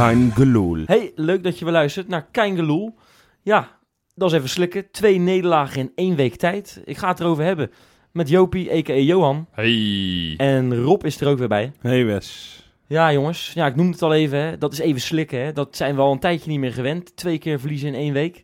Kein 0.00 0.32
Geloel. 0.32 0.82
Hey, 0.86 1.12
leuk 1.14 1.42
dat 1.42 1.58
je 1.58 1.64
weer 1.64 1.74
luistert 1.74 2.08
naar 2.08 2.26
Kein 2.30 2.56
Geloel. 2.56 2.94
Ja, 3.42 3.78
dat 4.14 4.30
is 4.30 4.36
even 4.36 4.48
slikken. 4.48 4.90
Twee 4.90 5.18
nederlagen 5.18 5.80
in 5.80 5.92
één 5.94 6.16
week 6.16 6.36
tijd. 6.36 6.82
Ik 6.84 6.96
ga 6.96 7.08
het 7.08 7.20
erover 7.20 7.44
hebben 7.44 7.70
met 8.12 8.28
Jopie, 8.28 8.72
a.k.a. 8.72 8.94
Johan. 8.94 9.46
Hey. 9.50 10.34
En 10.36 10.82
Rob 10.82 11.04
is 11.04 11.20
er 11.20 11.28
ook 11.28 11.38
weer 11.38 11.48
bij. 11.48 11.72
Hey 11.80 12.04
Wes. 12.04 12.58
Ja, 12.86 13.12
jongens. 13.12 13.52
Ja, 13.54 13.66
ik 13.66 13.76
noemde 13.76 13.92
het 13.92 14.02
al 14.02 14.14
even. 14.14 14.38
Hè. 14.38 14.58
Dat 14.58 14.72
is 14.72 14.78
even 14.78 15.00
slikken. 15.00 15.44
Hè. 15.44 15.52
Dat 15.52 15.76
zijn 15.76 15.94
we 15.94 16.00
al 16.00 16.12
een 16.12 16.18
tijdje 16.18 16.50
niet 16.50 16.60
meer 16.60 16.72
gewend. 16.72 17.16
Twee 17.16 17.38
keer 17.38 17.60
verliezen 17.60 17.88
in 17.88 17.94
één 17.94 18.12
week. 18.12 18.42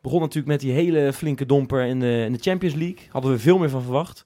Begon 0.00 0.20
natuurlijk 0.20 0.48
met 0.48 0.60
die 0.60 0.72
hele 0.72 1.12
flinke 1.12 1.46
domper 1.46 1.84
in 1.84 2.00
de, 2.00 2.22
in 2.26 2.32
de 2.32 2.42
Champions 2.42 2.74
League. 2.74 3.06
Hadden 3.10 3.30
we 3.30 3.38
veel 3.38 3.58
meer 3.58 3.70
van 3.70 3.82
verwacht. 3.82 4.24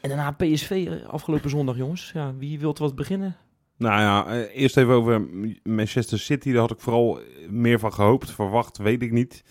En 0.00 0.08
daarna 0.08 0.30
PSV 0.30 0.86
eh, 0.88 1.08
afgelopen 1.08 1.50
zondag, 1.50 1.76
jongens. 1.76 2.10
Ja, 2.14 2.34
wie 2.38 2.58
wilt 2.58 2.78
wat 2.78 2.94
beginnen? 2.94 3.36
Nou 3.80 4.00
ja, 4.00 4.26
eh, 4.26 4.62
eerst 4.62 4.76
even 4.76 4.94
over 4.94 5.26
Manchester 5.62 6.18
City. 6.18 6.50
Daar 6.52 6.60
had 6.60 6.70
ik 6.70 6.80
vooral 6.80 7.18
meer 7.48 7.78
van 7.78 7.92
gehoopt. 7.92 8.30
Verwacht, 8.30 8.78
weet 8.78 9.02
ik 9.02 9.12
niet. 9.12 9.44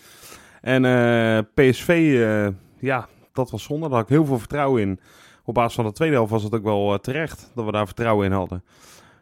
En 0.60 0.84
eh, 0.84 1.38
PSV, 1.54 1.88
eh, 1.88 2.48
ja, 2.78 3.08
dat 3.32 3.50
was 3.50 3.62
zonde. 3.62 3.86
Daar 3.88 3.96
had 3.96 4.02
ik 4.08 4.14
heel 4.14 4.24
veel 4.24 4.38
vertrouwen 4.38 4.82
in. 4.82 5.00
Op 5.44 5.54
basis 5.54 5.74
van 5.74 5.84
de 5.84 5.92
tweede 5.92 6.14
helft 6.14 6.30
was 6.30 6.42
het 6.42 6.54
ook 6.54 6.62
wel 6.62 6.98
terecht 6.98 7.50
dat 7.54 7.64
we 7.64 7.72
daar 7.72 7.86
vertrouwen 7.86 8.26
in 8.26 8.32
hadden. 8.32 8.64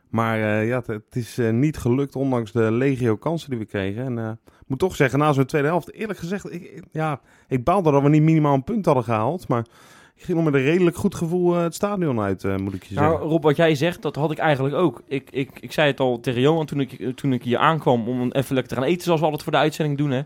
Maar 0.08 0.64
ja, 0.64 0.82
het, 0.86 1.02
is 1.16 1.38
niet 1.50 1.76
gelukt, 1.76 2.16
ondanks 2.16 2.52
de 2.52 2.72
legio 2.72 3.16
kansen 3.16 3.50
die 3.50 3.59
we 3.59 3.64
kregen. 3.64 4.04
En 4.04 4.38
ik 4.45 4.64
moet 4.66 4.78
toch 4.78 4.96
zeggen, 4.96 5.18
na 5.18 5.32
zo'n 5.32 5.45
tweede 5.45 5.68
helft, 5.68 5.92
eerlijk 5.92 6.18
gezegd, 6.18 6.52
ik- 6.52 6.82
ja, 6.92 7.20
ik 7.48 7.64
baalde 7.64 7.90
dat 7.90 8.02
we 8.02 8.09
niet 8.09 8.22
minimaal 8.22 8.54
een 8.54 8.65
punt 8.65 8.84
hadden 8.84 9.04
gehaald. 9.04 9.48
Maar 9.48 9.66
ik 10.19 10.24
ging 10.24 10.37
nog 10.37 10.47
met 10.47 10.55
een 10.55 10.66
redelijk 10.66 10.97
goed 10.97 11.15
gevoel 11.15 11.55
eh, 11.55 11.63
het 11.63 11.74
stadion 11.74 12.21
uit, 12.21 12.45
eh, 12.45 12.57
moet 12.57 12.74
ik 12.74 12.83
je 12.83 12.95
zeggen. 12.95 13.13
Nou, 13.13 13.29
Rob, 13.29 13.43
wat 13.43 13.57
jij 13.57 13.74
zegt, 13.74 14.02
dat 14.02 14.16
had 14.16 14.30
ik 14.30 14.38
eigenlijk 14.38 14.74
ook. 14.74 15.02
Ik, 15.07 15.30
ik, 15.30 15.51
ik 15.61 15.73
zei 15.73 15.91
het 15.91 16.01
al 16.01 16.21
tegen 16.21 16.41
Johan 16.41 16.66
toen 16.66 16.80
ik, 16.80 17.16
toen 17.16 17.33
ik 17.33 17.43
hier 17.43 17.59
aankwam 17.59 18.09
om 18.09 18.30
even 18.33 18.55
lekker 18.55 18.74
te 18.74 18.80
gaan 18.80 18.91
eten, 18.91 19.02
zoals 19.02 19.19
we 19.19 19.24
altijd 19.24 19.43
voor 19.43 19.52
de 19.52 19.59
uitzending 19.59 19.99
doen. 19.99 20.11
Hè. 20.11 20.23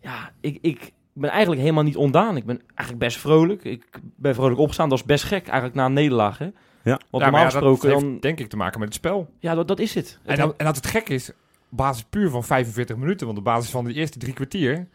Ja, 0.00 0.30
ik, 0.40 0.58
ik 0.60 0.92
ben 1.12 1.30
eigenlijk 1.30 1.60
helemaal 1.60 1.82
niet 1.82 1.96
ondaan. 1.96 2.36
Ik 2.36 2.44
ben 2.44 2.60
eigenlijk 2.66 2.98
best 2.98 3.18
vrolijk. 3.18 3.64
Ik 3.64 4.00
ben 4.16 4.34
vrolijk 4.34 4.60
opgestaan. 4.60 4.88
Dat 4.88 4.98
is 4.98 5.04
best 5.04 5.24
gek 5.24 5.46
eigenlijk 5.46 5.74
na 5.74 5.84
een 5.84 5.92
nederlaag. 5.92 6.38
Hè. 6.38 6.44
Ja. 6.44 6.52
Want 6.82 7.00
Ja, 7.10 7.18
normaal 7.18 7.40
ja, 7.40 7.44
dat 7.44 7.52
gesproken 7.52 7.90
dan... 7.90 8.18
denk 8.20 8.40
ik 8.40 8.48
te 8.48 8.56
maken 8.56 8.78
met 8.80 8.88
het 8.88 8.96
spel. 8.96 9.30
Ja, 9.38 9.54
dat, 9.54 9.68
dat 9.68 9.78
is 9.78 9.94
het. 9.94 10.18
En, 10.24 10.36
dan, 10.36 10.54
en 10.56 10.64
dat 10.64 10.76
het 10.76 10.86
gek 10.86 11.08
is, 11.08 11.30
op 11.30 11.36
basis 11.76 12.04
puur 12.10 12.30
van 12.30 12.44
45 12.44 12.96
minuten, 12.96 13.26
want 13.26 13.38
op 13.38 13.44
basis 13.44 13.70
van 13.70 13.84
de 13.84 13.92
eerste 13.92 14.18
drie 14.18 14.32
kwartier, 14.34 14.88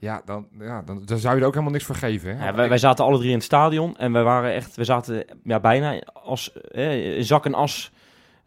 ja, 0.00 0.22
dan, 0.24 0.46
ja, 0.58 0.82
dan, 0.82 1.02
dan 1.04 1.18
zou 1.18 1.34
je 1.34 1.40
er 1.40 1.46
ook 1.46 1.52
helemaal 1.52 1.72
niks 1.72 1.84
voor 1.84 1.94
geven. 1.94 2.36
Hè? 2.38 2.46
Ja, 2.46 2.54
wij, 2.54 2.68
wij 2.68 2.78
zaten 2.78 3.04
alle 3.04 3.16
drie 3.18 3.28
in 3.28 3.34
het 3.34 3.44
stadion 3.44 3.96
en 3.96 4.12
wij 4.12 4.22
waren 4.22 4.52
echt, 4.52 4.76
we 4.76 4.84
zaten 4.84 5.24
ja, 5.44 5.60
bijna 5.60 6.00
als 6.22 6.52
eh, 6.52 7.16
in 7.16 7.24
zak 7.24 7.44
en 7.46 7.54
as 7.54 7.92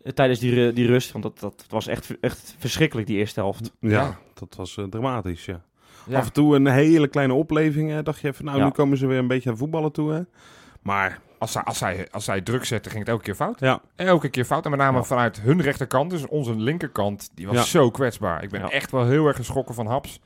eh, 0.04 0.12
tijdens 0.12 0.40
die, 0.40 0.74
die 0.74 0.88
rust. 0.88 1.12
Want 1.12 1.24
dat, 1.24 1.40
dat 1.40 1.66
was 1.70 1.88
echt, 1.88 2.20
echt 2.20 2.56
verschrikkelijk, 2.58 3.08
die 3.08 3.18
eerste 3.18 3.40
helft. 3.40 3.72
Ja, 3.80 3.90
Ja. 3.90 4.18
dat 4.34 4.56
was 4.56 4.78
eh, 4.78 4.84
dramatisch, 4.86 5.46
ja. 5.46 5.62
Ja. 6.08 6.18
Af 6.18 6.26
en 6.26 6.34
toe 6.34 6.56
een 6.56 6.68
hele 6.68 7.08
kleine 7.08 7.34
opleving. 7.34 7.90
hè, 7.92 8.04
dacht 8.04 8.20
je 8.20 8.28
even, 8.28 8.46
nou, 8.46 8.58
Ja. 8.58 8.64
nu 8.66 8.72
komen 8.72 8.98
ze 8.98 9.08
weer 9.08 9.18
een 9.20 9.28
beetje 9.28 9.50
aan 9.50 9.58
voetballen 9.58 9.92
toe. 9.92 10.12
Hè? 10.14 10.22
Maar 10.82 11.20
Als, 11.38 11.52
zij, 11.52 11.62
als, 11.64 11.78
zij, 11.78 12.08
als 12.12 12.24
zij 12.26 12.42
druk 12.42 12.66
zetten, 12.66 12.92
ging 12.92 13.04
het 13.04 13.12
elke 13.14 13.24
keer 13.24 13.36
fout. 13.36 13.60
ja, 13.60 13.82
Elke 13.96 14.30
keer 14.30 14.46
fout. 14.46 14.64
En 14.66 14.70
met 14.72 14.80
name 14.80 14.98
Ja. 14.98 15.04
vanuit 15.04 15.42
hun 15.42 15.62
rechterkant, 15.62 16.10
dus 16.10 16.28
onze 16.28 16.56
linkerkant, 16.56 17.30
die 17.36 17.48
was 17.48 17.56
Ja. 17.56 17.62
zo 17.64 17.90
kwetsbaar. 17.92 18.44
Ik 18.44 18.50
ben 18.50 18.60
Ja. 18.62 18.70
echt 18.70 18.92
wel 18.92 19.06
heel 19.06 19.28
erg 19.28 19.36
geschrokken 19.36 19.76
van 19.76 19.88
Haps. 19.88 20.20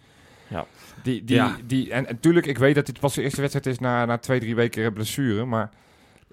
Ja. 0.47 0.65
Die, 1.03 1.23
die, 1.23 1.35
Ja. 1.35 1.55
die, 1.65 1.91
en 1.91 2.03
natuurlijk, 2.03 2.45
ik 2.45 2.57
weet 2.57 2.75
dat 2.75 2.85
dit 2.85 2.99
pas 2.99 3.13
de 3.13 3.21
eerste 3.21 3.39
wedstrijd 3.41 3.65
is 3.65 3.79
na, 3.79 4.05
na 4.05 4.17
twee, 4.17 4.39
drie 4.39 4.55
weken 4.55 4.93
blessure. 4.93 5.45
Maar 5.45 5.69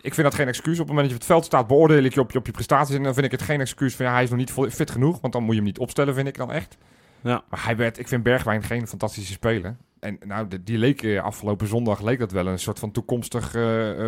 ik 0.01 0.15
vind 0.15 0.27
dat 0.27 0.35
geen 0.35 0.49
excuus. 0.49 0.73
Op 0.81 0.87
het 0.87 0.95
moment 0.95 1.09
dat 1.09 1.11
je 1.11 1.15
op 1.15 1.21
het 1.21 1.31
veld 1.31 1.45
staat, 1.45 1.67
beoordeel 1.67 2.03
ik 2.05 2.15
je 2.15 2.21
op 2.21 2.31
je, 2.33 2.39
op 2.39 2.47
je 2.47 2.53
prestaties. 2.53 2.97
En 2.97 3.03
dan 3.03 3.15
vind 3.15 3.27
ik 3.27 3.33
het 3.33 3.43
geen 3.43 3.61
excuus 3.61 3.95
van 3.97 4.07
ja, 4.07 4.13
hij 4.13 4.23
is 4.23 4.29
nog 4.31 4.39
niet 4.39 4.51
vol- 4.51 4.71
fit 4.71 4.91
genoeg. 4.91 5.21
Want 5.21 5.33
dan 5.33 5.43
moet 5.43 5.51
je 5.51 5.57
hem 5.57 5.65
niet 5.69 5.79
opstellen, 5.79 6.15
vind 6.15 6.29
ik 6.29 6.37
dan 6.37 6.53
echt. 6.53 6.77
Ja. 7.21 7.43
Maar 7.51 7.65
hij 7.65 7.77
werd, 7.77 7.99
ik 7.99 8.09
vind 8.09 8.23
Bergwijn 8.23 8.63
geen 8.63 8.89
fantastische 8.89 9.33
speler. 9.33 9.77
En 10.05 10.19
nou, 10.27 10.49
de- 10.49 10.63
die 10.63 10.79
leek 10.79 11.03
eh, 11.03 11.23
afgelopen 11.23 11.67
zondag 11.67 12.01
leek 12.03 12.19
dat 12.19 12.33
wel 12.33 12.47
een 12.47 12.59
soort 12.59 12.79
van 12.79 12.91
toekomstig 12.91 13.55
eh, 13.55 13.63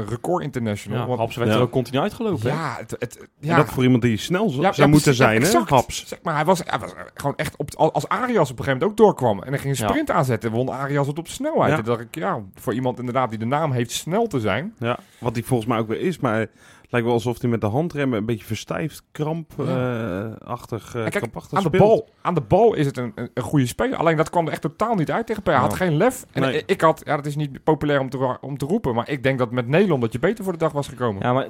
record 0.08 0.42
international. 0.42 0.98
Ja, 1.00 1.06
Want- 1.06 1.18
Haps 1.18 1.36
werd 1.36 1.48
Ja. 1.50 1.54
er 1.56 1.60
ook 1.62 1.70
continu 1.70 1.98
uitgelopen. 1.98 2.50
hè? 2.50 2.56
ja, 2.56 2.76
het, 2.78 2.90
het, 2.98 3.18
En 3.18 3.28
ja. 3.40 3.56
dat 3.56 3.66
voor 3.72 3.82
iemand 3.82 4.02
die 4.02 4.16
snel 4.16 4.48
zou 4.50 4.72
ja, 4.76 4.86
moeten 4.86 5.14
zijn, 5.14 5.42
hè? 5.42 5.60
Haps. 5.66 6.06
Zeg 6.06 6.18
maar, 6.22 6.34
hij 6.34 6.44
was, 6.44 6.60
hij 6.66 6.78
was 6.78 6.92
gewoon 7.14 7.36
echt 7.36 7.56
op, 7.56 7.66
het- 7.66 7.76
als 7.76 8.08
Arias 8.08 8.50
op 8.50 8.58
een 8.58 8.64
gegeven 8.64 8.72
moment 8.72 8.82
ook 8.90 8.96
doorkwam. 8.96 9.42
En 9.42 9.50
dan 9.50 9.60
ging 9.60 9.76
een 9.78 9.82
Ja. 9.84 9.88
sprint 9.88 10.10
aanzetten. 10.10 10.50
Won 10.50 10.68
Arias 10.68 11.06
het 11.06 11.18
op 11.18 11.28
snelheid. 11.28 11.70
Ja. 11.72 11.78
En 11.78 11.84
dacht 11.84 12.00
ik, 12.00 12.14
ja, 12.14 12.42
voor 12.54 12.74
iemand 12.74 12.98
inderdaad 12.98 13.30
die 13.30 13.38
de 13.38 13.44
naam 13.46 13.72
heeft 13.72 13.90
snel 13.90 14.26
te 14.26 14.40
zijn. 14.40 14.74
Ja, 14.78 14.98
wat 15.18 15.34
hij 15.34 15.44
volgens 15.44 15.68
mij 15.68 15.78
ook 15.78 15.88
weer 15.88 16.00
is. 16.00 16.18
Maar 16.18 16.46
lijkt 16.88 17.06
wel 17.06 17.16
alsof 17.16 17.40
hij 17.40 17.50
met 17.50 17.60
de 17.60 17.66
handremmen 17.66 18.18
een 18.18 18.26
beetje 18.26 18.44
verstijfd, 18.44 19.02
krampachtig, 19.12 20.94
eh 20.94 21.02
kijk, 21.02 21.14
krampachtig 21.14 21.58
Aan 21.58 21.64
de, 21.70 21.78
bal, 21.78 22.08
aan 22.22 22.34
de 22.34 22.40
bal 22.40 22.74
is 22.74 22.86
het 22.86 22.96
een, 22.96 23.12
een, 23.14 23.30
een 23.34 23.42
goede 23.42 23.66
speler. 23.66 23.98
Alleen 23.98 24.16
dat 24.16 24.30
kwam 24.30 24.46
er 24.46 24.52
echt 24.52 24.60
totaal 24.62 24.94
niet 24.94 25.10
uit 25.10 25.26
tegen 25.26 25.42
PSV. 25.42 25.50
Hij 25.52 25.60
had 25.60 25.70
Ja. 25.70 25.76
geen 25.76 25.96
lef. 25.96 26.26
En 26.32 26.42
Nee. 26.42 26.62
ik- 26.66 26.80
had, 26.80 27.00
ja, 27.04 27.16
dat 27.16 27.26
is 27.26 27.36
niet 27.36 27.64
populair 27.64 28.00
om 28.00 28.10
te, 28.10 28.36
om 28.40 28.58
te 28.58 28.66
roepen. 28.66 28.94
Maar 28.94 29.08
ik 29.10 29.22
denk 29.22 29.38
dat 29.38 29.50
met 29.50 29.68
Nederland 29.68 30.00
dat 30.02 30.12
je 30.12 30.18
beter 30.18 30.44
voor 30.44 30.52
de 30.52 30.58
dag 30.58 30.72
was 30.72 30.88
gekomen. 30.88 31.22
Ja, 31.22 31.32
maar 31.32 31.48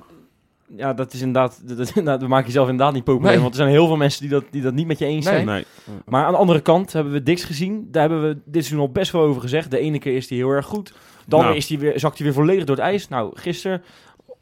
ja, 0.76 0.94
dat 0.94 1.12
is 1.12 1.20
inderdaad, 1.20 1.62
dat, 1.68 1.92
dat, 1.94 2.04
dat 2.20 2.28
maak 2.28 2.46
je 2.46 2.52
zelf 2.52 2.68
inderdaad 2.68 2.94
niet 2.94 3.04
populair. 3.04 3.32
Nee. 3.34 3.42
Want 3.42 3.54
er 3.54 3.60
zijn 3.60 3.72
heel 3.72 3.86
veel 3.86 3.96
mensen 3.96 4.20
die 4.20 4.30
dat, 4.30 4.44
die 4.50 4.62
dat 4.62 4.74
niet 4.74 4.86
met 4.86 4.98
je 4.98 5.04
eens 5.04 5.24
Nee. 5.24 5.34
zijn. 5.34 5.46
Nee. 5.46 5.64
Maar 6.06 6.24
aan 6.24 6.32
de 6.32 6.38
andere 6.38 6.60
kant 6.60 6.92
hebben 6.92 7.12
we 7.12 7.22
Dix 7.22 7.44
gezien. 7.44 7.88
Daar 7.90 8.08
hebben 8.08 8.28
we 8.28 8.34
dit 8.44 8.64
seizoen 8.64 8.86
al 8.86 8.92
best 8.92 9.12
wel 9.12 9.22
over 9.22 9.40
gezegd. 9.40 9.70
De 9.70 9.78
ene 9.78 9.98
keer 9.98 10.16
is 10.16 10.28
hij 10.28 10.38
heel 10.38 10.50
erg 10.50 10.66
goed. 10.66 10.94
Dan 11.26 11.40
Nou. 11.40 11.56
is 11.56 11.68
hij 11.68 11.78
weer, 11.78 11.98
zakt 12.00 12.16
hij 12.16 12.26
weer 12.26 12.34
volledig 12.36 12.64
door 12.64 12.76
het 12.76 12.84
ijs. 12.84 13.08
Nou, 13.08 13.30
gisteren 13.38 13.82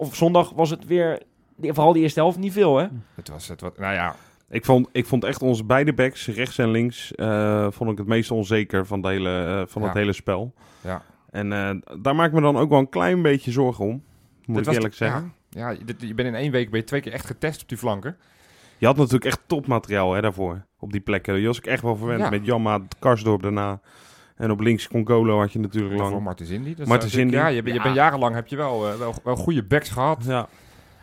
of 0.07 0.15
zondag 0.17 0.51
was 0.51 0.71
het 0.71 0.87
weer, 0.87 1.23
vooral 1.61 1.93
die 1.93 2.03
eerste 2.03 2.21
helft, 2.21 2.39
niet 2.39 2.53
veel 2.53 2.77
hè? 2.77 2.87
Het 3.15 3.29
was, 3.29 3.49
het 3.49 3.61
was, 3.61 3.71
nou 3.77 3.95
ja, 3.95 4.17
Ik 4.49 4.65
vond, 4.65 4.89
ik 4.93 5.07
vond 5.07 5.25
echt 5.25 5.43
onze 5.43 5.65
beide 5.65 5.93
backs, 5.93 6.27
rechts 6.27 6.59
en 6.59 6.71
links, 6.71 7.15
eh, 7.15 7.67
vond 7.71 7.91
ik 7.91 7.99
het 7.99 8.07
meest 8.07 8.31
onzeker 8.31 8.87
van, 8.87 9.01
de 9.01 9.09
hele, 9.09 9.45
eh, 9.45 9.63
van 9.73 9.83
het 9.83 9.95
hele 9.95 10.13
spel. 10.13 10.55
Ja. 10.81 11.03
En 11.31 11.53
eh, 11.53 11.71
daar 12.03 12.15
maak 12.15 12.27
ik 12.29 12.33
me 12.35 12.41
dan 12.41 12.57
ook 12.57 12.69
wel 12.69 12.79
een 12.79 12.89
klein 12.89 13.23
beetje 13.23 13.51
zorgen 13.51 13.85
om, 13.85 14.03
moet 14.47 14.57
Dit 14.57 14.67
ik 14.67 14.73
eerlijk 14.73 14.95
zeggen. 14.95 15.33
Ja, 15.51 15.71
ja 15.71 15.79
dit- 15.85 16.01
je 16.01 16.15
bent 16.15 16.29
in 16.29 16.35
één 16.35 16.51
week 16.53 16.71
ben 16.71 16.81
je 16.81 16.87
twee 16.87 17.01
keer 17.01 17.13
echt 17.13 17.27
getest 17.27 17.63
op 17.63 17.69
die 17.69 17.79
flanken. 17.79 18.17
Je 18.79 18.87
had 18.87 18.97
natuurlijk 18.97 19.25
echt 19.25 19.41
topmateriaal 19.47 20.13
hè, 20.13 20.21
daarvoor, 20.21 20.67
op 20.79 20.93
die 20.93 21.01
plekken. 21.01 21.41
Je 21.41 21.47
was 21.47 21.59
ik 21.59 21.67
echt 21.67 21.83
wel 21.83 21.97
verwend 21.97 22.21
Ja. 22.21 22.31
met 22.31 22.47
Jamma, 22.47 22.81
Karsdorp 22.99 23.43
daarna. 23.43 23.81
En 24.37 24.51
op 24.51 24.61
links 24.61 24.89
Congolo 24.89 25.39
had 25.39 25.53
je 25.53 25.59
natuurlijk 25.59 25.97
Voor 26.01 26.11
lang. 26.11 26.23
Martens 26.23 26.51
Indy. 26.51 26.75
Dat 26.75 26.87
Martens 26.87 27.13
is 27.13 27.19
natuurlijk- 27.19 27.47
Indy. 27.47 27.51
Ja, 27.51 27.57
je, 27.57 27.63
bent- 27.63 27.75
je 27.75 27.79
Ja. 27.81 27.83
bent 27.83 27.95
jarenlang 27.95 28.35
heb 28.35 28.47
je 28.47 28.57
wel, 28.57 28.89
eh, 28.89 28.99
wel, 28.99 29.15
wel 29.25 29.37
goede 29.37 29.63
backs 29.65 29.89
gehad. 29.91 30.25
Ja. 30.27 30.49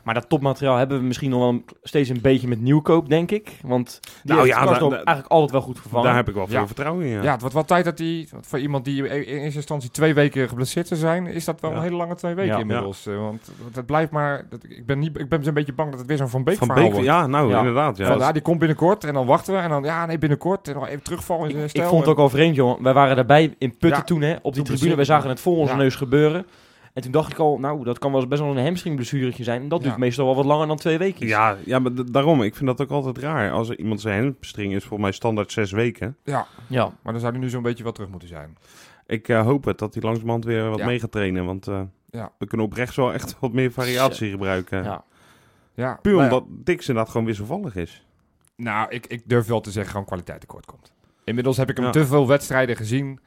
Maar 0.03 0.13
dat 0.13 0.29
topmateriaal 0.29 0.77
hebben 0.77 0.97
we 0.99 1.03
misschien 1.03 1.29
nog 1.29 1.39
wel 1.39 1.61
steeds 1.83 2.09
een 2.09 2.21
beetje 2.21 2.47
met 2.47 2.61
nieuwkoop, 2.61 3.09
denk 3.09 3.31
ik. 3.31 3.57
Want 3.63 3.99
die 4.01 4.11
Nou 4.33 4.39
heeft 4.45 4.57
ja, 4.59 4.63
Karsdorp 4.65 4.91
da- 4.91 4.97
da- 4.97 5.03
eigenlijk 5.03 5.27
altijd 5.35 5.51
wel 5.51 5.61
goed 5.61 5.79
vervangen. 5.79 6.05
Daar 6.05 6.15
heb 6.15 6.29
ik 6.29 6.35
wel 6.35 6.47
veel 6.47 6.59
Ja. 6.59 6.65
vertrouwen 6.65 7.05
in. 7.05 7.11
Ja. 7.11 7.21
Ja. 7.23 7.31
het 7.31 7.39
wordt 7.39 7.55
wel 7.55 7.65
tijd 7.65 7.85
dat 7.85 7.97
hij, 7.99 8.27
voor 8.41 8.59
iemand 8.59 8.85
die 8.85 9.07
in 9.07 9.37
eerste 9.37 9.55
instantie 9.57 9.89
twee 9.91 10.13
weken 10.13 10.49
geblesseerd 10.49 10.87
te 10.87 10.95
zijn, 10.95 11.27
is 11.27 11.45
dat 11.45 11.61
wel 11.61 11.71
Ja. 11.71 11.75
een 11.77 11.83
hele 11.83 11.95
lange 11.95 12.15
twee 12.15 12.33
weken 12.33 12.53
Ja. 12.53 12.59
inmiddels. 12.59 13.05
Eh, 13.07 13.17
Want 13.17 13.51
het 13.73 13.85
blijft 13.85 14.11
maar, 14.11 14.45
dat, 14.49 14.63
ik, 14.63 14.85
ben 14.85 14.99
niet, 14.99 15.19
ik 15.19 15.29
ben 15.29 15.47
een 15.47 15.53
beetje 15.53 15.73
bang 15.73 15.89
dat 15.89 15.99
het 15.99 16.07
weer 16.07 16.17
zo'n 16.17 16.29
Van 16.29 16.43
Beek 16.43 16.57
Van 16.57 16.67
verhaal 16.67 16.83
Beek, 16.85 16.93
wordt. 16.93 17.07
ja, 17.07 17.27
nou 17.27 17.49
Ja. 17.49 17.57
inderdaad. 17.57 17.97
Ja. 17.97 18.07
Van, 18.07 18.17
ja, 18.17 18.31
die 18.31 18.41
komt 18.41 18.59
binnenkort 18.59 19.03
en 19.03 19.13
dan 19.13 19.25
wachten 19.25 19.53
we 19.53 19.59
en 19.59 19.69
dan, 19.69 19.83
ja 19.83 20.05
nee, 20.05 20.17
binnenkort 20.17 20.67
en 20.67 20.73
dan 20.73 20.85
even 20.85 21.03
terugvallen 21.03 21.49
in 21.49 21.57
Ik, 21.63 21.69
stijl. 21.69 21.83
ik 21.83 21.89
vond 21.89 22.01
het 22.01 22.11
ook 22.11 22.19
al 22.19 22.29
vreemd, 22.29 22.55
jongen. 22.55 22.83
Wij 22.83 22.93
waren 22.93 23.15
daarbij 23.15 23.55
in 23.57 23.69
Putten 23.69 23.89
Ja. 23.99 24.01
toen, 24.03 24.21
hè, 24.21 24.35
op 24.41 24.53
die 24.53 24.63
Toen 24.63 24.75
tribune. 24.75 24.95
Wij 24.95 25.05
zagen 25.05 25.29
het 25.29 25.39
voor 25.39 25.57
onze 25.57 25.71
Ja. 25.73 25.77
neus 25.79 25.95
gebeuren. 25.95 26.45
En 26.93 27.01
toen 27.01 27.11
dacht 27.11 27.31
ik 27.31 27.37
al, 27.37 27.57
nou, 27.57 27.83
dat 27.83 27.99
kan 27.99 28.11
wel 28.11 28.19
eens 28.19 28.29
best 28.29 28.41
wel 28.41 28.57
een 28.57 28.63
hamstringblessuretje 28.65 29.43
zijn. 29.43 29.61
En 29.61 29.67
dat 29.67 29.79
Ja. 29.81 29.85
duurt 29.87 29.97
meestal 29.99 30.25
wel 30.25 30.35
wat 30.35 30.45
langer 30.45 30.67
dan 30.67 30.77
twee 30.77 30.97
weken. 30.97 31.27
Ja, 31.27 31.57
ja, 31.65 31.79
maar 31.79 31.91
d- 31.93 32.13
daarom. 32.13 32.41
Ik 32.41 32.55
vind 32.55 32.67
dat 32.67 32.81
ook 32.81 32.89
altijd 32.89 33.17
raar. 33.17 33.51
Als 33.51 33.69
er 33.69 33.79
iemand 33.79 34.01
zijn 34.01 34.23
hamstring 34.23 34.73
is, 34.73 34.79
volgens 34.79 35.01
mij 35.01 35.11
standaard 35.11 35.51
zes 35.51 35.71
weken. 35.71 36.17
Ja, 36.23 36.47
ja. 36.67 36.83
maar 37.01 37.11
dan 37.13 37.21
zou 37.21 37.31
hij 37.33 37.41
nu 37.41 37.49
zo'n 37.49 37.61
beetje 37.63 37.83
wel 37.83 37.91
terug 37.91 38.09
moeten 38.09 38.27
zijn. 38.27 38.57
Ik 39.07 39.27
eh, 39.29 39.41
hoop 39.43 39.63
het, 39.65 39.77
dat 39.79 39.93
hij 39.93 40.03
langzamerhand 40.03 40.45
weer 40.45 40.69
wat 40.69 40.79
Ja. 40.79 40.85
mee 40.85 40.99
gaat 40.99 41.11
trainen. 41.11 41.45
Want 41.45 41.67
eh, 41.67 41.81
Ja. 42.09 42.31
we 42.37 42.45
kunnen 42.47 42.65
op 42.67 42.73
rechts 42.73 42.95
wel 42.95 43.13
echt 43.13 43.39
wat 43.39 43.53
meer 43.53 43.71
variatie 43.71 44.29
gebruiken. 44.31 44.83
ja. 44.83 45.03
Ja, 45.73 45.99
Puur 46.01 46.15
nou 46.15 46.23
ja, 46.29 46.35
omdat 46.35 46.65
Dix 46.65 46.87
inderdaad 46.87 47.11
gewoon 47.11 47.27
wisselvallig 47.27 47.75
is. 47.75 48.05
Nou, 48.55 48.89
ik, 48.89 49.05
ik 49.07 49.21
durf 49.25 49.47
wel 49.47 49.61
te 49.61 49.71
zeggen 49.71 49.91
gewoon 49.91 50.07
kwaliteit 50.07 50.39
tekort 50.39 50.65
komt. 50.65 50.91
Inmiddels 51.23 51.57
heb 51.57 51.69
ik 51.69 51.75
hem 51.75 51.85
Ja. 51.85 51.91
te 51.91 52.05
veel 52.05 52.27
wedstrijden 52.27 52.75
gezien 52.75 53.19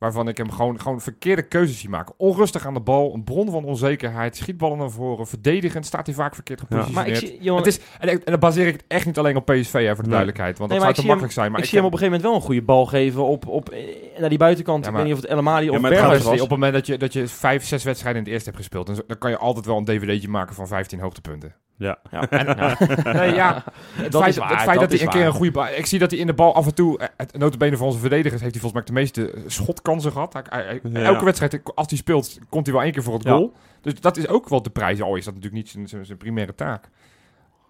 waarvan 0.00 0.28
ik 0.28 0.36
hem 0.36 0.50
gewoon, 0.50 0.80
gewoon 0.80 1.00
verkeerde 1.00 1.42
keuzes 1.42 1.78
zie 1.80 1.88
maken. 1.88 2.14
Onrustig 2.16 2.66
aan 2.66 2.74
de 2.74 2.80
bal, 2.80 3.14
een 3.14 3.24
bron 3.24 3.50
van 3.50 3.64
onzekerheid, 3.64 4.36
schietballen 4.36 4.78
naar 4.78 4.90
voren, 4.90 5.26
verdedigend 5.26 5.86
staat 5.86 6.06
hij 6.06 6.14
vaak 6.14 6.34
verkeerd 6.34 6.60
gepositioneerd. 6.60 7.06
Maar 7.06 7.16
ik 7.22 7.28
zie, 7.28 7.38
jongen, 7.42 7.62
het 7.62 7.72
is, 7.72 7.80
en, 7.98 8.08
en 8.08 8.20
dan 8.24 8.38
baseer 8.38 8.66
ik 8.66 8.72
het 8.72 8.84
echt 8.88 9.06
niet 9.06 9.18
alleen 9.18 9.36
op 9.36 9.44
PSV, 9.44 9.72
hè, 9.72 9.84
voor 9.86 9.94
de 9.94 10.00
Nee. 10.00 10.08
duidelijkheid. 10.08 10.58
Want 10.58 10.70
Nee, 10.70 10.78
dat 10.78 10.86
zou 10.86 10.90
ik 10.90 11.00
te 11.00 11.06
makkelijk 11.06 11.32
zijn. 11.34 11.50
Maar 11.50 11.60
ik 11.60 11.66
zie 11.66 11.76
hem 11.78 11.86
op 11.86 11.92
een 11.92 11.98
gegeven 11.98 12.20
moment 12.20 12.34
wel 12.34 12.42
een 12.42 12.46
goede 12.56 12.66
bal 12.66 12.86
geven 12.86 13.24
op, 13.26 13.46
op, 13.46 13.74
naar 14.18 14.28
die 14.28 14.38
buitenkant. 14.38 14.84
Ja, 14.84 14.90
ik 14.90 14.96
weet 14.96 15.04
niet 15.04 15.14
of 15.14 15.20
het 15.20 15.30
El 15.30 15.38
Amadi 15.38 15.64
Ja, 15.64 15.70
of 15.72 15.80
Berghuis 15.80 16.06
Luister, 16.06 16.30
was. 16.30 16.40
op 16.40 16.50
het 16.50 16.58
moment 16.58 16.72
dat 16.72 16.86
je, 16.86 16.98
dat 16.98 17.12
je 17.12 17.28
vijf, 17.28 17.64
zes 17.64 17.84
wedstrijden 17.84 18.20
in 18.20 18.24
het 18.26 18.34
eerste 18.34 18.50
hebt 18.50 18.62
gespeeld, 18.62 19.06
dan 19.08 19.18
kan 19.18 19.30
je 19.30 19.38
altijd 19.38 19.66
wel 19.66 19.76
een 19.76 19.84
dvd'tje 19.84 20.28
maken 20.28 20.54
van 20.54 20.66
15 20.66 21.00
hoogtepunten. 21.00 21.54
Ja. 21.80 21.98
Ja. 22.10 22.26
ja. 22.30 22.76
Nee, 23.12 23.34
ja, 23.34 23.64
het 23.92 24.12
Dat 24.12 24.22
feit, 24.22 24.34
is 24.34 24.40
waar, 24.40 24.48
het 24.50 24.58
feit 24.60 24.80
dat 24.80 24.90
dat, 24.90 24.98
hij 24.98 25.06
een 25.06 25.12
keer 25.12 25.26
een 25.26 25.32
goede 25.32 25.50
bal... 25.50 25.66
Ik 25.68 25.86
zie 25.86 25.98
dat 25.98 26.10
hij 26.10 26.20
in 26.20 26.26
de 26.26 26.34
bal 26.34 26.54
af 26.54 26.66
en 26.66 26.74
toe... 26.74 26.98
eh, 26.98 27.08
Het 27.16 27.38
notabene 27.38 27.76
van 27.76 27.86
onze 27.86 27.98
verdedigers 27.98 28.40
heeft 28.40 28.52
hij 28.54 28.60
volgens 28.62 28.72
mij 28.72 28.82
de 28.84 29.00
meeste 29.00 29.30
eh, 29.32 29.42
schotkansen 29.46 30.12
gehad. 30.12 30.32
Hij- 30.32 30.44
hij- 30.48 30.80
Ja. 30.82 31.00
Elke 31.02 31.24
wedstrijd, 31.24 31.60
als 31.74 31.86
hij 31.88 31.98
speelt, 31.98 32.38
komt 32.48 32.66
hij 32.66 32.74
wel 32.74 32.84
één 32.84 32.92
keer 32.92 33.02
voor 33.02 33.14
het 33.14 33.22
Ja. 33.22 33.30
goal. 33.30 33.52
Dus 33.80 34.00
dat 34.00 34.16
is 34.16 34.28
ook 34.28 34.48
wel 34.48 34.62
de 34.62 34.70
prijs. 34.70 35.02
Al 35.02 35.16
is 35.16 35.24
dat 35.24 35.34
natuurlijk 35.34 35.62
niet 35.62 35.70
zijn, 35.72 35.88
zijn, 35.88 36.06
zijn 36.06 36.18
primaire 36.18 36.54
taak. 36.54 36.88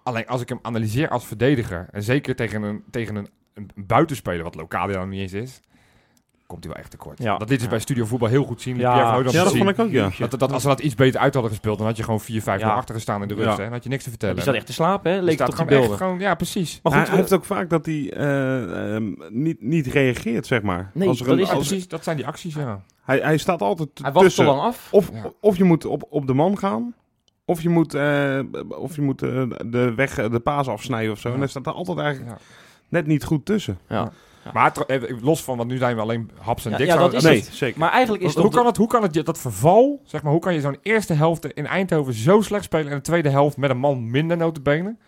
Alleen 0.03 0.27
als 0.27 0.41
ik 0.41 0.49
hem 0.49 0.59
analyseer 0.63 1.09
als 1.09 1.27
verdediger, 1.27 1.87
en 1.91 2.03
zeker 2.03 2.37
tegen 2.37 2.63
een, 2.63 2.83
tegen 2.91 3.17
een, 3.17 3.29
een 3.55 3.71
buitenspeler, 3.75 4.43
wat 4.45 4.55
lokaal 4.55 4.89
dan 4.89 5.09
niet 5.09 5.21
eens 5.21 5.33
is, 5.33 5.61
komt 6.51 6.65
hij 6.65 6.73
wel 6.73 6.83
echt 6.83 6.91
tekort. 6.91 7.19
Ja. 7.23 7.37
Dat 7.39 7.49
dit 7.49 7.61
is 7.61 7.69
bij 7.69 7.79
Studio 7.79 8.05
Voetbal 8.05 8.29
heel 8.29 8.45
goed 8.45 8.61
zien. 8.63 8.77
Ja. 8.77 8.81
Pierre 8.93 9.01
van 9.05 9.13
Hooydonk 9.15 9.35
Ja, 9.35 9.43
dat 9.43 9.53
zien. 9.53 9.63
vond 9.65 9.79
ik 9.79 9.85
ook, 9.85 9.91
ja. 9.91 10.27
Dat, 10.29 10.39
dat, 10.41 10.53
als 10.53 10.63
ze 10.63 10.69
dat 10.69 10.81
iets 10.81 10.95
beter 10.95 11.21
uit 11.21 11.33
hadden 11.35 11.53
gespeeld, 11.53 11.79
dan 11.79 11.87
had 11.87 11.97
je 11.97 12.03
gewoon 12.03 12.21
4-5 12.21 12.25
Ja. 12.61 12.67
naar 12.67 12.77
achter 12.77 12.95
gestaan 12.95 13.23
in 13.23 13.29
de 13.29 13.35
rust. 13.35 13.57
Hè? 13.57 13.63
Dan 13.65 13.73
had 13.73 13.83
je 13.83 13.89
niks 13.89 14.05
te 14.05 14.11
vertellen. 14.11 14.35
Die 14.35 14.45
zat 14.45 14.55
echt 14.55 14.67
te 14.67 14.73
slapen, 14.73 15.13
hè? 15.13 15.21
Leek 15.21 15.37
die 15.39 15.47
gewoon 15.47 15.69
echt 15.69 15.79
beelden. 15.81 15.97
gewoon, 15.97 16.19
ja, 16.19 16.35
precies. 16.35 16.81
Maar 16.83 16.93
hij, 16.93 17.01
goed, 17.01 17.09
hij 17.11 17.17
we- 17.17 17.23
heeft 17.29 17.41
ook 17.41 17.45
vaak 17.45 17.71
dat 17.71 17.87
hij 17.87 18.13
eh, 18.13 18.95
ehm, 18.95 19.13
niet, 19.29 19.63
niet 19.63 19.87
reageert, 19.87 20.47
zeg 20.47 20.63
maar. 20.63 20.91
Nee, 20.95 21.09
als 21.09 21.21
er 21.21 21.27
dat 21.27 21.35
een- 21.37 21.41
is 21.43 21.51
als- 21.51 21.69
precies, 21.69 21.89
dat 21.89 22.05
zijn 22.05 22.17
die 22.17 22.27
acties, 22.27 22.55
ja. 22.55 22.83
hij, 23.03 23.19
hij 23.19 23.37
staat 23.39 23.63
altijd 23.63 23.89
hij 23.95 24.03
wacht 24.13 24.19
te 24.19 24.25
tussen. 24.25 24.45
lang 24.45 24.61
af. 24.61 24.89
Of, 24.91 25.11
Ja. 25.13 25.31
of 25.41 25.57
je 25.57 25.65
moet 25.65 25.85
op, 25.85 26.05
op 26.11 26.27
de 26.27 26.35
man 26.35 26.59
gaan. 26.59 26.95
Of 27.45 27.63
je 27.63 27.69
moet, 27.69 27.95
eh, 27.95 28.39
of 28.69 28.95
je 28.97 29.03
moet 29.03 29.23
eh, 29.23 29.43
de 29.67 29.93
weg, 29.95 30.19
eh, 30.19 30.31
de 30.31 30.41
paas 30.41 30.69
afsnijden 30.69 31.13
of 31.13 31.19
zo. 31.19 31.29
Ja. 31.29 31.35
En 31.35 31.41
hij 31.41 31.49
staat 31.51 31.67
er 31.67 31.73
altijd 31.73 31.99
eigenlijk 31.99 32.31
ja. 32.39 32.39
net 32.89 33.07
niet 33.07 33.25
goed 33.25 33.45
tussen. 33.45 33.79
Ja. 33.89 34.13
Maar 34.53 34.73
even 34.87 35.19
los 35.23 35.43
van, 35.45 35.57
want 35.57 35.69
nu 35.71 35.77
zijn 35.77 35.95
we 35.97 36.03
alleen 36.03 36.31
haps 36.41 36.65
en 36.65 36.71
Ja, 36.71 36.77
dik. 36.77 36.87
ja, 36.87 36.93
Zou- 36.97 37.05
dat 37.11 37.15
is 37.15 37.23
nee, 37.29 37.37
het. 37.41 37.45
zeker. 37.53 37.79
Maar 37.79 37.91
eigenlijk 37.91 38.23
is 38.23 38.35
hoe, 38.35 38.43
het 38.45 38.53
hoe 38.53 38.61
kan 38.63 38.67
het, 38.71 38.77
hoe 38.77 38.87
kan 38.89 39.03
het, 39.03 39.27
dat 39.27 39.39
verval, 39.39 40.01
zeg 40.05 40.23
maar, 40.23 40.33
hoe 40.33 40.41
kan 40.41 40.55
je 40.55 40.61
zo'n 40.61 40.79
eerste 40.83 41.13
helft 41.13 41.47
in 41.47 41.67
Eindhoven 41.67 42.13
zo 42.15 42.41
slecht 42.41 42.65
spelen 42.65 42.91
en 42.91 42.97
de 42.97 43.03
tweede 43.03 43.29
helft 43.29 43.57
met 43.57 43.71
een 43.71 43.79
man 43.79 44.11
minder 44.11 44.37
notenbenen 44.37 44.99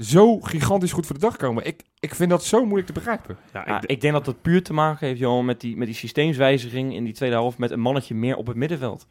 zo 0.00 0.40
gigantisch 0.40 0.92
goed 0.92 1.06
voor 1.06 1.14
de 1.14 1.20
dag 1.20 1.36
komen? 1.36 1.66
Ik, 1.66 1.82
ik 2.00 2.14
vind 2.14 2.30
dat 2.30 2.44
zo 2.44 2.60
moeilijk 2.60 2.86
te 2.86 2.92
begrijpen. 2.92 3.36
ja, 3.52 3.62
Ja, 3.66 3.76
ik, 3.76 3.90
ik 3.90 4.00
denk 4.00 4.12
dat 4.12 4.26
het 4.26 4.42
puur 4.42 4.62
te 4.62 4.72
maken 4.72 5.06
heeft, 5.06 5.18
Johan, 5.20 5.44
met 5.44 5.60
die, 5.60 5.76
met 5.76 5.86
die 5.86 5.96
systeemswijziging 5.96 6.94
in 6.94 7.04
die 7.04 7.12
tweede 7.14 7.34
helft 7.36 7.58
met 7.58 7.70
een 7.70 7.80
mannetje 7.80 8.14
meer 8.14 8.36
op 8.36 8.46
het 8.46 8.56
middenveld. 8.56 9.06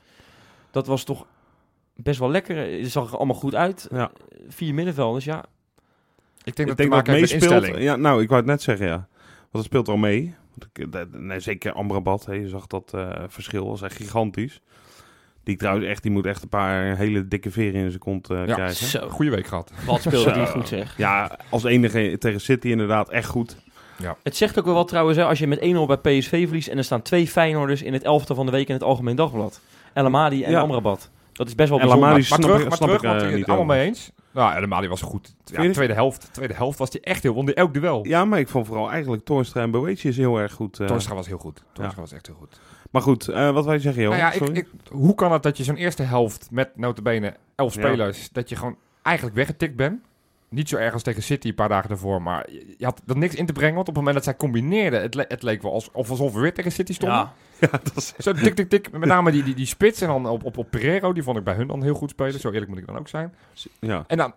Dat 0.71 0.87
was 0.87 1.03
toch 1.03 1.25
best 1.95 2.19
wel 2.19 2.29
lekker. 2.31 2.57
Het 2.81 2.91
zag 2.91 3.11
er 3.11 3.17
allemaal 3.17 3.35
goed 3.35 3.55
uit. 3.55 3.87
ja. 3.91 4.11
Vier 4.47 4.73
middenvelders, 4.73 5.25
ja. 5.25 5.43
Ik 6.43 6.55
denk 6.55 6.57
ik 6.57 6.67
dat 6.67 6.77
denk 6.77 6.77
het 6.77 6.77
dat 6.77 7.05
te 7.05 7.11
maken 7.11 7.13
heeft 7.13 7.31
met 7.31 7.41
meespeelt. 7.41 7.61
instelling. 7.63 7.89
Ja, 7.89 7.95
nou, 7.95 8.21
ik 8.21 8.27
wou 8.27 8.39
het 8.41 8.49
net 8.49 8.61
zeggen, 8.61 8.87
ja. 8.87 9.07
Want 9.51 9.63
het 9.63 9.65
speelt 9.65 9.87
wel 9.87 9.97
mee. 9.97 10.35
Want 10.55 10.69
ik- 10.73 10.91
dat- 10.91 11.19
Nee, 11.21 11.39
zeker 11.39 11.73
Amrabat, 11.73 12.25
hè, 12.25 12.33
je 12.33 12.47
zag 12.47 12.67
dat 12.67 12.91
eh, 12.93 13.09
verschil, 13.27 13.67
was 13.67 13.81
echt 13.81 13.95
gigantisch. 13.95 14.61
Die 15.43 15.57
trouwens 15.57 15.85
echt, 15.87 16.01
die 16.03 16.11
moet 16.11 16.25
echt 16.25 16.43
een 16.43 16.49
paar 16.49 16.97
hele 16.97 17.27
dikke 17.27 17.51
veren 17.51 17.81
in 17.81 17.87
zijn 17.89 17.99
kont 18.01 18.29
eh, 18.29 18.45
Ja. 18.47 18.53
krijgen. 18.53 18.85
Zo, 18.85 19.09
Goeie 19.09 19.31
week 19.31 19.47
gehad. 19.47 19.71
wat 19.85 20.01
speelde 20.01 20.31
die 20.31 20.45
goed 20.45 20.67
zeg. 20.67 20.97
Ja, 20.97 21.37
als 21.49 21.63
enige 21.63 22.15
tegen 22.19 22.41
City 22.41 22.67
inderdaad 22.67 23.09
echt 23.09 23.27
goed. 23.27 23.57
Het 24.23 24.35
zegt 24.35 24.59
ook 24.59 24.65
wel 24.65 24.73
wat 24.73 24.87
trouwens, 24.87 25.17
hè, 25.17 25.25
als 25.25 25.39
je 25.39 25.47
met 25.47 25.59
1-0 25.61 25.85
bij 25.87 25.97
PSV 25.97 26.45
verliest 26.45 26.67
en 26.67 26.77
er 26.77 26.83
staan 26.83 27.01
twee 27.01 27.27
Feyenoorders 27.27 27.81
in 27.81 27.93
het 27.93 28.03
elftal 28.03 28.35
van 28.35 28.45
de 28.45 28.51
week 28.51 28.67
in 28.67 28.73
het 28.73 28.83
Algemeen 28.83 29.15
Dagblad. 29.15 29.61
El 29.93 30.05
Amadi 30.05 30.43
en 30.43 30.51
Ja. 30.51 30.59
Amrabat. 30.59 31.09
Dat 31.33 31.47
is 31.47 31.55
best 31.55 31.69
wel 31.69 31.79
El 31.79 31.85
bijzonder. 31.85 32.09
Amadi 32.09 32.29
Maar 32.29 32.39
terug, 32.39 32.69
maar 32.69 32.77
terug 32.77 32.95
ik, 32.95 33.01
want 33.01 33.15
eh, 33.21 33.21
ik 33.23 33.29
het 33.29 33.37
niet 33.39 33.45
allemaal 33.47 33.65
over. 33.65 33.77
mee 33.77 33.87
eens. 33.87 34.11
Nou, 34.33 34.53
helemaal 34.53 34.79
die 34.79 34.89
was 34.89 35.01
goed. 35.01 35.35
Ja, 35.45 35.71
tweede 35.71 35.93
helft, 35.93 36.29
tweede 36.31 36.53
helft 36.53 36.77
was 36.77 36.89
hij 36.91 37.01
echt 37.01 37.23
heel, 37.23 37.33
won 37.33 37.45
die 37.45 37.55
elk 37.55 37.73
duel. 37.73 38.05
Ja, 38.07 38.25
maar 38.25 38.39
ik 38.39 38.47
vond 38.49 38.67
vooral 38.67 38.89
eigenlijk 38.91 39.25
Toornstra 39.25 39.61
en 39.61 39.71
Boetje 39.71 40.09
is 40.09 40.17
heel 40.17 40.37
erg 40.37 40.53
goed. 40.53 40.73
Torstra 40.87 41.15
was 41.15 41.27
heel 41.27 41.37
goed. 41.37 41.63
Torstra 41.73 42.01
was 42.01 42.11
echt 42.11 42.25
heel 42.27 42.35
goed. 42.35 42.59
Maar 42.91 43.01
goed, 43.01 43.27
eh, 43.27 43.51
wat 43.51 43.65
wij 43.65 43.79
zeggen, 43.79 44.01
joh. 44.03 44.11
Nou 44.17 44.23
ja, 44.43 44.53
ik, 44.53 44.67
hoe 44.91 45.15
kan 45.15 45.31
het 45.31 45.43
dat 45.43 45.57
je 45.57 45.63
zo'n 45.63 45.75
eerste 45.75 46.03
helft 46.03 46.47
met 46.51 46.77
notabene 46.77 47.35
elf 47.55 47.75
Ja. 47.75 47.81
spelers, 47.81 48.29
dat 48.31 48.49
je 48.49 48.55
gewoon 48.55 48.75
eigenlijk 49.01 49.35
weggetikt 49.35 49.75
bent? 49.75 49.99
Niet 50.49 50.69
zo 50.69 50.75
erg 50.77 50.93
als 50.93 51.03
tegen 51.03 51.23
City 51.23 51.47
een 51.47 51.55
paar 51.55 51.69
dagen 51.69 51.89
daarvoor, 51.89 52.21
maar 52.21 52.51
je, 52.51 52.75
je 52.77 52.85
had 52.85 53.01
er 53.07 53.17
niks 53.17 53.35
in 53.35 53.45
te 53.45 53.53
brengen. 53.53 53.75
Want 53.75 53.87
op 53.87 53.95
het 53.95 54.03
moment 54.03 54.15
dat 54.15 54.33
zij 54.33 54.35
combineerden, 54.35 55.01
het, 55.01 55.13
le- 55.15 55.25
het 55.27 55.43
leek 55.43 55.61
wel 55.61 55.73
als, 55.73 55.89
of 55.91 56.09
alsof 56.09 56.33
we 56.33 56.39
weer 56.39 56.53
tegen 56.53 56.71
City 56.71 56.93
stonden. 56.93 57.29
Ja, 57.71 57.79
dat 57.83 57.91
is 57.95 58.13
Zo 58.19 58.33
tik, 58.33 58.55
tik, 58.55 58.69
tik. 58.69 58.91
Met 58.91 59.09
name 59.09 59.31
die, 59.31 59.43
die, 59.43 59.55
die 59.55 59.65
spits 59.65 60.01
en 60.01 60.07
dan 60.07 60.25
op, 60.27 60.43
op, 60.43 60.57
op 60.57 60.67
Pereiro, 60.69 61.13
die 61.13 61.23
vond 61.23 61.37
ik 61.37 61.43
bij 61.43 61.53
hun 61.53 61.67
dan 61.67 61.83
heel 61.83 61.93
goed 61.93 62.09
spelen. 62.09 62.39
Zo 62.39 62.51
eerlijk 62.51 62.69
moet 62.69 62.77
ik 62.79 62.87
dan 62.87 62.97
ook 62.97 63.07
zijn. 63.07 63.33
ja. 63.79 64.03
En 64.07 64.17
dan, 64.17 64.33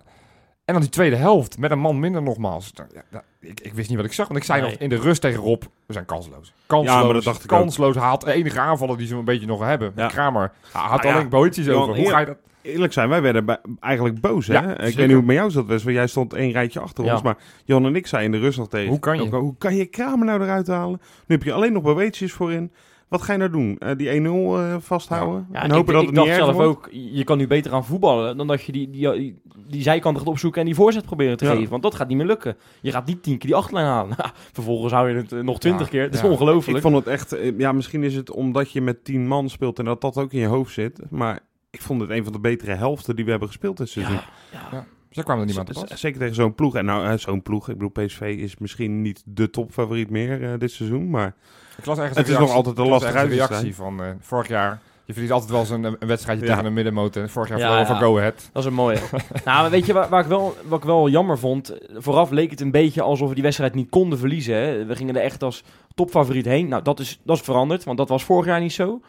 en 0.65 0.73
dan 0.73 0.83
die 0.83 0.91
tweede 0.91 1.17
helft 1.17 1.59
met 1.59 1.71
een 1.71 1.79
man 1.79 2.01
minder 2.01 2.23
nogmaals. 2.23 2.71
Ja, 2.75 3.03
nou, 3.11 3.25
ik, 3.41 3.61
ik 3.61 3.75
wist 3.75 3.89
niet 3.89 3.97
wat 3.97 4.07
ik 4.07 4.13
zag, 4.13 4.27
want 4.29 4.39
ik 4.39 4.45
zei 4.45 4.61
Nee. 4.61 4.71
nog 4.71 4.81
in 4.81 4.89
de 4.89 4.97
rust 4.99 5.21
tegen 5.21 5.41
Rob, 5.41 5.63
we 5.87 5.93
zijn 5.93 6.05
kansloos. 6.05 6.53
Kansloos, 6.67 6.97
Ja, 6.99 7.05
maar 7.05 7.15
dat 7.15 7.25
dacht 7.25 7.43
ik 7.43 7.49
kansloos. 7.49 7.95
Hij 7.95 8.05
had 8.05 8.21
de 8.21 8.33
enige 8.33 8.61
aanvallen 8.61 8.99
die 8.99 9.07
ze 9.07 9.15
een 9.17 9.25
beetje 9.25 9.47
nog 9.47 9.61
hebben. 9.61 9.93
Ja. 9.97 10.07
Kramer 10.09 10.53
had 10.73 11.03
ja. 11.03 11.15
alleen 11.15 11.29
bootjes 11.29 11.69
over. 11.69 11.97
Hoe 11.97 12.09
ga 12.11 12.19
je 12.19 12.27
dat? 12.27 12.37
Eerlijk 12.63 12.93
zijn, 12.93 13.09
wij 13.09 13.23
werden 13.23 13.45
bij- 13.45 13.61
eigenlijk 13.81 14.21
boos. 14.21 14.47
Hè? 14.47 14.71
Ik 14.73 14.79
weet 14.79 14.97
niet 14.97 15.07
hoe 15.07 15.17
het 15.17 15.25
met 15.25 15.37
jou 15.37 15.51
zat, 15.51 15.67
Wes, 15.67 15.83
want 15.83 15.97
jij 15.97 16.07
stond 16.07 16.33
één 16.33 16.53
rijtje 16.53 16.81
achter 16.81 17.13
ons. 17.13 17.23
Maar 17.23 17.37
Jan 17.65 17.87
en 17.87 17.97
ik 17.97 18.07
zeiden 18.07 18.33
in 18.35 18.41
de 18.41 18.47
rust 18.47 18.59
nog 18.59 18.69
tegen. 18.69 18.89
Hoe 18.89 18.99
kan 18.99 19.23
je? 19.23 19.29
Hoe 19.37 19.55
kan 19.59 19.77
je 19.77 19.87
Kramer 19.87 20.27
nou 20.27 20.43
eruit 20.43 20.67
halen? 20.67 21.01
Nu 21.27 21.35
heb 21.35 21.45
je 21.45 21.53
alleen 21.53 21.73
nog 21.73 21.83
beweetjes 21.83 22.33
voorin. 22.33 22.73
Wat 23.09 23.23
ga 23.23 23.33
je 23.33 23.39
nou 23.39 23.51
doen? 23.51 23.79
Eh, 23.79 23.97
die 23.97 24.09
1-0 24.09 24.59
eh, 24.59 24.77
vasthouden? 24.79 25.47
Ja, 25.53 25.63
en 25.63 25.67
ik, 25.67 25.73
hopen 25.73 25.93
dat 25.93 26.03
ik 26.03 26.09
het 26.09 26.17
dacht 26.17 26.29
niet 26.29 26.37
zelf 26.37 26.53
wordt? 26.55 26.69
ook, 26.69 26.89
je 26.93 27.25
kan 27.25 27.39
nu 27.39 27.47
beter 27.47 27.73
aan 27.73 27.85
voetballen 27.85 28.37
dan 28.37 28.47
dat 28.47 28.63
je 28.63 28.73
die, 28.73 28.91
die, 28.91 29.13
die, 29.13 29.41
die 29.69 29.83
zijkant 29.83 30.19
gaat 30.19 30.27
opzoeken 30.27 30.61
en 30.61 30.67
die 30.67 30.75
voorzet 30.75 31.05
proberen 31.05 31.37
te 31.37 31.45
Ja. 31.45 31.55
geven. 31.55 31.71
Want 31.71 31.83
dat 31.83 31.95
gaat 31.95 32.09
niet 32.09 32.17
meer 32.17 32.27
lukken. 32.27 32.57
Je 32.81 32.91
gaat 32.91 33.07
niet 33.07 33.23
tien 33.23 33.39
keer 33.39 33.49
die 33.49 33.59
achterlijn 33.59 33.87
halen. 33.87 34.17
Vervolgens 34.53 34.93
hou 34.93 35.09
je 35.11 35.17
het 35.17 35.33
eh, 35.33 35.41
nog 35.41 35.59
twintig 35.61 35.87
Ja, 35.87 35.91
keer. 35.91 36.05
Dat 36.05 36.15
is 36.15 36.21
ja. 36.21 36.29
ongelooflijk. 36.29 36.77
Ik 36.77 36.83
vond 36.83 36.97
het 36.97 37.07
echt... 37.07 37.37
Ja, 37.59 37.73
misschien 37.73 38.03
is 38.03 38.15
het 38.15 38.31
omdat 38.31 38.71
je 38.71 38.81
met 38.81 39.05
10 39.05 39.27
man 39.27 39.49
speelt 39.49 39.79
en 39.79 39.85
dat 39.85 40.01
dat 40.01 40.19
ook 40.19 40.33
in 40.33 40.41
je 40.41 40.47
hoofd 40.47 40.73
zit. 40.73 41.01
Maar 41.11 41.41
ik 41.71 41.83
vond 41.83 42.01
het 42.01 42.11
een 42.11 42.25
van 42.25 42.33
de 42.33 42.41
betere 42.41 42.75
helften 42.75 43.17
die 43.17 43.25
we 43.25 43.31
hebben 43.31 43.49
gespeeld 43.49 43.77
dit 43.77 43.89
seizoen. 43.89 44.19
ja. 44.53 44.87
Ze 45.11 45.23
kwamen 45.23 45.41
er 45.43 45.47
niemand 45.55 45.73
pas. 45.73 46.01
Zeker 46.01 46.19
tegen 46.19 46.35
zo'n 46.35 46.55
ploeg. 46.55 46.75
En 46.77 46.85
nou, 46.85 47.19
zo'n 47.19 47.43
ploeg. 47.43 47.69
Ik 47.69 47.79
bedoel, 47.79 48.05
PSV 48.07 48.21
is 48.39 48.59
misschien 48.59 49.03
niet 49.03 49.23
de 49.27 49.51
topfavoriet 49.51 50.11
meer 50.11 50.53
eh, 50.53 50.59
dit 50.59 50.71
seizoen. 50.73 51.11
Maar 51.11 51.35
Ik 51.79 51.87
las 51.87 51.99
ergens 51.99 52.19
Het 52.19 52.29
is 52.29 52.39
nog 52.39 52.53
altijd 52.53 52.79
een 52.79 52.89
las 52.89 53.03
lastige 53.03 53.27
reactie 53.27 53.75
van 53.75 54.03
eh, 54.03 54.09
vorig 54.21 54.49
jaar. 54.49 54.79
Je 55.05 55.13
verliest 55.13 55.33
altijd 55.35 55.51
wel 55.51 55.61
eens 55.61 55.71
een, 55.71 55.85
een 55.85 55.97
wedstrijdje 56.09 56.45
Ja. 56.45 56.51
tegen 56.51 56.67
een 56.67 56.73
middenmotor. 56.73 57.23
En 57.23 57.31
Vorig 57.31 57.49
jaar 57.49 57.59
Ja, 57.59 57.65
verloren 57.65 57.89
ja. 57.93 57.99
van 58.01 58.09
Go 58.09 58.19
Ahead. 58.19 58.49
Dat 58.53 58.63
is 58.63 58.69
een 58.69 58.75
mooie. 58.75 58.99
nou, 59.45 59.61
maar 59.61 59.71
weet 59.71 59.87
je 59.87 59.93
waar, 59.93 60.09
waar 60.09 60.21
ik 60.21 60.27
wel, 60.27 60.57
wat 60.65 60.79
ik 60.79 60.85
wel 60.85 61.09
jammer 61.09 61.39
vond? 61.39 61.73
Vooraf 61.97 62.31
leek 62.31 62.51
het 62.51 62.61
een 62.61 62.71
beetje 62.71 63.03
alsof 63.03 63.29
we 63.29 63.35
die 63.35 63.43
wedstrijd 63.43 63.75
niet 63.75 63.91
konden 63.91 64.19
verliezen. 64.19 64.55
Hè? 64.55 64.85
We 64.85 64.97
gingen 64.97 65.17
er 65.17 65.23
echt 65.23 65.43
als 65.43 65.63
topfavoriet 65.95 66.45
heen. 66.45 66.69
Nou, 66.69 66.83
dat 66.83 67.01
is, 67.01 67.21
dat 67.25 67.37
is 67.37 67.43
veranderd, 67.43 67.85
want 67.85 67.99
dat 67.99 68.09
was 68.09 68.25
vorig 68.25 68.47
jaar 68.47 68.61
niet 68.61 68.73
zo. 68.73 69.01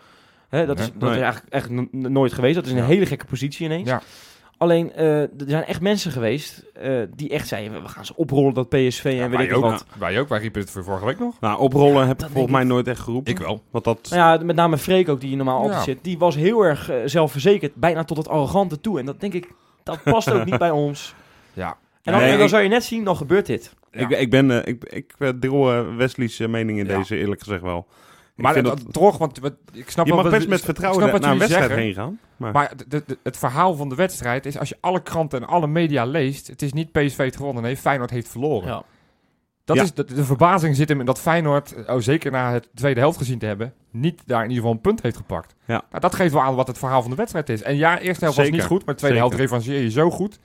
Hè, 0.50 0.66
dat 0.66 0.80
is, 0.80 0.88
Nee. 0.90 0.98
dat 0.98 1.12
is 1.12 1.18
eigenlijk 1.22 1.54
echt 1.54 1.70
nooit 1.92 2.34
geweest. 2.34 2.56
Dat 2.56 2.66
is 2.66 2.72
een 2.72 2.78
Ja. 2.78 2.86
hele 2.86 3.06
gekke 3.06 3.26
positie 3.26 3.66
ineens. 3.66 3.90
Ja. 3.90 4.02
Alleen, 4.57 4.94
eh, 4.94 5.22
er 5.22 5.30
zijn 5.48 5.63
echt 5.66 5.81
mensen 5.81 6.12
geweest 6.12 6.63
eh, 6.74 7.02
die 7.16 7.30
echt 7.30 7.48
zeiden... 7.48 7.81
we 7.81 7.88
gaan 7.88 8.06
ze 8.06 8.16
oprollen, 8.16 8.54
dat 8.54 8.69
PSV 8.69 9.06
en 9.06 9.30
weet 9.30 9.38
wij, 9.38 9.46
ik 9.46 9.56
ook, 9.56 9.62
wat. 9.63 9.86
wij 10.00 10.19
ook. 10.19 10.30
Wij 10.30 10.40
riepen 10.40 10.62
het 10.62 10.72
voor 10.72 10.84
vorige 10.84 11.06
week 11.06 11.19
nog. 11.19 11.40
nou, 11.40 11.60
oprollen 11.60 12.07
heb 12.07 12.22
ik 12.24 12.30
volgens 12.31 12.54
mij 12.54 12.63
nooit 12.63 12.88
echt 12.88 13.00
geroepen. 13.00 13.31
Ik 13.31 13.40
wel. 13.40 13.62
Want 13.71 13.83
dat... 13.83 14.07
Nou 14.09 14.40
ja, 14.40 14.45
met 14.45 14.56
name 14.56 14.78
Freek 14.78 15.09
ook, 15.09 15.19
die 15.19 15.28
hier 15.30 15.38
normaal 15.38 15.62
altijd 15.62 15.83
zit. 15.83 15.97
Die 16.02 16.18
was 16.18 16.35
heel 16.35 16.62
erg 16.62 16.90
eh, 16.90 16.97
zelfverzekerd, 17.06 17.76
bijna 17.76 18.04
tot 18.04 18.18
het 18.18 18.28
arrogante 18.28 18.81
toe. 18.81 19.00
En 19.00 19.06
dat 19.06 19.19
denk 19.19 19.33
ik, 19.33 19.47
dat 19.83 20.04
past 20.04 20.31
ook 20.31 20.45
niet 20.45 20.57
bij 20.57 20.71
ons. 20.85 21.14
Ja. 21.54 21.78
En 22.04 22.12
dan, 22.12 22.21
Nee, 22.21 22.30
en 22.30 22.35
dan 22.35 22.44
ik- 22.44 22.50
zou 22.52 22.64
je 22.64 22.69
net 22.69 22.83
zien, 22.83 23.04
dan 23.04 23.16
gebeurt 23.18 23.45
dit. 23.45 23.74
Ja. 23.92 24.00
Ik, 24.00 24.09
ik 24.09 24.30
ben... 24.30 24.66
ik, 24.66 24.83
ik 24.83 25.14
deel 25.42 25.95
Wesley's 25.95 26.38
mening 26.40 26.80
in 26.80 26.85
Ja. 26.85 26.97
deze, 26.97 27.18
eerlijk 27.18 27.42
gezegd 27.42 27.62
wel. 27.62 27.88
Ik 28.35 28.44
Maar 28.44 28.54
vind 28.54 28.65
dat, 28.65 28.77
dat- 28.77 28.94
toch, 28.94 29.18
want 29.18 29.39
wat, 29.39 29.54
ik 29.73 29.89
snap 29.89 30.06
je 30.06 30.11
wel 30.13 30.21
mag 30.21 30.31
wat- 30.31 30.39
best 30.39 30.49
met 30.51 30.61
vertrouwen 30.61 31.01
naar 31.01 31.13
een 31.31 31.37
wedstrijd 31.37 31.49
zeggen. 31.68 31.77
heen 31.85 31.94
gaan. 31.94 32.19
Maar, 32.37 32.51
Maar 32.51 32.71
de- 32.87 33.04
de- 33.06 33.18
het 33.23 33.37
verhaal 33.37 33.75
van 33.75 33.89
de 33.89 33.95
wedstrijd 33.95 34.45
is, 34.45 34.57
als 34.59 34.69
je 34.69 34.77
alle 34.80 35.01
kranten 35.01 35.42
en 35.42 35.47
alle 35.47 35.68
media 35.68 36.06
leest, 36.06 36.47
het 36.47 36.61
is 36.61 36.73
niet 36.73 36.92
PSV 36.92 37.18
het 37.18 37.35
gewonnen, 37.35 37.63
nee, 37.63 37.77
Feyenoord 37.77 38.09
heeft 38.09 38.27
verloren. 38.27 38.68
Ja. 38.68 38.83
Dat 39.65 39.75
Ja. 39.75 39.83
is, 39.83 39.94
de, 39.94 40.04
de 40.04 40.23
verbazing 40.25 40.75
zit 40.75 40.89
hem 40.89 40.99
in 40.99 41.06
dat 41.06 41.19
Feyenoord, 41.19 41.75
oh, 41.87 41.95
zeker 41.99 42.31
na 42.31 42.51
het 42.51 42.69
tweede 42.73 42.99
helft 42.99 43.18
gezien 43.18 43.39
te 43.39 43.45
hebben, 43.45 43.73
niet 43.92 44.21
daar 44.25 44.37
in 44.44 44.49
ieder 44.49 44.57
geval 44.57 44.71
een 44.71 44.81
punt 44.81 45.01
heeft 45.01 45.18
gepakt. 45.18 45.56
Ja. 45.65 45.83
Nou, 45.89 46.01
dat 46.01 46.15
geeft 46.15 46.33
wel 46.33 46.42
aan 46.42 46.56
wat 46.56 46.68
het 46.68 46.77
verhaal 46.77 47.01
van 47.01 47.09
de 47.11 47.18
wedstrijd 47.18 47.49
is. 47.49 47.61
En 47.61 47.75
ja, 47.75 47.99
eerste 47.99 48.23
helft 48.23 48.39
was 48.39 48.49
niet 48.49 48.63
goed, 48.63 48.85
maar 48.85 48.95
tweede 48.95 49.18
Zeker. 49.18 49.30
helft 49.37 49.49
revancheer 49.51 49.81
je 49.81 49.89
zo 49.92 50.09
goed. 50.11 50.39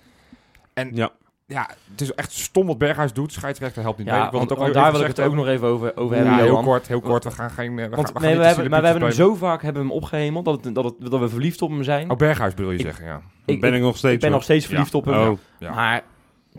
En 0.75 0.90
ja. 0.94 1.11
Ja, 1.50 1.69
het 1.90 2.00
is 2.00 2.12
echt 2.14 2.33
stom 2.33 2.66
wat 2.66 2.78
Berghuis 2.78 3.12
doet. 3.12 3.33
Scheidsrechter 3.33 3.83
helpt 3.83 3.99
niet 3.99 4.07
mee. 4.07 4.16
Ja, 4.16 4.25
Ik 4.25 4.30
wil 4.30 4.38
want, 4.38 4.50
het 4.50 4.59
ook 4.59 4.64
want 4.64 4.76
al 4.76 4.83
daar 4.83 4.92
wil 4.92 5.00
ik 5.00 5.07
het 5.16 5.21
ook 5.21 5.35
nog 5.35 5.47
even 5.47 5.69
over, 5.69 5.97
over 5.97 6.14
hebben. 6.16 6.33
Ja, 6.35 6.38
heel 6.40 6.49
Johan. 6.49 6.64
kort, 6.64 6.87
heel 6.88 7.00
kort. 7.00 7.25
We 7.25 7.30
gaan 7.30 7.50
geen... 7.50 7.75
We 7.76 7.88
Want, 7.88 8.07
gaan, 8.11 8.14
we 8.23 8.28
nee, 8.28 8.37
hebben, 8.47 8.71
maar 8.71 8.80
we 8.80 8.87
hebben 8.87 9.04
hem 9.04 9.12
zo 9.16 9.35
vaak 9.35 9.62
hebben 9.62 9.83
hem 9.83 9.92
opgehemeld 9.92 10.45
dat, 10.45 10.64
het, 10.64 10.75
dat, 10.75 10.85
het, 10.85 10.95
dat 11.11 11.21
we 11.21 11.28
verliefd 11.28 11.62
op 11.62 11.71
hem 11.71 11.83
zijn. 11.83 12.11
Oh, 12.11 12.16
Berghuis 12.16 12.54
bedoel 12.54 12.71
je 12.71 12.78
Ik- 12.78 12.85
zeggen, 12.85 13.04
ja. 13.04 13.21
ik, 13.45 13.61
ben 13.61 13.75
ik 13.75 13.80
nog 13.80 13.97
steeds 13.97 14.14
ik 14.14 14.21
ben 14.21 14.30
nog 14.30 14.42
steeds 14.42 14.66
verliefd 14.66 14.92
Ja. 14.92 14.99
op 14.99 15.04
hem. 15.04 15.28
Oh, 15.28 15.38
ja. 15.59 15.75
Maar 15.75 16.02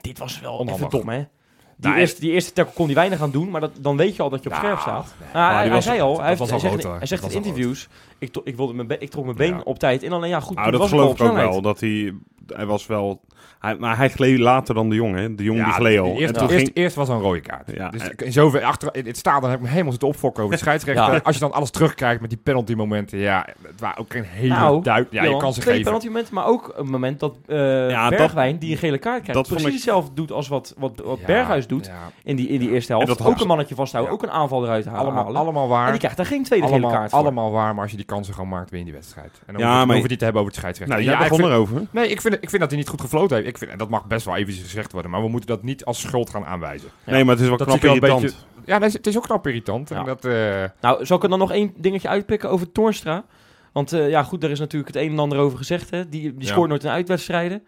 dit 0.02 0.18
was 0.18 0.40
wel 0.40 0.52
Onhandig. 0.58 0.76
even 0.88 0.90
dom, 1.00 1.10
hè? 1.10 1.18
Die, 1.18 1.90
Nou, 1.90 2.02
eerste, 2.02 2.22
die 2.22 2.32
eerste 2.32 2.54
tackle 2.54 2.74
kon 2.74 2.86
hij 2.86 2.96
weinig 2.96 3.22
aan 3.22 3.32
doen, 3.32 3.50
maar 3.50 3.62
dat, 3.62 3.72
dan 3.80 3.98
weet 3.98 4.16
je 4.16 4.22
al 4.22 4.30
dat 4.30 4.44
je 4.44 4.50
op 4.50 4.56
scherp 4.56 4.80
staat. 4.80 5.14
nee. 5.20 5.30
Nou, 5.34 5.54
hij, 5.54 5.70
was- 5.70 5.84
zei 5.84 6.00
al, 6.02 6.20
hij, 6.20 6.28
heeft- 6.28 6.40
hij 6.42 6.52
al 6.54 6.60
zegt, 6.60 6.84
hij 6.84 7.06
zegt 7.06 7.22
Dat 7.22 7.32
in 7.32 7.38
interviews, 7.38 7.88
ik, 8.20 8.32
to- 8.32 8.42
ik, 8.44 8.56
wilde 8.56 8.74
mijn 8.74 8.88
be- 8.88 8.98
ik 8.98 9.10
trok 9.10 9.24
mijn 9.26 9.38
been 9.38 9.56
Ja. 9.56 9.62
op 9.64 9.80
tijd 9.80 10.04
in, 10.04 10.12
alleen 10.12 10.30
ja 10.30 10.40
goed, 10.40 10.56
nou, 10.58 10.72
dat 10.72 10.88
geloof 10.88 11.14
ik 11.20 11.22
ook 11.22 11.34
wel. 11.36 11.62
Dat 11.62 11.80
hij... 11.80 12.14
Hij 12.48 12.66
was 12.66 12.86
wel... 12.88 13.22
Hij, 13.62 13.76
maar 13.76 13.98
hij 13.98 14.10
gleed 14.10 14.40
later 14.40 14.76
dan 14.76 14.90
de 14.90 14.96
jongen. 14.96 15.22
hè. 15.22 15.36
De 15.36 15.44
jongen 15.44 15.64
die 15.64 15.72
Ja, 15.74 15.78
gleed 15.80 16.00
al. 16.00 16.06
Eerst, 16.16 16.22
En 16.22 16.34
toen 16.34 16.42
eerst, 16.50 16.56
ging- 16.64 16.72
eerst 16.76 16.96
was 16.96 17.10
een 17.10 17.20
rode 17.20 17.40
kaart. 17.42 17.72
Ja, 17.74 17.90
dus 17.90 18.02
en- 18.02 18.16
in 18.26 18.32
zover 18.32 18.64
achter 18.64 18.90
in 18.96 19.06
het 19.06 19.18
stadion 19.18 19.50
heb 19.50 19.60
ik 19.60 19.66
me 19.66 19.70
helemaal 19.72 19.92
zitten 19.92 20.10
opfokken 20.10 20.44
over 20.44 20.56
de 20.56 20.62
scheidsrechter. 20.66 21.14
Ja. 21.14 21.20
Als 21.24 21.36
je 21.36 21.42
dan 21.42 21.52
alles 21.54 21.70
terugkijkt 21.72 22.22
met 22.22 22.30
die 22.30 22.40
penalty 22.44 22.74
momenten, 22.74 23.18
ja, 23.20 23.46
het 23.68 23.80
waren 23.80 23.98
ook 24.00 24.12
geen 24.12 24.24
hele 24.24 24.54
Nou, 24.54 24.82
duidelijk. 24.84 25.14
Ja, 25.14 25.24
je 25.32 25.38
kan 25.38 25.54
ze 25.54 25.60
twee 25.60 25.72
geven. 25.74 25.86
penalty 25.86 26.08
momenten, 26.08 26.34
maar 26.34 26.46
ook 26.46 26.74
een 26.76 26.90
moment 26.90 27.20
dat 27.20 27.36
eh 27.48 27.90
Ja, 27.90 28.10
dat- 28.10 28.18
Bergwijn, 28.20 28.58
die 28.58 28.72
een 28.72 28.78
gele 28.78 28.98
kaart 28.98 29.22
krijgt, 29.24 29.34
dat 29.34 29.48
precies 29.48 29.66
ik- 29.68 29.74
hetzelfde 29.74 30.14
doet 30.14 30.32
als 30.32 30.48
wat, 30.48 30.74
wat, 30.78 31.02
wat 31.06 31.20
Ja, 31.20 31.26
Berghuis 31.26 31.68
doet 31.68 31.86
ja. 31.86 31.94
in, 32.24 32.36
die, 32.36 32.48
in 32.48 32.60
die 32.60 32.72
eerste 32.72 32.92
helft. 32.92 33.08
En 33.08 33.16
dat 33.18 33.28
ook 33.28 33.40
een 33.42 33.48
mannetje 33.48 33.76
vasthouden, 33.76 34.14
Ja. 34.14 34.20
ook 34.20 34.26
een 34.30 34.34
aanval 34.36 34.64
eruit 34.64 34.86
halen. 34.86 35.00
Allemaal, 35.02 35.36
allemaal 35.36 35.64
en 35.64 35.70
waar. 35.70 35.90
die 35.90 35.98
krijgt 36.00 36.18
daar 36.18 36.26
geen 36.26 36.44
tweede 36.44 36.66
allemaal, 36.66 36.90
gele 36.90 37.00
kaart 37.00 37.12
voor. 37.12 37.20
allemaal 37.20 37.52
waar, 37.52 37.74
maar 37.74 37.82
als 37.82 37.92
je 37.92 37.98
die 37.98 38.06
kansen 38.06 38.34
gewoon 38.34 38.50
maakt, 38.50 38.70
win 38.70 38.80
je 38.80 38.86
die 38.86 38.94
wedstrijd. 38.94 39.42
En 39.46 39.54
dan 39.54 39.62
Ja, 39.62 39.80
hoef 39.86 39.94
je- 39.96 40.00
het 40.00 40.10
niet 40.10 40.18
te 40.18 40.24
hebben 40.24 40.42
over 40.42 40.54
het 40.54 40.62
scheidsrechter. 40.62 40.98
Nou, 40.98 41.10
ja, 41.10 41.18
jij 41.18 41.26
ik 41.28 41.32
begon 41.38 41.52
erover. 41.52 41.88
Nee, 41.92 42.04
ik 42.04 42.10
vind, 42.10 42.22
vind, 42.22 42.44
ik 42.44 42.50
vind 42.50 42.62
dat 42.62 42.70
hij 42.70 42.80
niet 42.80 42.90
goed 42.90 43.02
gefloten 43.02 43.36
heeft. 43.38 43.50
Ik 43.52 43.58
vind, 43.58 43.72
en 43.72 43.78
dat 43.78 43.90
mag 43.90 44.06
best 44.06 44.26
wel 44.26 44.36
even 44.36 44.54
gezegd 44.54 44.92
worden. 44.92 45.12
Maar 45.12 45.22
we 45.22 45.28
moeten 45.30 45.48
dat 45.50 45.64
niet 45.64 45.86
als 45.86 46.02
schuld 46.02 46.30
gaan 46.30 46.46
aanwijzen. 46.46 46.90
Ja. 47.06 47.12
Nee, 47.12 47.24
maar 47.24 47.34
het 47.34 47.44
is 47.44 47.50
wel 47.50 47.58
Dat 47.58 47.68
knap 47.68 47.84
irritant. 47.84 48.46
Ja, 48.66 48.78
nee, 48.78 48.90
het 48.90 49.08
is 49.08 49.18
ook 49.18 49.24
knap 49.24 49.48
irritant. 49.48 49.90
Ja. 49.90 49.98
En 50.00 50.06
dat, 50.06 50.26
eh, 50.26 50.64
Nou, 50.82 51.06
zal 51.06 51.18
ik 51.18 51.24
er 51.24 51.30
dan 51.30 51.40
nog 51.40 51.52
één 51.52 51.74
dingetje 51.78 52.08
uitpikken 52.08 52.50
over 52.50 52.72
Toornstra? 52.72 53.26
Want 53.74 53.94
eh, 53.94 54.10
ja, 54.10 54.24
goed, 54.24 54.42
daar 54.42 54.50
is 54.50 54.60
natuurlijk 54.60 54.94
het 54.94 55.04
een 55.04 55.12
en 55.12 55.20
ander 55.20 55.38
over 55.38 55.58
gezegd. 55.58 55.90
Hè? 55.90 56.10
Die, 56.10 56.22
die 56.34 56.46
Ja. 56.48 56.52
scoort 56.52 56.70
nooit 56.70 56.84
in 56.84 56.90
uitwedstrijden. 56.90 57.64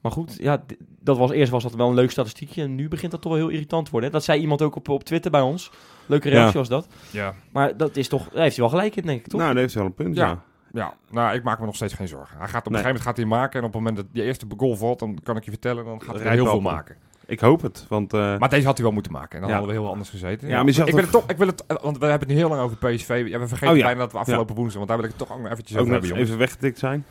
Maar 0.00 0.12
goed, 0.12 0.36
ja, 0.38 0.62
dat 1.00 1.18
was, 1.18 1.30
eerst 1.30 1.50
was 1.52 1.62
dat 1.62 1.74
wel 1.74 1.88
een 1.88 1.94
leuk 1.94 2.10
statistiekje. 2.10 2.62
En 2.62 2.74
nu 2.74 2.88
begint 2.88 3.10
dat 3.12 3.22
toch 3.22 3.32
wel 3.32 3.40
heel 3.40 3.50
irritant 3.50 3.84
te 3.84 3.90
worden. 3.90 4.10
hè. 4.10 4.16
Dat 4.16 4.24
zei 4.24 4.40
iemand 4.40 4.62
ook 4.62 4.76
op, 4.76 4.88
op 4.88 5.04
Twitter 5.04 5.30
bij 5.30 5.40
ons. 5.40 5.70
Leuke 6.06 6.28
reactie 6.28 6.52
Ja. 6.52 6.58
was 6.58 6.68
dat. 6.68 6.86
ja. 7.10 7.34
Maar 7.52 7.76
dat 7.76 7.96
is 7.96 8.08
toch, 8.08 8.28
daar 8.28 8.42
heeft 8.42 8.56
hij 8.56 8.64
wel 8.64 8.74
gelijk 8.74 8.96
in, 8.96 9.06
denk 9.06 9.18
ik, 9.20 9.26
toch? 9.26 9.40
Nou, 9.40 9.52
dat 9.52 9.62
heeft 9.62 9.74
wel 9.74 9.84
een 9.84 9.94
punt, 9.94 10.16
Ja. 10.16 10.26
ja. 10.26 10.42
Ja, 10.72 10.94
nou, 11.10 11.34
ik 11.34 11.42
maak 11.42 11.58
me 11.58 11.66
nog 11.66 11.74
steeds 11.74 11.94
geen 11.94 12.08
zorgen. 12.08 12.38
Hij 12.38 12.48
gaat 12.48 12.66
op 12.66 12.72
een 12.72 12.78
gegeven 12.78 12.86
moment 12.86 13.04
gaat 13.04 13.16
hij 13.16 13.26
maken. 13.26 13.58
En 13.60 13.66
op 13.66 13.72
het 13.72 13.82
moment 13.82 13.96
dat 13.96 14.06
die 14.12 14.22
eerste 14.22 14.46
goal 14.56 14.76
valt, 14.76 14.98
dan 14.98 15.18
kan 15.22 15.36
ik 15.36 15.44
je 15.44 15.50
vertellen, 15.50 15.84
dan 15.84 16.02
gaat 16.02 16.20
hij 16.20 16.32
heel 16.32 16.44
veel 16.44 16.54
op. 16.54 16.62
maken. 16.62 16.96
Ik 17.26 17.40
hoop 17.40 17.62
het, 17.62 17.86
want... 17.88 18.12
eh, 18.12 18.38
Maar 18.38 18.48
deze 18.48 18.66
had 18.66 18.74
hij 18.76 18.84
wel 18.84 18.94
moeten 18.94 19.12
maken. 19.12 19.34
En 19.34 19.40
dan 19.40 19.48
Ja. 19.50 19.56
hadden 19.56 19.74
we 19.74 19.80
heel 19.80 19.90
anders 19.90 20.10
gezeten. 20.10 20.48
Ja, 20.48 20.62
maar 20.62 20.72
je 20.72 20.84
ik, 20.84 20.84
wil 20.84 20.86
toch- 20.94 21.00
het 21.02 21.10
toch, 21.10 21.30
ik 21.30 21.36
wil 21.36 21.46
het, 21.46 21.66
eh, 21.66 21.76
want 21.82 21.98
we 21.98 22.06
hebben 22.06 22.28
het 22.28 22.36
nu 22.36 22.42
heel 22.42 22.48
lang 22.48 22.60
over 22.62 22.76
PSV. 22.76 23.24
Ja, 23.28 23.38
we 23.38 23.48
vergeten 23.48 23.74
Oh 23.74 23.76
ja. 23.80 23.84
bijna 23.84 24.00
dat 24.00 24.12
we 24.12 24.18
afgelopen 24.18 24.54
woensdag, 24.54 24.76
want 24.76 24.88
daar 24.88 24.96
wil 24.96 25.06
ik 25.06 25.14
het 25.18 25.26
toch 25.28 25.36
ook 25.36 25.42
nog 25.42 25.52
eventjes 25.52 25.76
ook 25.76 25.82
over 25.82 25.92
hebben, 25.92 26.10
jongens. 26.10 26.28
even 26.28 26.40
weggetikt 26.40 26.78
zijn. 26.78 27.04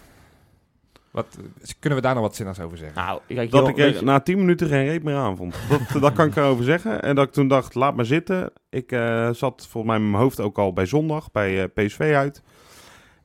Wat, 1.12 1.38
eh, 1.62 1.70
kunnen 1.80 2.00
we 2.00 2.06
daar 2.06 2.14
nog 2.14 2.24
wat 2.24 2.36
zinnigs 2.36 2.60
over 2.60 2.78
zeggen? 2.78 3.04
Nou, 3.04 3.20
kijk, 3.28 3.52
Dat 3.52 3.60
joh, 3.60 3.70
ik 3.70 3.78
er 3.78 3.94
je- 3.94 4.02
na 4.04 4.20
10 4.20 4.38
minuten 4.38 4.68
geen 4.68 4.86
reet 4.86 5.04
meer 5.04 5.16
aan 5.16 5.38
vond. 5.38 5.56
Dat, 5.70 6.02
dat 6.02 6.14
kan 6.14 6.28
ik 6.28 6.36
erover 6.36 6.64
zeggen. 6.64 7.02
En 7.02 7.16
dat 7.16 7.28
ik 7.28 7.34
toen 7.34 7.48
dacht, 7.48 7.76
laat 7.76 7.96
maar 7.96 8.06
zitten. 8.06 8.52
Ik 8.70 8.92
eh, 8.92 9.30
zat 9.32 9.68
volgens 9.70 9.94
mij 9.94 10.02
mijn 10.02 10.22
hoofd 10.24 10.40
ook 10.40 10.58
al 10.58 10.74
bij 10.74 10.86
zondag, 10.86 11.32
bij 11.32 11.64
eh, 11.64 11.86
PSV 11.86 12.12
uit. 12.16 12.42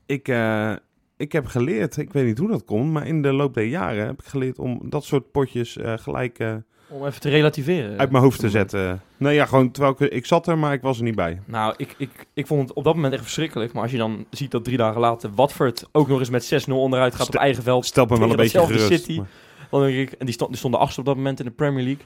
Ik, 0.05 0.27
eh, 0.27 0.73
ik 1.17 1.31
heb 1.31 1.45
geleerd, 1.45 1.97
ik 1.97 2.13
weet 2.13 2.25
niet 2.25 2.37
hoe 2.37 2.49
dat 2.49 2.65
komt, 2.65 2.91
maar 2.91 3.07
in 3.07 3.21
de 3.21 3.33
loop 3.33 3.53
der 3.53 3.63
jaren 3.65 4.05
heb 4.05 4.19
ik 4.21 4.25
geleerd 4.27 4.59
om 4.59 4.81
dat 4.83 5.03
soort 5.03 5.31
potjes 5.31 5.77
eh, 5.77 5.93
gelijk 5.97 6.39
eh, 6.39 6.55
om 6.89 7.05
even 7.05 7.21
te 7.21 7.29
relativeren. 7.29 7.97
uit 7.99 8.11
mijn 8.11 8.23
hoofd 8.23 8.39
te 8.39 8.49
zetten. 8.49 9.01
Nee, 9.17 9.35
ja, 9.35 9.45
gewoon 9.45 9.71
terwijl 9.71 9.95
ik, 9.99 10.11
ik 10.11 10.25
zat 10.25 10.47
er, 10.47 10.57
maar 10.57 10.73
ik 10.73 10.81
was 10.81 10.97
er 10.97 11.03
niet 11.03 11.15
bij. 11.15 11.41
Nou, 11.45 11.73
ik, 11.77 11.95
ik, 11.97 12.09
ik 12.33 12.47
vond 12.47 12.61
het 12.61 12.73
op 12.77 12.83
dat 12.83 12.95
moment 12.95 13.13
echt 13.13 13.23
verschrikkelijk. 13.23 13.73
Maar 13.73 13.81
als 13.81 13.91
je 13.91 13.97
dan 13.97 14.25
ziet 14.29 14.51
dat 14.51 14.63
drie 14.63 14.77
dagen 14.77 15.01
later 15.01 15.29
Watford 15.35 15.85
ook 15.91 16.07
nog 16.07 16.19
eens 16.19 16.29
met 16.29 16.65
6-0 16.69 16.71
onderuit 16.73 17.11
gaat 17.15 17.21
op 17.21 17.27
Stel- 17.27 17.41
eigen 17.41 17.63
veld. 17.63 17.85
Stelt 17.85 18.09
me 18.09 18.19
wel 18.19 18.29
een 18.29 18.35
beetje 18.35 18.65
gerust. 18.65 18.87
City. 18.87 19.17
maar- 19.17 19.27
Dan 19.69 19.81
denk 19.81 19.97
ik, 20.09 20.11
en 20.19 20.25
die, 20.25 20.33
stond, 20.33 20.49
die 20.49 20.59
stonden 20.59 20.79
achter 20.79 20.99
op 20.99 21.05
dat 21.05 21.15
moment 21.15 21.39
in 21.39 21.45
de 21.45 21.51
Premier 21.51 21.83
League. 21.83 22.03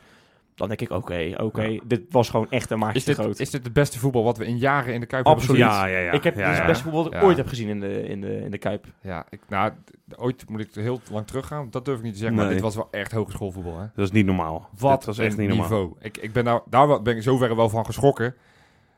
Dan 0.59 0.67
denk 0.67 0.81
ik, 0.81 0.89
oké, 0.97 1.33
oké, 1.37 1.77
dit 1.83 2.01
was 2.09 2.29
gewoon 2.29 2.47
echt 2.49 2.69
een 2.71 2.79
maatje 2.79 2.97
Is 2.97 3.03
te 3.03 3.09
dit, 3.11 3.19
groot. 3.19 3.39
is 3.39 3.49
dit 3.49 3.63
het 3.63 3.73
beste 3.73 3.99
voetbal 3.99 4.23
wat 4.23 4.37
we 4.37 4.45
in 4.45 4.57
jaren 4.57 4.93
in 4.93 4.99
de 4.99 5.05
Kuip 5.05 5.25
Absoluut. 5.25 5.61
hebben 5.61 5.77
gezien? 5.77 5.89
Ja, 5.91 5.97
ja, 5.99 6.05
ja. 6.05 6.11
ik 6.11 6.23
heb 6.23 6.35
ja, 6.35 6.41
dit 6.43 6.51
is 6.51 6.57
het 6.57 6.67
beste 6.67 6.83
voetbal 6.83 7.03
dat 7.03 7.13
ik 7.13 7.19
Ja. 7.19 7.25
ooit 7.25 7.37
heb 7.37 7.47
gezien 7.47 7.67
in 7.69 7.79
de, 7.79 8.03
in 8.07 8.21
de, 8.21 8.35
in 8.43 8.51
de 8.51 8.57
Kuip. 8.57 8.85
Ja, 9.01 9.25
ik, 9.29 9.39
nou, 9.47 9.71
ooit 10.15 10.49
moet 10.49 10.59
ik 10.59 10.69
heel 10.73 11.01
lang 11.11 11.27
teruggaan. 11.27 11.67
Dat 11.71 11.85
durf 11.85 11.97
ik 11.97 12.03
niet 12.03 12.13
te 12.13 12.19
zeggen, 12.19 12.37
maar 12.37 12.49
dit 12.49 12.61
was 12.61 12.75
wel 12.75 12.87
echt 12.91 13.11
hogeschoolvoetbal. 13.11 13.77
Hè? 13.79 13.85
Dat 13.95 14.05
is 14.05 14.11
niet 14.11 14.25
normaal. 14.25 14.69
Wat 14.77 15.05
was 15.05 15.17
echt 15.17 15.33
een 15.33 15.39
niet 15.39 15.47
normaal. 15.47 15.67
niveau. 15.69 15.93
Ik, 15.99 16.17
ik 16.17 16.33
ben 16.33 16.43
nou, 16.43 16.61
daar 16.69 17.01
ben 17.01 17.15
ik 17.15 17.23
zoverre 17.23 17.55
wel 17.55 17.69
van 17.69 17.85
geschrokken. 17.85 18.35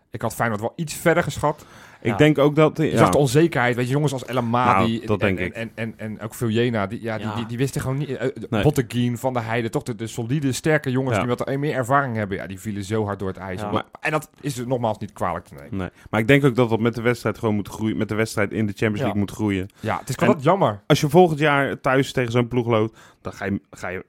Ik 0.09 0.21
had 0.21 0.35
Feyenoord 0.35 0.61
wel 0.61 0.73
iets 0.75 0.93
verder 0.93 1.23
geschat. 1.23 1.65
Ik 2.01 2.07
Ja. 2.11 2.17
denk 2.17 2.37
ook 2.37 2.55
dat... 2.55 2.77
Je 2.77 2.97
zag 2.97 3.09
de 3.09 3.17
onzekerheid. 3.17 3.75
Weet 3.75 3.85
je, 3.85 3.91
jongens 3.91 4.13
als 4.13 4.25
El 4.25 4.37
Amadi 4.37 4.93
Nou, 4.95 5.05
dat 5.05 5.21
en, 5.21 5.35
denk 5.35 5.39
en, 5.39 5.45
ik. 5.45 5.53
En, 5.53 5.71
en, 5.75 5.93
en 5.97 6.21
ook 6.21 6.33
Viljena, 6.35 6.87
die, 6.87 7.01
ja, 7.01 7.17
die, 7.17 7.27
Ja. 7.27 7.35
die, 7.35 7.45
die 7.45 7.57
wisten 7.57 7.81
gewoon 7.81 7.97
niet... 7.97 8.09
Uh, 8.09 8.21
Nee. 8.49 8.63
Botteguin, 8.63 9.17
Van 9.17 9.33
der 9.33 9.45
Heijden, 9.45 9.71
toch 9.71 9.83
de, 9.83 9.95
de 9.95 10.07
solide, 10.07 10.51
sterke 10.51 10.91
jongens 10.91 11.15
Ja. 11.15 11.23
die 11.25 11.35
wat 11.35 11.55
meer 11.57 11.73
ervaring 11.73 12.15
hebben. 12.15 12.37
Ja, 12.37 12.47
die 12.47 12.59
vielen 12.59 12.83
zo 12.83 13.05
hard 13.05 13.19
door 13.19 13.27
het 13.27 13.37
ijs. 13.37 13.61
Ja. 13.61 13.71
Maar- 13.71 13.83
en 13.99 14.11
dat 14.11 14.29
is 14.41 14.57
er 14.57 14.67
nogmaals 14.67 14.97
niet 14.97 15.13
kwalijk 15.13 15.45
te 15.45 15.53
nemen. 15.53 15.77
Nee. 15.77 15.89
Maar 16.09 16.19
ik 16.19 16.27
denk 16.27 16.45
ook 16.45 16.55
dat 16.55 16.69
dat 16.69 16.79
met 16.79 16.95
de 16.95 17.01
wedstrijd 17.01 17.37
gewoon 17.37 17.55
moet 17.55 17.67
groeien. 17.67 17.97
Met 17.97 18.09
de 18.09 18.15
wedstrijd 18.15 18.51
in 18.51 18.65
de 18.65 18.71
Champions 18.73 18.97
Ja. 18.97 19.03
League 19.03 19.19
moet 19.21 19.31
groeien. 19.31 19.67
Ja, 19.79 19.97
het 19.99 20.09
is 20.09 20.15
dat 20.15 20.43
jammer. 20.43 20.81
Als 20.87 21.01
je 21.01 21.09
volgend 21.09 21.39
jaar 21.39 21.79
thuis 21.81 22.11
tegen 22.11 22.31
zo'n 22.31 22.47
ploeg 22.47 22.67
loopt, 22.67 22.97
dan 23.21 23.33
ga 23.33 23.45
je, 23.45 23.61
ga 23.71 23.87
je 23.87 24.05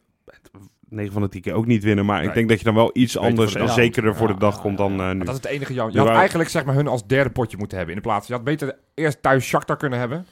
9 0.92 1.12
van 1.12 1.22
de 1.22 1.28
10 1.28 1.40
keer 1.40 1.52
ook 1.54 1.66
niet 1.66 1.82
winnen. 1.84 2.04
Maar 2.04 2.24
ik 2.24 2.34
denk 2.34 2.48
dat 2.48 2.58
je 2.58 2.64
dan 2.64 2.74
wel 2.74 2.90
iets 2.92 3.14
Beter 3.14 3.28
anders 3.28 3.54
en 3.54 3.68
zekerder 3.68 4.14
voor 4.16 4.26
Ja, 4.28 4.32
de 4.34 4.40
dag 4.40 4.54
ja, 4.54 4.60
komt 4.60 4.78
ja, 4.78 4.84
dan 4.88 4.92
ja. 4.96 5.02
eh, 5.02 5.08
nu. 5.10 5.16
Maar 5.16 5.26
dat 5.26 5.34
is 5.34 5.42
het 5.42 5.50
enige 5.50 5.74
jammer. 5.74 5.94
Je 5.94 6.00
had 6.00 6.08
eigenlijk 6.16 6.50
zeg 6.50 6.64
maar 6.64 6.74
hun 6.74 6.86
als 6.88 7.06
derde 7.06 7.30
potje 7.30 7.56
moeten 7.56 7.76
hebben 7.76 7.96
in 7.96 8.02
de 8.02 8.08
plaats. 8.08 8.26
Je 8.26 8.32
had 8.32 8.44
beter 8.44 8.76
eerst 8.94 9.22
thuis 9.22 9.44
Shakhtar 9.44 9.76
kunnen 9.76 9.98
hebben. 9.98 10.26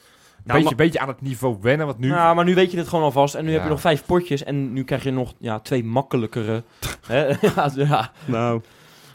beetje, 0.45 0.63
maar- 0.65 0.75
beetje 0.75 1.01
aan 1.01 1.09
het 1.09 1.21
niveau 1.21 1.57
wennen, 1.61 1.87
wat 1.87 1.99
nu... 1.99 2.09
Nou, 2.09 2.35
maar 2.35 2.45
nu 2.45 2.55
weet 2.55 2.71
je 2.71 2.77
dit 2.77 2.89
gewoon 2.89 3.05
alvast. 3.05 3.35
En 3.35 3.45
nu 3.45 3.51
heb 3.51 3.59
Ja. 3.59 3.65
je 3.65 3.71
nog 3.71 3.81
vijf 3.81 4.05
potjes. 4.07 4.45
En 4.45 4.73
nu 4.73 4.85
krijg 4.85 5.03
je 5.03 5.11
nog 5.11 5.35
ja, 5.39 5.61
twee 5.61 5.85
makkelijkere. 5.85 6.63
hè? 7.07 7.27
ja, 7.55 7.71
ja. 7.75 8.13
Nou, 8.25 8.61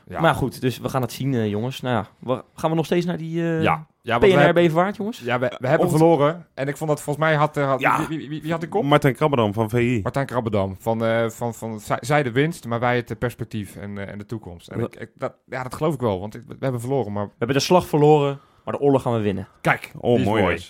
ja. 0.08 0.20
Maar 0.22 0.36
goed, 0.36 0.62
dus 0.62 0.78
we 0.80 0.90
gaan 0.90 1.02
het 1.02 1.12
zien, 1.12 1.34
eh, 1.34 1.48
jongens. 1.50 1.82
Nou 1.82 1.96
ja, 1.96 2.08
we- 2.20 2.44
gaan 2.56 2.70
we 2.70 2.76
nog 2.76 2.86
steeds 2.86 3.06
naar 3.06 3.18
die 3.18 3.42
eh 3.44 3.62
ja. 3.64 3.88
ja, 4.02 4.18
PNR 4.18 4.54
Beverwaard, 4.54 4.96
jongens? 4.96 5.20
ja, 5.20 5.40
we, 5.40 5.56
we 5.60 5.68
hebben 5.68 5.90
verloren. 5.90 6.48
En 6.54 6.68
ik 6.68 6.78
vond 6.78 6.90
dat 6.90 7.02
volgens 7.02 7.26
mij 7.26 7.36
had... 7.36 7.58
eh, 7.58 7.68
had 7.68 7.80
Ja. 7.80 8.08
wie, 8.08 8.18
wie, 8.18 8.30
wie, 8.30 8.42
wie 8.42 8.52
had 8.52 8.62
de 8.62 8.68
kop? 8.70 8.84
Martijn 8.84 9.16
Krabberdam 9.16 9.54
van 9.54 9.70
VI. 9.70 10.00
Martijn 10.04 10.26
Krabbedam. 10.26 10.76
Van, 10.80 11.06
eh, 11.06 11.30
van, 11.30 11.54
van 11.54 11.80
zij- 11.80 11.98
zij 12.02 12.24
de 12.24 12.32
winst, 12.32 12.66
maar 12.68 12.80
wij 12.80 12.96
het 12.96 13.20
perspectief 13.20 13.76
en, 13.76 13.98
eh, 13.98 14.12
en 14.12 14.18
de 14.18 14.26
toekomst. 14.26 14.68
En 14.68 14.80
Ja. 14.80 14.86
ik, 14.86 14.96
ik- 14.96 15.12
dat, 15.16 15.34
ja, 15.46 15.64
dat 15.64 15.74
geloof 15.74 15.94
ik 15.94 16.00
wel, 16.00 16.20
want 16.20 16.36
ik- 16.36 16.44
we 16.48 16.56
hebben 16.60 16.82
verloren. 16.82 17.12
Maar 17.14 17.26
We 17.26 17.32
hebben 17.38 17.58
de 17.58 17.64
slag 17.64 17.88
verloren, 17.88 18.40
maar 18.66 18.74
de 18.74 18.80
oorlog 18.80 19.02
gaan 19.02 19.14
we 19.14 19.20
winnen. 19.20 19.48
kijk, 19.62 19.92
Oh, 19.98 20.24
mooi. 20.26 20.42
mooi. 20.42 20.62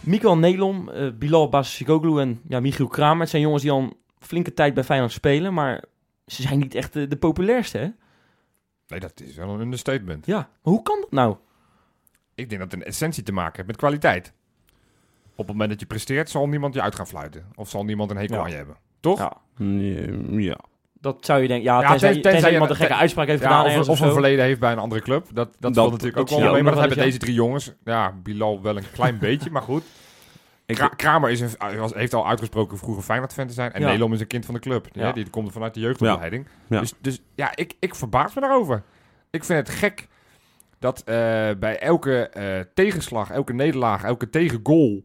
Mikael 0.00 0.36
Nelom, 0.38 0.88
eh, 0.88 1.06
Bilal 1.18 1.48
Basikoglu 1.48 2.20
en 2.20 2.40
ja, 2.48 2.60
Michiel 2.60 2.86
Kramer. 2.86 3.20
Het 3.20 3.30
zijn 3.30 3.42
jongens 3.42 3.62
die 3.62 3.70
al 3.72 3.78
een 3.80 3.94
flinke 4.18 4.54
tijd 4.54 4.74
bij 4.74 4.84
Feyenoord 4.84 5.12
spelen, 5.12 5.54
maar 5.54 5.84
ze 6.26 6.42
zijn 6.42 6.58
niet 6.58 6.74
echt 6.74 6.92
de, 6.92 7.06
de 7.08 7.16
populairste, 7.16 7.78
hè? 7.78 7.88
Nee, 8.88 9.00
dat 9.00 9.20
is 9.20 9.34
wel 9.36 9.48
een 9.48 9.60
understatement. 9.60 10.26
Ja, 10.26 10.36
maar 10.36 10.48
hoe 10.72 10.82
kan 10.82 11.00
dat 11.00 11.10
nou? 11.12 11.36
Ik 12.34 12.48
denk 12.48 12.60
dat 12.60 12.70
het 12.72 12.80
een 12.80 12.86
essentie 12.86 13.22
te 13.22 13.32
maken 13.32 13.54
heeft 13.56 13.66
met 13.66 13.76
kwaliteit. 13.76 14.32
Op 15.30 15.36
het 15.44 15.46
moment 15.46 15.70
dat 15.70 15.80
je 15.80 15.86
presteert, 15.86 16.30
zal 16.30 16.48
niemand 16.48 16.74
je 16.74 16.82
uit 16.82 16.94
gaan 16.94 17.06
fluiten. 17.06 17.44
Of 17.54 17.68
zal 17.68 17.84
niemand 17.84 18.10
een 18.10 18.16
hekel 18.16 18.36
Ja. 18.36 18.42
aan 18.42 18.50
je 18.50 18.56
hebben. 18.56 18.76
Toch? 19.00 19.18
Ja, 19.18 19.32
Ja. 20.38 20.58
dat 20.92 21.24
zou 21.24 21.40
je 21.42 21.48
denken. 21.48 21.64
Ja, 21.66 21.80
Ja, 21.80 21.88
tenzij, 21.96 22.52
iemand 22.52 22.70
een 22.70 22.76
gekke 22.76 22.92
ten- 22.92 23.00
uitspraak 23.00 23.26
heeft 23.26 23.42
Ja, 23.42 23.46
gedaan 23.62 23.64
of, 23.72 23.78
of 23.78 23.88
of 23.88 24.00
een 24.00 24.12
verleden 24.12 24.44
heeft 24.44 24.60
bij 24.60 24.72
een 24.72 24.78
andere 24.78 25.00
club. 25.00 25.26
Dat, 25.32 25.56
dat, 25.58 25.74
Dat- 25.74 25.90
natuurlijk 25.90 26.16
dat 26.16 26.32
ook 26.32 26.40
wel 26.40 26.52
mee. 26.52 26.62
Maar 26.62 26.72
dat 26.72 26.80
hebben 26.80 26.98
deze 27.04 27.18
drie 27.18 27.34
jongens. 27.34 27.72
Ja, 27.84 28.12
Bilal 28.22 28.62
wel 28.62 28.76
een 28.76 28.90
klein 28.92 29.18
beetje, 29.28 29.50
maar 29.50 29.62
goed. 29.62 29.84
Ik- 30.66 30.76
Kra- 30.76 30.88
Kramer 30.88 31.30
is 31.30 31.40
een, 31.40 31.50
was, 31.78 31.94
heeft 31.94 32.14
al 32.14 32.26
uitgesproken 32.28 32.78
vroeger 32.78 33.02
Feyenoord-fan 33.02 33.46
te 33.46 33.52
zijn. 33.52 33.72
En 33.72 33.80
Ja. 33.80 33.86
Nelom 33.86 34.12
is 34.12 34.20
een 34.20 34.26
kind 34.26 34.44
van 34.44 34.54
de 34.54 34.60
club. 34.60 34.88
Ja. 34.92 35.12
Die 35.12 35.30
komt 35.30 35.52
vanuit 35.52 35.74
de 35.74 35.80
jeugdopleiding. 35.80 36.46
Ja. 36.68 36.80
Dus, 36.80 36.92
dus 37.00 37.20
ja, 37.34 37.56
ik, 37.56 37.74
ik 37.78 37.94
verbaas 37.94 38.34
me 38.34 38.40
daarover. 38.40 38.82
Ik 39.30 39.44
vind 39.44 39.66
het 39.68 39.76
gek 39.76 40.08
dat 40.78 40.98
eh, 40.98 41.14
bij 41.58 41.78
elke 41.78 42.28
eh, 42.28 42.60
tegenslag, 42.74 43.30
elke 43.30 43.52
nederlaag, 43.52 44.02
elke 44.04 44.30
tegengoal... 44.30 45.02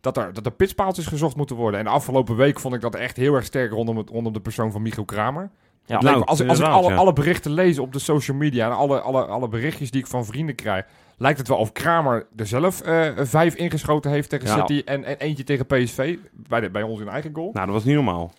Dat 0.00 0.16
er, 0.16 0.32
dat 0.32 0.46
er 0.46 0.52
pitspaaltjes 0.52 1.06
gezocht 1.06 1.36
moeten 1.36 1.56
worden. 1.56 1.78
En 1.80 1.84
de 1.86 1.90
afgelopen 1.92 2.36
week 2.36 2.60
vond 2.60 2.74
ik 2.74 2.80
dat 2.80 2.94
echt 2.94 3.16
heel 3.16 3.34
erg 3.34 3.44
sterk 3.44 3.70
rondom, 3.70 3.96
het, 3.96 4.08
rondom 4.10 4.32
de 4.32 4.40
persoon 4.40 4.72
van 4.72 4.82
Michiel 4.82 5.04
Kramer. 5.04 5.42
Ja, 5.42 5.50
lijkt 5.86 6.04
Nou, 6.04 6.18
me- 6.18 6.24
als, 6.24 6.40
ik- 6.40 6.48
als 6.48 6.60
alle, 6.60 6.94
alle 6.94 7.12
berichten 7.12 7.50
lees 7.52 7.78
op 7.78 7.92
de 7.92 7.98
social 7.98 8.36
media 8.36 8.66
en 8.66 8.76
alle, 8.76 9.00
alle, 9.00 9.24
alle 9.24 9.48
berichtjes 9.48 9.90
die 9.90 10.00
ik 10.00 10.06
van 10.06 10.24
vrienden 10.24 10.54
krijg, 10.54 10.84
lijkt 11.16 11.38
het 11.38 11.48
wel 11.48 11.56
of 11.58 11.72
Kramer 11.72 12.26
er 12.36 12.46
zelf 12.46 12.80
eh, 12.80 13.10
vijf 13.16 13.54
ingeschoten 13.54 14.10
heeft 14.10 14.28
tegen 14.28 14.48
Ja. 14.48 14.54
City 14.66 14.82
en, 14.84 15.04
en 15.04 15.18
eentje 15.18 15.44
tegen 15.44 15.66
PSV, 15.66 16.16
bij, 16.32 16.60
de, 16.60 16.70
bij 16.70 16.82
ons 16.82 17.00
in 17.00 17.08
eigen 17.08 17.34
goal. 17.34 17.50
Nou, 17.52 17.66
dat 17.66 17.74
was 17.74 17.84
niet 17.84 17.94
normaal. 17.94 18.32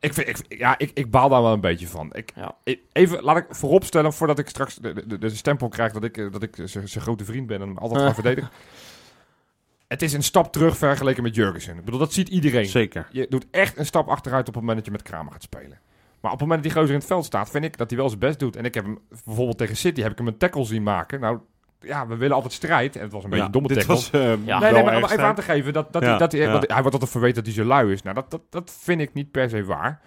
Ik, 0.00 0.14
vind, 0.14 0.28
ik, 0.28 0.58
ja, 0.58 0.78
ik, 0.78 0.90
ik 0.94 1.10
baal 1.10 1.28
daar 1.28 1.42
wel 1.42 1.52
een 1.52 1.60
beetje 1.60 1.88
van. 1.88 2.10
Ik, 2.14 2.32
Ja. 2.34 2.54
even, 2.92 3.22
laat 3.22 3.36
ik 3.36 3.46
vooropstellen, 3.48 4.12
voordat 4.12 4.38
ik 4.38 4.48
straks 4.48 4.74
de, 4.74 5.06
de, 5.06 5.18
de 5.18 5.30
stempel 5.30 5.68
krijg 5.68 5.92
dat 5.92 6.04
ik, 6.04 6.16
eh, 6.16 6.32
dat 6.32 6.42
ik 6.42 6.56
zijn 6.64 6.88
zijn 6.88 7.04
grote 7.04 7.24
vriend 7.24 7.46
ben 7.46 7.60
en 7.60 7.66
hem 7.68 7.78
altijd 7.78 8.02
ga 8.06 8.14
verdedigen. 8.14 8.50
Het 9.88 10.02
is 10.02 10.12
een 10.12 10.22
stap 10.22 10.52
terug 10.52 10.76
vergeleken 10.76 11.22
met 11.22 11.34
Jurgensen. 11.34 11.76
Ik 11.78 11.84
bedoel, 11.84 12.00
dat 12.00 12.12
ziet 12.12 12.28
iedereen. 12.28 12.66
Zeker. 12.66 13.06
Je 13.10 13.26
doet 13.28 13.46
echt 13.50 13.78
een 13.78 13.86
stap 13.86 14.08
achteruit 14.08 14.48
op 14.48 14.54
het 14.54 14.62
moment 14.62 14.76
dat 14.76 14.86
je 14.86 14.92
met 14.92 15.02
Kramer 15.02 15.32
gaat 15.32 15.42
spelen. 15.42 15.78
Maar 16.20 16.32
op 16.32 16.38
het 16.38 16.48
moment 16.48 16.62
dat 16.62 16.72
die 16.72 16.80
gozer 16.80 16.94
in 16.94 17.00
het 17.00 17.08
veld 17.08 17.24
staat, 17.24 17.50
vind 17.50 17.64
ik 17.64 17.76
dat 17.76 17.90
hij 17.90 17.98
wel 17.98 18.08
zijn 18.08 18.20
best 18.20 18.38
doet. 18.38 18.56
En 18.56 18.64
ik 18.64 18.74
heb 18.74 18.84
hem 18.84 18.98
bijvoorbeeld 19.24 19.58
tegen 19.58 19.76
City 19.76 20.00
heb 20.02 20.12
ik 20.12 20.18
hem 20.18 20.26
een 20.26 20.36
tackle 20.38 20.64
zien 20.64 20.82
maken. 20.82 21.20
Nou, 21.20 21.38
ja, 21.86 22.06
we 22.06 22.16
willen 22.16 22.34
altijd 22.34 22.52
strijd. 22.52 22.96
En 22.96 23.02
het 23.02 23.12
was 23.12 23.24
een 23.24 23.30
beetje 23.30 23.40
Ja, 23.44 23.46
een 23.46 23.52
domme 23.52 23.68
dit 23.68 23.76
tackle. 23.78 23.94
was, 23.94 24.10
eh, 24.10 24.20
Ja. 24.22 24.58
Nee, 24.58 24.72
nee, 24.72 24.84
maar 24.84 24.96
om 24.96 25.04
even 25.04 25.24
aan 25.24 25.34
te 25.34 25.42
geven 25.42 25.72
dat, 25.72 25.92
dat, 25.92 26.02
Ja, 26.02 26.08
hij, 26.08 26.18
dat 26.18 26.32
hij, 26.32 26.40
ja. 26.40 26.50
want 26.52 26.64
hij 26.66 26.76
wordt 26.80 26.92
altijd 26.92 27.10
verweten 27.10 27.44
dat 27.44 27.54
hij 27.54 27.62
zo 27.62 27.68
lui 27.68 27.92
is. 27.92 28.02
Nou, 28.02 28.14
dat, 28.14 28.30
dat, 28.30 28.40
dat 28.50 28.76
vind 28.80 29.00
ik 29.00 29.14
niet 29.14 29.30
per 29.30 29.50
se 29.50 29.64
waar. 29.64 30.00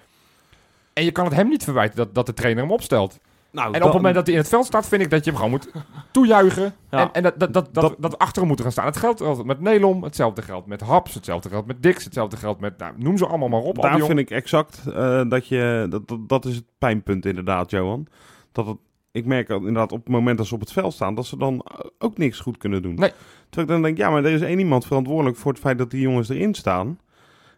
En 0.93 1.03
je 1.03 1.11
kan 1.11 1.25
het 1.25 1.33
hem 1.33 1.47
niet 1.49 1.63
verwijten 1.63 1.95
dat, 1.97 2.15
dat 2.15 2.25
de 2.25 2.33
trainer 2.33 2.63
hem 2.63 2.71
opstelt. 2.71 3.19
Nou, 3.51 3.67
En 3.73 3.79
op 3.79 3.83
het 3.83 3.93
moment 3.93 4.15
dat 4.15 4.25
hij 4.25 4.35
in 4.35 4.41
het 4.41 4.49
veld 4.49 4.65
staat, 4.65 4.87
vind 4.87 5.01
ik 5.01 5.09
dat 5.09 5.23
je 5.23 5.29
hem 5.31 5.39
gewoon 5.39 5.51
moet 5.51 5.71
toejuichen. 6.11 6.73
Ja. 6.91 6.99
En, 6.99 7.09
en 7.13 7.23
dat, 7.23 7.39
dat, 7.39 7.53
dat, 7.53 7.73
dat, 7.73 7.83
Dat- 7.83 7.95
dat 7.99 8.11
we 8.11 8.17
achter 8.17 8.37
hem 8.37 8.47
moeten 8.47 8.65
gaan 8.65 8.73
staan. 8.73 8.85
Het 8.85 8.97
geldt 8.97 9.21
altijd 9.21 9.47
met 9.47 9.59
Nelom, 9.59 10.03
hetzelfde 10.03 10.41
geldt 10.41 10.67
met 10.67 10.81
Haps, 10.81 11.13
hetzelfde 11.13 11.49
geldt 11.49 11.67
met 11.67 11.83
Dix, 11.83 12.03
hetzelfde 12.03 12.37
geldt 12.37 12.59
met, 12.59 12.77
nou, 12.77 12.93
noem 12.97 13.17
ze 13.17 13.25
allemaal 13.27 13.49
maar 13.49 13.59
op. 13.61 13.81
Daar 13.81 13.99
vind 13.99 14.19
ik 14.19 14.29
exact 14.31 14.81
eh, 14.95 15.21
dat 15.29 15.47
je... 15.47 15.85
Dat, 15.89 16.07
dat, 16.07 16.29
dat 16.29 16.45
is 16.45 16.55
het 16.55 16.65
pijnpunt 16.77 17.25
inderdaad, 17.25 17.71
Johan. 17.71 18.07
Dat 18.51 18.65
het, 18.65 18.77
ik 19.11 19.25
merk 19.25 19.47
dat 19.47 19.59
inderdaad 19.59 19.91
op 19.91 19.99
het 20.03 20.13
moment 20.13 20.37
dat 20.37 20.47
ze 20.47 20.53
op 20.53 20.59
het 20.59 20.71
veld 20.71 20.93
staan... 20.93 21.15
dat 21.15 21.25
ze 21.25 21.37
dan 21.37 21.65
ook 21.97 22.17
niks 22.17 22.39
goed 22.39 22.57
kunnen 22.57 22.81
doen. 22.81 22.95
Nee. 22.95 23.11
Terwijl 23.49 23.67
ik 23.67 23.67
dan 23.67 23.81
denk, 23.81 23.97
ja, 23.97 24.09
maar 24.09 24.25
er 24.25 24.31
is 24.31 24.41
één 24.41 24.59
iemand 24.59 24.85
verantwoordelijk... 24.85 25.37
voor 25.37 25.51
het 25.51 25.61
feit 25.61 25.77
dat 25.77 25.91
die 25.91 26.01
jongens 26.01 26.29
erin 26.29 26.53
staan. 26.53 26.87
En 26.87 26.97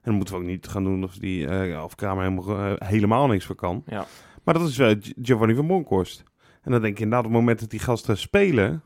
dan 0.04 0.14
moeten 0.14 0.34
we 0.34 0.40
ook 0.42 0.48
niet 0.48 0.68
gaan 0.68 0.84
doen 0.84 1.04
of, 1.04 1.14
die, 1.18 1.48
eh, 1.48 1.70
ja, 1.70 1.84
of 1.84 1.96
Kramer 1.96 2.24
helemaal, 2.24 2.58
eh, 2.58 2.88
helemaal 2.90 3.28
niks 3.28 3.46
voor 3.46 3.56
kan. 3.56 3.84
Ja. 3.86 4.06
Maar 4.44 4.54
dat 4.54 4.68
is 4.68 4.80
eh, 4.80 4.88
Gi- 4.88 5.14
Giovanni 5.22 5.56
van 5.56 5.68
Bronckhorst. 5.68 6.24
En 6.62 6.72
dan 6.72 6.82
denk 6.82 6.98
je 6.98 7.04
inderdaad 7.04 7.26
op 7.28 7.32
het 7.32 7.40
moment 7.42 7.60
dat 7.60 7.70
die 7.70 7.80
gasten 7.80 8.18
spelen... 8.18 8.82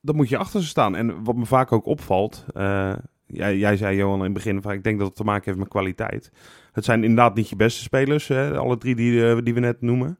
dan 0.00 0.16
moet 0.16 0.28
je 0.28 0.36
achter 0.36 0.60
ze 0.62 0.66
staan. 0.68 0.96
En 0.96 1.24
wat 1.24 1.36
me 1.36 1.46
vaak 1.46 1.72
ook 1.72 1.86
opvalt, 1.86 2.44
eh, 2.54 2.92
jij, 3.26 3.56
jij 3.58 3.76
zei 3.76 3.96
Johan 3.96 4.18
in 4.18 4.24
het 4.24 4.32
begin, 4.32 4.62
van, 4.62 4.72
ik 4.72 4.84
denk 4.84 4.98
dat 4.98 5.06
het 5.06 5.16
te 5.16 5.24
maken 5.24 5.44
heeft 5.44 5.58
met 5.58 5.68
kwaliteit. 5.68 6.32
Het 6.72 6.84
zijn 6.84 7.02
inderdaad 7.02 7.34
niet 7.34 7.48
je 7.48 7.56
beste 7.56 7.82
spelers, 7.82 8.28
hè, 8.28 8.58
alle 8.58 8.78
drie 8.78 8.94
die, 8.94 9.28
eh, 9.30 9.38
die 9.42 9.54
we 9.54 9.60
net 9.60 9.80
noemen. 9.80 10.18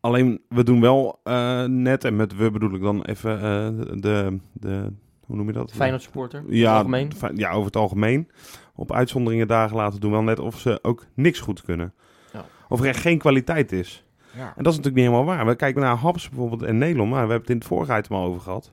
Alleen, 0.00 0.40
we 0.48 0.62
doen 0.64 0.80
wel 0.80 1.20
eh, 1.24 1.64
net, 1.64 2.04
en 2.04 2.16
met 2.16 2.36
we 2.36 2.50
bedoel 2.50 2.74
ik 2.74 2.82
dan 2.82 3.02
even 3.02 3.34
eh, 3.36 3.68
de, 4.00 4.38
de, 4.52 4.92
hoe 5.26 5.36
noem 5.36 5.46
je 5.46 5.52
dat? 5.52 5.72
Feyenoord 5.72 6.02
supporter, 6.02 6.44
Ja, 6.48 6.76
algemeen. 6.76 7.10
ja, 7.34 7.50
over 7.50 7.66
het 7.66 7.76
algemeen. 7.76 8.28
Op 8.74 8.92
uitzonderingen 8.92 9.48
dagen 9.48 9.76
laten 9.76 10.00
doen 10.00 10.10
we 10.10 10.16
wel 10.16 10.24
net 10.24 10.38
of 10.38 10.58
ze 10.58 10.78
ook 10.82 11.06
niks 11.14 11.40
goed 11.40 11.62
kunnen. 11.62 11.92
Ja. 12.32 12.44
Of 12.68 12.80
er 12.80 12.86
echt 12.86 13.00
geen 13.00 13.18
kwaliteit 13.18 13.72
is. 13.72 14.04
Ja. 14.36 14.52
En 14.56 14.62
dat 14.62 14.72
is 14.72 14.78
natuurlijk 14.78 14.94
niet 14.94 15.04
helemaal 15.04 15.24
waar. 15.36 15.46
We 15.46 15.54
kijken 15.56 15.82
naar 15.82 15.96
Haps 15.96 16.28
bijvoorbeeld 16.28 16.62
en 16.62 16.78
Nelom. 16.78 17.08
Maar 17.08 17.26
we 17.26 17.30
hebben 17.32 17.40
het 17.40 17.50
in 17.50 17.56
het 17.56 17.66
vorige 17.66 17.96
item 17.98 18.16
al 18.16 18.24
over 18.24 18.40
gehad. 18.40 18.72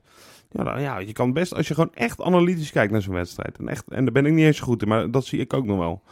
Ja, 0.50 0.64
dan, 0.64 0.80
ja, 0.80 0.98
je 0.98 1.12
kan 1.12 1.32
best, 1.32 1.54
als 1.54 1.68
je 1.68 1.74
gewoon 1.74 1.94
echt 1.94 2.22
analytisch 2.22 2.72
kijkt 2.72 2.92
naar 2.92 3.02
zo'n 3.02 3.14
wedstrijd. 3.14 3.58
En, 3.58 3.68
echt, 3.68 3.88
en 3.88 4.04
daar 4.04 4.12
ben 4.12 4.26
ik 4.26 4.32
niet 4.32 4.44
eens 4.44 4.56
zo 4.56 4.64
goed 4.64 4.82
in, 4.82 4.88
maar 4.88 5.10
dat 5.10 5.24
zie 5.24 5.40
ik 5.40 5.52
ook 5.52 5.66
nog 5.66 5.78
wel. 5.78 6.02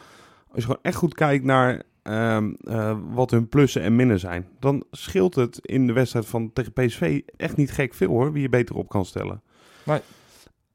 Als 0.49 0.57
je 0.57 0.63
gewoon 0.63 0.83
echt 0.83 0.97
goed 0.97 1.15
kijkt 1.15 1.45
naar 1.45 1.83
ehm, 2.05 2.53
eh, 2.65 2.97
wat 3.13 3.31
hun 3.31 3.49
plussen 3.49 3.83
en 3.83 3.97
minnen 3.97 4.21
zijn. 4.21 4.47
Dan 4.61 4.85
scheelt 4.91 5.35
het 5.35 5.59
in 5.63 5.87
de 5.87 5.93
wedstrijd 5.93 6.27
van 6.27 6.53
tegen 6.53 6.73
PSV 6.73 7.21
echt 7.37 7.57
niet 7.57 7.71
gek 7.71 7.95
veel 7.95 8.09
hoor. 8.09 8.33
Wie 8.33 8.43
je 8.43 8.49
beter 8.49 8.75
op 8.77 8.89
kan 8.89 9.05
stellen. 9.05 9.43
Nee. 9.85 10.01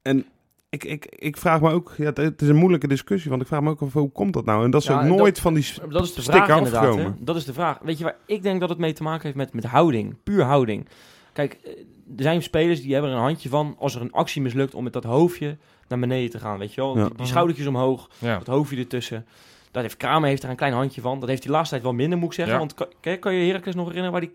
En 0.01 0.25
ik, 0.69 0.83
ik, 0.83 1.05
ik 1.05 1.37
vraag 1.37 1.61
me 1.61 1.71
ook, 1.71 1.93
ja, 1.97 2.11
het, 2.13 2.41
is 2.41 2.47
een 2.47 2.55
moeilijke 2.55 2.87
discussie. 2.87 3.29
Want 3.29 3.41
ik 3.41 3.47
vraag 3.47 3.61
me 3.61 3.69
ook 3.69 3.81
af, 3.81 3.93
hoe 3.93 4.11
komt 4.11 4.33
dat 4.33 4.45
nou? 4.45 4.63
En 4.63 4.71
dat 4.71 4.81
is 4.81 4.87
Ja, 4.87 4.99
ook 5.01 5.03
nooit 5.17 5.33
dat- 5.33 5.39
van 5.43 5.53
die... 5.53 5.65
Dat 5.89 6.03
is 6.03 6.13
de 6.13 6.21
vraag 6.21 6.57
inderdaad. 6.57 6.95
Hè? 6.95 7.09
Dat 7.19 7.35
is 7.35 7.45
de 7.45 7.53
vraag. 7.53 7.79
Weet 7.81 7.97
je 7.97 8.03
waar 8.03 8.15
ik 8.25 8.43
denk 8.43 8.59
dat 8.59 8.69
het 8.69 8.77
mee 8.77 8.93
te 8.93 9.03
maken 9.03 9.23
heeft 9.23 9.35
met, 9.35 9.53
met 9.53 9.63
houding. 9.65 10.15
Puur 10.23 10.43
houding. 10.43 10.87
Kijk, 11.33 11.53
eh, 11.63 11.71
er 12.17 12.23
zijn 12.23 12.41
spelers 12.43 12.81
die 12.81 12.93
hebben 12.93 13.11
er 13.11 13.17
een 13.17 13.23
handje 13.23 13.49
van 13.49 13.75
als 13.79 13.95
er 13.95 14.01
een 14.01 14.11
actie 14.11 14.41
mislukt 14.41 14.75
om 14.75 14.83
met 14.83 14.93
dat 14.93 15.03
hoofdje 15.03 15.57
naar 15.87 15.99
beneden 15.99 16.29
te 16.29 16.39
gaan. 16.39 16.57
Weet 16.59 16.73
je 16.73 16.81
wel? 16.81 16.97
Ja. 16.97 17.05
Die, 17.05 17.15
die 17.17 17.25
schoudertjes 17.25 17.67
omhoog, 17.67 18.09
Ja. 18.17 18.37
dat 18.37 18.47
hoofdje 18.47 18.77
ertussen. 18.77 19.25
Dat 19.71 19.81
heeft 19.81 19.97
Kramer 19.97 20.29
heeft 20.29 20.41
daar 20.41 20.51
een 20.51 20.57
klein 20.57 20.73
handje 20.73 21.01
van. 21.01 21.19
Dat 21.19 21.29
heeft 21.29 21.43
hij 21.43 21.51
laatste 21.51 21.69
tijd 21.73 21.83
wel 21.85 21.93
minder, 21.93 22.17
moet 22.17 22.27
ik 22.27 22.33
zeggen. 22.33 22.53
Ja. 22.53 22.59
Want 22.59 22.73
kan, 22.73 22.87
kan- 22.99 23.19
kan 23.19 23.33
je 23.33 23.45
Heracles 23.47 23.75
nog 23.75 23.87
herinneren 23.87 24.11
waar 24.19 24.29
hij 24.29 24.31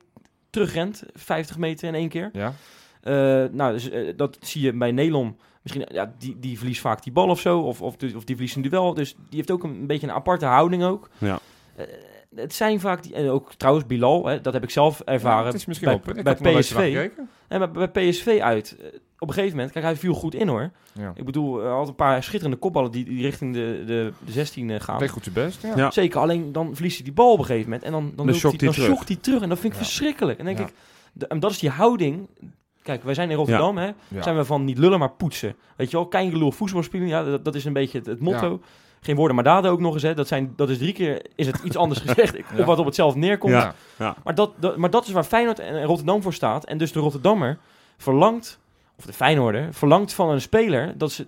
terugrent? 0.51 1.03
50 1.15 1.59
meter 1.59 1.89
in 1.89 1.95
één 1.95 2.09
keer. 2.09 2.31
Ja. 2.33 2.53
Eh, 3.01 3.15
nou, 3.53 3.73
dus, 3.73 3.91
eh, 3.91 4.13
dat 4.17 4.37
zie 4.41 4.63
je 4.63 4.73
bij 4.73 4.93
Nelom. 4.93 5.37
Misschien, 5.63 5.87
ja, 5.93 6.15
die, 6.19 6.37
die 6.39 6.59
verliest 6.59 6.81
vaak 6.81 7.03
die 7.03 7.13
bal 7.13 7.29
of 7.29 7.41
zo. 7.41 7.61
Of, 7.61 7.83
of, 7.83 7.95
of 7.95 8.25
die 8.25 8.35
verliest 8.37 8.57
een 8.57 8.63
duel. 8.63 8.95
Dus 8.95 9.15
die 9.15 9.25
heeft 9.37 9.51
ook 9.51 9.65
een, 9.65 9.71
een 9.75 9.87
beetje 9.87 10.07
een 10.07 10.13
aparte 10.13 10.47
houding 10.47 10.85
ook. 10.85 11.09
Ja. 11.19 11.39
Eh, 11.77 11.85
het 12.37 12.55
zijn 12.55 12.81
vaak, 12.81 13.03
die, 13.03 13.15
en 13.15 13.29
ook 13.29 13.55
trouwens 13.55 13.87
Bilal, 13.87 14.27
hè, 14.27 14.41
dat 14.41 14.53
heb 14.53 14.63
ik 14.63 14.71
zelf 14.71 15.01
ervaren. 15.01 15.41
Ja, 15.41 15.47
het 15.47 15.55
is 15.55 15.67
misschien 15.67 16.01
bij, 16.05 16.15
wel... 16.25 16.35
Bij 16.35 16.59
PSV. 16.61 17.09
En 17.49 17.59
bij, 17.73 17.89
bij 17.91 18.09
PSV 18.09 18.39
uit. 18.43 18.77
eh, 18.81 18.87
op 19.19 19.29
een 19.29 19.35
gegeven 19.35 19.57
moment, 19.57 19.73
kijk, 19.75 19.85
hij 19.85 19.97
viel 19.97 20.15
goed 20.15 20.35
in 20.35 20.49
hoor. 20.49 20.71
Ja. 20.93 21.13
Ik 21.15 21.25
bedoel, 21.25 21.61
hij 21.61 21.71
had 21.71 21.89
een 21.89 21.95
paar 21.95 22.23
schitterende 22.23 22.57
kopballen 22.59 22.91
die, 22.91 23.05
die 23.05 23.23
richting 23.23 23.55
de, 23.55 23.83
de, 23.87 24.13
de 24.25 24.33
16 24.33 24.71
eh, 24.71 24.81
gaan. 24.81 24.99
Deed 24.99 25.11
goed 25.11 25.23
zijn 25.23 25.35
best, 25.35 25.63
ja. 25.63 25.77
Ja. 25.77 25.91
Zeker, 25.91 26.21
alleen 26.21 26.53
dan 26.53 26.75
verliest 26.75 26.95
hij 26.97 27.05
die 27.05 27.15
bal 27.15 27.33
op 27.33 27.39
een 27.39 27.45
gegeven 27.45 27.69
moment. 27.71 27.87
En 27.87 27.93
dan, 27.93 28.03
dan, 28.05 28.27
Dan 28.27 28.35
hij, 28.35 28.41
dan 28.41 28.57
terug. 28.57 29.07
hij 29.07 29.17
terug. 29.17 29.43
En 29.43 29.49
dat 29.49 29.59
vind 29.59 29.73
ik 29.73 29.79
Ja. 29.79 29.85
verschrikkelijk. 29.85 30.39
En 30.39 30.45
denk 30.45 30.59
Ja. 30.59 30.65
ik, 30.65 30.73
de- 31.13 31.27
en 31.27 31.41
dat 31.41 31.51
is 31.51 31.59
die 31.59 31.71
houding. 31.71 32.29
Kijk, 32.83 33.03
wij 33.03 33.15
zijn 33.15 33.31
in 33.31 33.37
Rotterdam, 33.37 33.77
hè. 33.77 33.91
Ja. 34.09 34.23
Zijn 34.23 34.37
we 34.37 34.45
van 34.45 34.65
niet 34.65 34.79
lullen, 34.79 34.99
maar 34.99 35.11
poetsen. 35.11 35.57
Weet 35.77 35.91
je 35.91 35.97
wel, 35.97 36.07
kein 36.07 36.31
gelul 36.31 36.53
voetbal 36.53 36.83
spelen. 36.83 37.07
Ja, 37.09 37.25
dat, 37.25 37.45
dat 37.45 37.55
is 37.55 37.65
een 37.65 37.73
beetje 37.73 37.99
het, 37.99 38.07
het 38.07 38.21
motto. 38.21 38.61
Geen 39.05 39.17
woorden, 39.17 39.35
maar 39.35 39.45
daden 39.45 39.71
ook 39.71 39.81
nog 39.81 39.93
eens. 39.95 40.03
Hè. 40.03 40.15
Dat, 40.15 40.29
zijn, 40.29 40.53
dat 40.57 40.69
is 40.71 40.79
drie 40.79 40.93
keer 40.93 41.23
is 41.35 41.47
het 41.47 41.61
iets 41.65 41.77
anders 41.77 42.01
gezegd. 42.01 42.37
Ja. 42.57 42.65
Wat 42.65 42.79
op 42.79 42.85
hetzelfde 42.87 43.19
neerkomt. 43.19 43.53
Ja. 43.99 44.15
Maar, 44.25 44.35
dat, 44.35 44.51
dat, 44.57 44.77
maar 44.77 44.91
dat 44.91 45.07
is 45.07 45.13
waar 45.13 45.25
Feyenoord 45.25 45.59
en 45.59 45.85
Rotterdam 45.85 46.23
voor 46.23 46.33
staat. 46.33 46.65
En 46.65 46.79
dus 46.79 46.93
de 46.93 47.01
Rotterdammer 47.01 47.59
verlangt, 47.97 48.59
of 48.99 49.05
de 49.07 49.13
Feyenoorder, 49.13 49.69
verlangt 49.75 50.13
van 50.15 50.31
een 50.31 50.41
speler 50.41 50.99
dat 50.99 51.13
ze, 51.13 51.27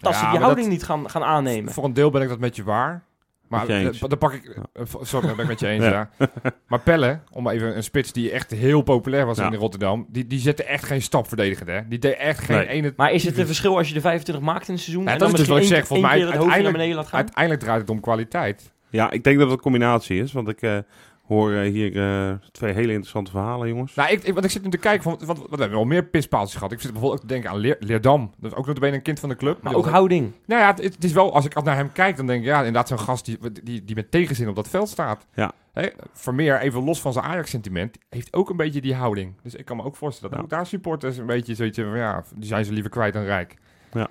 dat 0.00 0.12
Ja, 0.12 0.18
ze 0.18 0.30
die 0.30 0.38
houding 0.38 0.66
dat- 0.66 0.76
niet 0.76 0.84
gaan, 0.84 1.10
gaan 1.10 1.24
aannemen. 1.24 1.72
Voor 1.72 1.84
een 1.84 1.92
deel 1.94 2.10
ben 2.10 2.22
ik 2.22 2.28
dat 2.28 2.38
met 2.38 2.56
je 2.56 2.64
waar. 2.64 3.02
Maar 3.48 3.68
eh, 3.68 3.88
dan 4.08 4.18
pak 4.18 4.32
ik... 4.32 4.44
Eh, 4.72 4.82
Sorry, 5.02 5.26
dat 5.26 5.36
ben 5.36 5.44
ik 5.44 5.50
met 5.50 5.60
je 5.60 5.66
eens, 5.74 5.84
Ja. 5.84 6.10
ja. 6.18 6.30
Maar 6.66 6.80
Pelle, 6.80 7.20
om 7.32 7.48
even 7.48 7.76
een 7.76 7.82
spits 7.82 8.12
die 8.12 8.30
echt 8.30 8.50
heel 8.50 8.82
populair 8.82 9.26
was 9.26 9.38
Ja. 9.38 9.46
in 9.46 9.54
Rotterdam, 9.54 10.06
die, 10.08 10.26
die 10.26 10.38
zette 10.38 10.64
echt 10.64 10.84
geen 10.84 11.02
stap 11.02 11.28
verdedigend, 11.28 11.68
hè. 11.68 11.80
Die 11.88 11.98
deed 11.98 12.16
echt 12.16 12.44
geen 12.44 12.56
Nee. 12.56 12.66
ene... 12.66 12.92
Maar 12.96 13.12
is 13.12 13.24
het 13.24 13.38
een 13.38 13.46
verschil 13.46 13.76
als 13.76 13.88
je 13.88 13.94
de 13.94 14.00
25 14.00 14.44
maakt 14.44 14.68
in 14.68 14.74
het 14.74 14.82
seizoen? 14.82 15.04
Ja, 15.04 15.12
en 15.12 15.18
dat 15.18 15.28
dan 15.28 15.36
is 15.38 15.44
dus 15.44 15.54
wat 15.54 15.58
ik 15.62 15.68
zeg. 15.68 15.86
Volgens 15.86 16.08
mij 16.10 16.26
uiteindelijk 16.26 17.60
draait 17.60 17.80
het 17.80 17.90
om 17.90 18.00
kwaliteit. 18.00 18.72
Ja, 18.90 19.10
ik 19.10 19.24
denk 19.24 19.36
dat 19.38 19.46
het 19.46 19.56
een 19.56 19.62
combinatie 19.62 20.22
is. 20.22 20.32
Want 20.32 20.48
ik 20.48 20.62
eh, 20.62 20.78
hoor 21.26 21.52
eh, 21.52 21.70
hier 21.70 21.96
eh, 21.96 22.34
twee 22.52 22.72
hele 22.72 22.88
interessante 22.88 23.30
verhalen, 23.30 23.68
jongens. 23.68 23.94
Nou, 23.94 24.10
ik, 24.10 24.22
ik, 24.22 24.32
want 24.32 24.44
ik 24.44 24.50
zit 24.50 24.62
nu 24.62 24.70
te 24.70 24.78
kijken, 24.78 25.02
van, 25.02 25.12
want, 25.12 25.26
want 25.26 25.38
we 25.50 25.56
hebben 25.56 25.70
wel 25.78 25.84
meer 25.84 26.04
pispaaltjes 26.04 26.54
gehad. 26.56 26.72
Ik 26.72 26.80
zit 26.80 26.90
bijvoorbeeld 26.92 27.22
ook 27.22 27.28
te 27.28 27.34
denken 27.34 27.50
aan 27.50 27.56
Leer, 27.58 27.76
Leerdam. 27.80 28.30
Dat 28.38 28.50
is 28.52 28.56
ook 28.56 28.66
nog 28.66 28.76
een 28.80 29.02
kind 29.02 29.20
van 29.20 29.28
de 29.28 29.36
club. 29.36 29.62
Maar 29.62 29.74
ook 29.74 29.84
al- 29.84 29.90
houding. 29.92 30.32
Nou 30.46 30.60
ja, 30.60 30.66
het, 30.66 30.82
het 30.94 31.04
is 31.04 31.12
wel, 31.12 31.34
als 31.34 31.44
ik 31.44 31.62
naar 31.62 31.76
hem 31.76 31.92
kijk, 31.92 32.16
dan 32.16 32.26
denk 32.26 32.40
ik, 32.40 32.46
ja, 32.46 32.56
inderdaad 32.58 32.88
zo'n 32.88 32.98
gast 32.98 33.24
die, 33.24 33.38
die, 33.62 33.84
die 33.84 33.94
met 33.94 34.10
tegenzin 34.10 34.48
op 34.48 34.54
dat 34.54 34.68
veld 34.68 34.88
staat. 34.88 35.26
Ja. 35.34 35.52
Hè, 35.72 35.88
Vermeer, 36.12 36.60
even 36.60 36.84
los 36.84 37.00
van 37.00 37.12
zijn 37.12 37.24
Ajax-sentiment, 37.24 37.98
heeft 38.08 38.32
ook 38.32 38.50
een 38.50 38.56
beetje 38.56 38.80
die 38.80 38.94
houding. 38.94 39.34
Dus 39.42 39.54
ik 39.54 39.64
kan 39.64 39.76
me 39.76 39.82
ook 39.82 39.96
voorstellen 39.96 40.30
dat 40.30 40.38
Ja. 40.38 40.44
ook 40.44 40.50
daar 40.50 40.66
supporters 40.66 41.16
een 41.16 41.26
beetje 41.26 41.54
zoiets 41.54 41.78
van, 41.78 41.96
ja, 41.96 42.24
die 42.34 42.46
zijn 42.48 42.64
ze 42.64 42.72
liever 42.72 42.90
kwijt 42.90 43.12
dan 43.12 43.22
rijk. 43.24 43.54
Ja. 43.92 44.08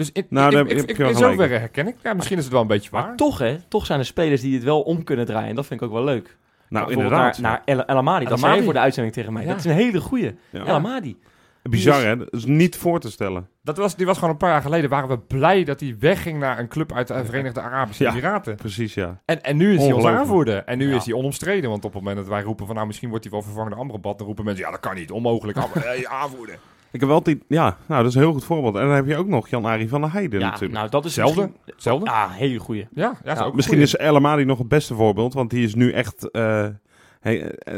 Dus 0.00 0.12
in, 0.12 0.26
Nou, 0.28 0.56
ik, 0.58 0.70
ik, 0.70 0.76
heb 0.76 0.88
ik, 0.88 0.98
in 0.98 1.14
zoverre 1.14 1.58
herken 1.58 1.86
ik. 1.86 1.96
Ja, 2.02 2.14
misschien 2.14 2.36
is 2.38 2.44
het 2.44 2.52
wel 2.52 2.62
een 2.62 2.66
beetje 2.66 2.90
waar. 2.90 3.06
Maar 3.06 3.16
toch, 3.16 3.38
hè? 3.38 3.58
Toch 3.68 3.86
zijn 3.86 3.98
er 3.98 4.04
spelers 4.04 4.40
die 4.40 4.54
het 4.54 4.64
wel 4.64 4.80
om 4.80 5.04
kunnen 5.04 5.26
draaien. 5.26 5.54
Dat 5.54 5.66
vind 5.66 5.80
ik 5.80 5.86
ook 5.86 5.92
wel 5.92 6.04
leuk. 6.04 6.36
nou, 6.68 6.90
inderdaad. 6.92 7.38
Naar, 7.38 7.50
naar 7.50 7.62
El, 7.64 7.84
El 7.84 7.96
Amadi. 7.96 8.24
Dat 8.24 8.38
zei 8.38 8.50
Amadi. 8.50 8.64
voor 8.64 8.74
de 8.74 8.80
uitzending 8.80 9.14
tegen 9.14 9.32
mij. 9.32 9.42
Ja. 9.42 9.48
Dat 9.48 9.58
is 9.58 9.64
een 9.64 9.70
hele 9.70 10.00
goeie. 10.00 10.34
Ja. 10.50 10.64
El 10.64 10.74
Amadi. 10.74 11.16
Bizar, 11.62 12.02
hè? 12.04 12.16
Dat 12.16 12.32
is 12.32 12.44
niet 12.44 12.76
voor 12.76 13.00
te 13.00 13.10
stellen. 13.10 13.48
Dat 13.62 13.76
was, 13.76 13.96
die 13.96 14.06
was 14.06 14.14
gewoon 14.18 14.30
een 14.30 14.36
paar 14.36 14.50
jaar 14.50 14.62
geleden, 14.62 14.90
waren 14.90 15.08
we 15.08 15.18
blij 15.18 15.64
dat 15.64 15.80
hij 15.80 15.96
wegging 15.98 16.38
naar 16.38 16.58
een 16.58 16.68
club 16.68 16.92
uit 16.92 17.06
de 17.08 17.24
Verenigde 17.24 17.60
Arabische 17.60 18.04
Ja. 18.04 18.10
Emiraten. 18.10 18.54
Precies, 18.56 18.94
ja. 18.94 19.20
En, 19.24 19.42
en 19.42 19.56
nu 19.56 19.74
is 19.74 19.82
hij 19.82 19.92
ons 19.92 20.04
aanvoerder. 20.04 20.64
En 20.64 20.78
nu 20.78 20.90
Ja. 20.90 20.96
is 20.96 21.04
hij 21.04 21.14
onomstreden. 21.14 21.70
Want 21.70 21.84
op 21.84 21.92
het 21.92 22.02
moment 22.02 22.18
dat 22.20 22.28
wij 22.28 22.42
roepen 22.42 22.66
van 22.66 22.74
nou 22.74 22.86
misschien 22.86 23.08
wordt 23.08 23.24
hij 23.24 23.32
wel 23.32 23.42
vervangen 23.42 23.70
door 23.70 23.80
Amrabat, 23.80 24.18
dan 24.18 24.26
roepen 24.26 24.44
mensen 24.44 24.64
ja 24.64 24.70
dat 24.70 24.80
kan 24.80 24.94
niet, 24.94 25.10
onmogelijk. 25.10 25.58
Eh, 25.74 26.12
aanvoerder. 26.12 26.58
Ik 26.92 27.00
heb 27.00 27.08
wel 27.08 27.22
die... 27.22 27.42
Ja, 27.48 27.76
nou, 27.86 28.00
dat 28.02 28.10
is 28.10 28.14
een 28.16 28.22
heel 28.22 28.32
goed 28.32 28.44
voorbeeld. 28.44 28.74
En 28.74 28.86
dan 28.86 28.94
heb 28.94 29.06
je 29.06 29.16
ook 29.16 29.26
nog 29.26 29.48
Jan-Arie 29.48 29.88
van 29.88 30.00
der 30.00 30.12
Heijden 30.12 30.40
Ja, 30.40 30.46
natuurlijk. 30.46 30.72
nou 30.72 30.88
dat 30.90 31.04
is 31.04 31.16
Hetzelfde. 31.16 31.50
Hetzelfde. 31.66 32.06
Ja, 32.06 32.28
hele 32.30 32.58
goeie. 32.58 32.88
Ja, 32.94 33.14
ja, 33.24 33.44
is 33.46 33.52
Misschien 33.52 33.78
is 33.78 33.96
El 33.96 34.16
Amadi 34.16 34.44
nog 34.44 34.58
het 34.58 34.68
beste 34.68 34.94
voorbeeld. 34.94 35.34
Want 35.34 35.50
die 35.50 35.64
is 35.64 35.74
nu 35.74 35.92
echt... 35.92 36.30
eh, 36.30 36.64
eh, 36.64 36.72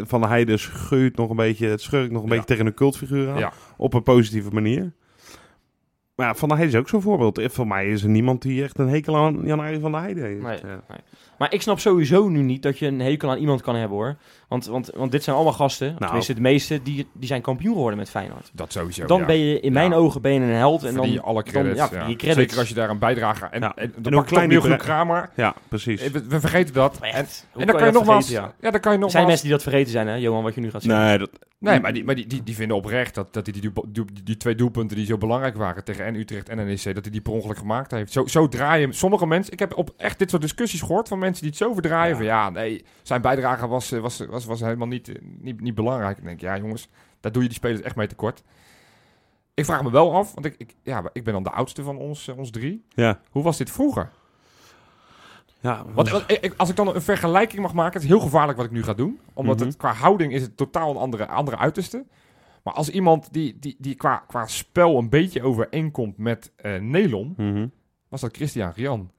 van 0.03 0.21
der 0.21 0.29
Heijden 0.29 0.59
schuurt 0.59 1.17
nog 1.17 1.31
een 1.31 1.37
beetje... 1.37 1.67
Het 1.67 1.81
schurkt 1.81 2.13
nog 2.13 2.23
een 2.23 2.29
Ja. 2.29 2.35
beetje 2.35 2.47
tegen 2.49 2.67
een 2.67 2.75
cultfiguur 2.75 3.31
aan. 3.31 3.39
Ja. 3.39 3.53
Op 3.77 3.95
een 3.95 4.03
positieve 4.03 4.51
manier. 4.51 4.93
Maar 6.15 6.27
ja, 6.27 6.35
Van 6.35 6.49
der 6.49 6.57
Heijden 6.57 6.77
is 6.77 6.83
ook 6.85 6.89
zo'n 6.91 7.03
voorbeeld. 7.03 7.41
Voor 7.53 7.67
mij 7.67 7.87
is 7.89 8.03
er 8.03 8.09
niemand 8.09 8.43
die 8.43 8.63
echt 8.63 8.79
een 8.79 8.89
hekel 8.89 9.17
aan 9.17 9.41
Jan-Arie 9.45 9.81
van 9.81 9.93
der 9.93 10.01
Heijden 10.01 10.25
heeft. 10.25 10.43
Nee, 10.43 10.59
Ja. 10.59 10.67
nee. 10.89 10.99
Maar 11.43 11.53
ik 11.53 11.63
snap 11.63 11.79
sowieso 11.81 12.29
nu 12.29 12.43
niet 12.43 12.63
dat 12.63 12.79
je 12.79 12.87
een 12.87 13.01
hekel 13.01 13.31
aan 13.31 13.39
iemand 13.39 13.61
kan 13.63 13.75
hebben 13.77 13.97
hoor. 13.97 14.17
Want, 14.49 14.67
want, 14.67 14.91
want 14.95 15.13
dit 15.13 15.23
zijn 15.23 15.37
allemaal 15.37 15.55
gasten, 15.55 15.87
Nou. 15.87 15.99
tenminste 16.05 16.35
de 16.35 16.41
meeste, 16.41 16.83
die, 16.83 17.07
die 17.13 17.27
zijn 17.29 17.41
kampioen 17.43 17.73
geworden 17.75 17.99
met 17.99 18.11
Feyenoord. 18.11 18.51
Dat 18.53 18.73
sowieso. 18.73 19.07
dan 19.07 19.19
ja. 19.21 19.27
ben 19.27 19.39
je 19.39 19.61
in 19.61 19.73
mijn 19.73 19.91
Ja. 19.91 19.97
ogen 19.97 20.23
ben 20.23 20.33
je 20.33 20.41
een 20.41 20.49
held. 20.49 20.85
En 20.85 20.93
Verdien 20.93 21.15
dan, 21.15 21.25
alle 21.25 21.43
dan- 21.43 21.53
credits. 21.53 21.77
ja, 21.77 21.83
ja. 21.83 21.89
verdien 21.89 22.09
je 22.11 22.17
credits. 22.17 22.41
Zeker 22.41 22.59
als 22.59 22.69
je 22.69 22.75
daar 22.75 22.91
een 22.91 22.99
bijdrage 22.99 23.47
en, 23.47 23.61
Ja. 23.61 23.75
en, 23.77 23.93
En 23.97 24.03
dan 24.03 24.13
ik 24.21 24.25
klein 24.27 24.49
meer 24.49 24.61
bre- 24.61 24.77
Kramer. 24.77 25.31
Ja, 25.37 25.55
precies. 25.69 26.11
We, 26.11 26.27
we 26.29 26.41
vergeten 26.41 26.75
dat. 26.75 26.99
En, 27.01 27.13
Echt. 27.13 27.47
En 27.57 27.67
dan 27.67 27.77
kan 27.77 27.87
je 27.87 27.93
nogmaals. 27.93 28.29
Ja. 28.29 28.41
dan 28.61 28.71
kan 28.71 28.71
je 28.73 28.79
Er 28.81 28.83
nogmaals. 28.91 29.13
zijn 29.13 29.27
mensen 29.27 29.45
die 29.45 29.53
dat 29.55 29.63
vergeten 29.63 29.93
zijn, 29.93 30.07
hè, 30.07 30.15
Johan, 30.15 30.43
wat 30.43 30.55
je 30.55 30.61
nu 30.61 30.71
gaat 30.71 30.83
zeggen. 30.83 31.05
Nee, 31.07 31.19
dat, 31.19 31.31
Nee, 31.59 31.81
maar, 31.81 31.93
die, 31.93 32.05
maar 32.05 32.15
die, 32.15 32.27
die, 32.27 32.43
die 32.43 32.55
vinden 32.55 32.77
oprecht 32.77 33.15
dat, 33.15 33.33
dat 33.35 33.47
hij 33.47 33.61
die, 33.61 33.71
die, 33.73 33.83
die, 34.05 34.23
die 34.25 34.37
twee 34.37 34.55
doelpunten 34.55 34.97
die 34.97 35.07
zo 35.07 35.19
belangrijk 35.19 35.57
waren 35.57 35.85
tegen 35.85 36.05
en 36.05 36.15
Utrecht 36.15 36.49
en 36.49 36.57
NEC, 36.57 36.83
dat 36.85 37.03
hij 37.03 37.11
die 37.11 37.21
per 37.21 37.33
ongeluk 37.33 37.57
gemaakt 37.59 37.91
heeft. 37.91 38.13
Zo, 38.13 38.27
zo 38.27 38.49
draaien 38.49 38.93
sommige 38.95 39.27
mensen. 39.27 39.53
Ik 39.53 39.59
heb 39.59 39.77
op 39.77 39.91
echt 39.97 40.19
dit 40.19 40.31
soort 40.31 40.43
discussies 40.43 40.81
gehoord 40.81 41.09
van 41.09 41.19
mensen 41.19 41.32
die 41.41 41.49
het 41.49 41.59
zo 41.59 41.73
verdraaien. 41.73 42.11
Ja. 42.11 42.17
Van 42.17 42.25
ja, 42.27 42.51
nee, 42.51 42.85
zijn 43.03 43.21
bijdrage 43.23 43.67
was, 43.67 43.93
eh, 43.93 44.01
was, 44.01 44.19
was, 44.27 44.45
was 44.45 44.61
helemaal 44.61 44.87
niet, 44.89 45.09
eh, 45.09 45.15
niet, 45.23 45.61
niet 45.61 45.75
belangrijk. 45.75 46.19
Ik 46.19 46.25
denk, 46.25 46.41
ja 46.41 46.57
jongens, 46.59 46.89
daar 47.21 47.33
doe 47.33 47.43
je 47.43 47.49
die 47.49 47.57
spelers 47.59 47.81
echt 47.81 47.97
mee 47.97 48.07
tekort. 48.07 48.43
Ik 49.55 49.65
vraag 49.65 49.83
me 49.83 49.91
wel 49.91 50.15
af, 50.15 50.35
want 50.35 50.47
ik, 50.47 50.55
ik, 50.59 50.75
ja, 50.83 51.03
ik 51.13 51.25
ben 51.25 51.33
dan 51.33 51.43
de 51.43 51.51
oudste 51.51 51.83
van 51.83 51.97
ons, 51.97 52.29
eh, 52.29 52.39
ons 52.39 52.51
drie. 52.51 52.85
ja. 52.89 53.21
Hoe 53.31 53.43
was 53.43 53.57
dit 53.57 53.71
vroeger? 53.71 54.11
Ja, 55.61 55.85
Want, 55.95 56.09
want 56.11 56.31
ik- 56.31 56.41
ik- 56.41 56.55
als 56.57 56.69
ik 56.71 56.77
dan 56.77 56.95
een 56.95 57.03
vergelijking 57.03 57.63
mag 57.63 57.73
maken, 57.73 57.93
het 57.93 58.03
is 58.03 58.09
heel 58.09 58.21
gevaarlijk 58.21 58.57
wat 58.59 58.67
ik 58.67 58.73
nu 58.73 58.83
ga 58.83 58.95
doen. 58.95 59.21
Omdat 59.33 59.57
Mhm. 59.59 59.67
het 59.67 59.77
qua 59.77 59.93
houding 59.93 60.33
is 60.33 60.43
het 60.43 60.57
totaal 60.57 60.91
een 60.91 60.97
andere, 60.97 61.27
andere 61.27 61.59
uiterste. 61.59 62.05
Maar 62.63 62.75
als 62.75 62.89
iemand 62.91 63.33
die, 63.33 63.59
die, 63.59 63.77
die 63.79 63.95
qua, 63.95 64.25
qua 64.27 64.47
spel 64.47 64.99
een 64.99 65.09
beetje 65.09 65.43
overeenkomt 65.43 66.19
met 66.19 66.53
eh 66.57 66.81
Nelon, 66.81 67.35
Mhm. 67.37 67.67
was 68.09 68.21
dat 68.21 68.37
Christian 68.37 68.73
Rian. 68.75 69.11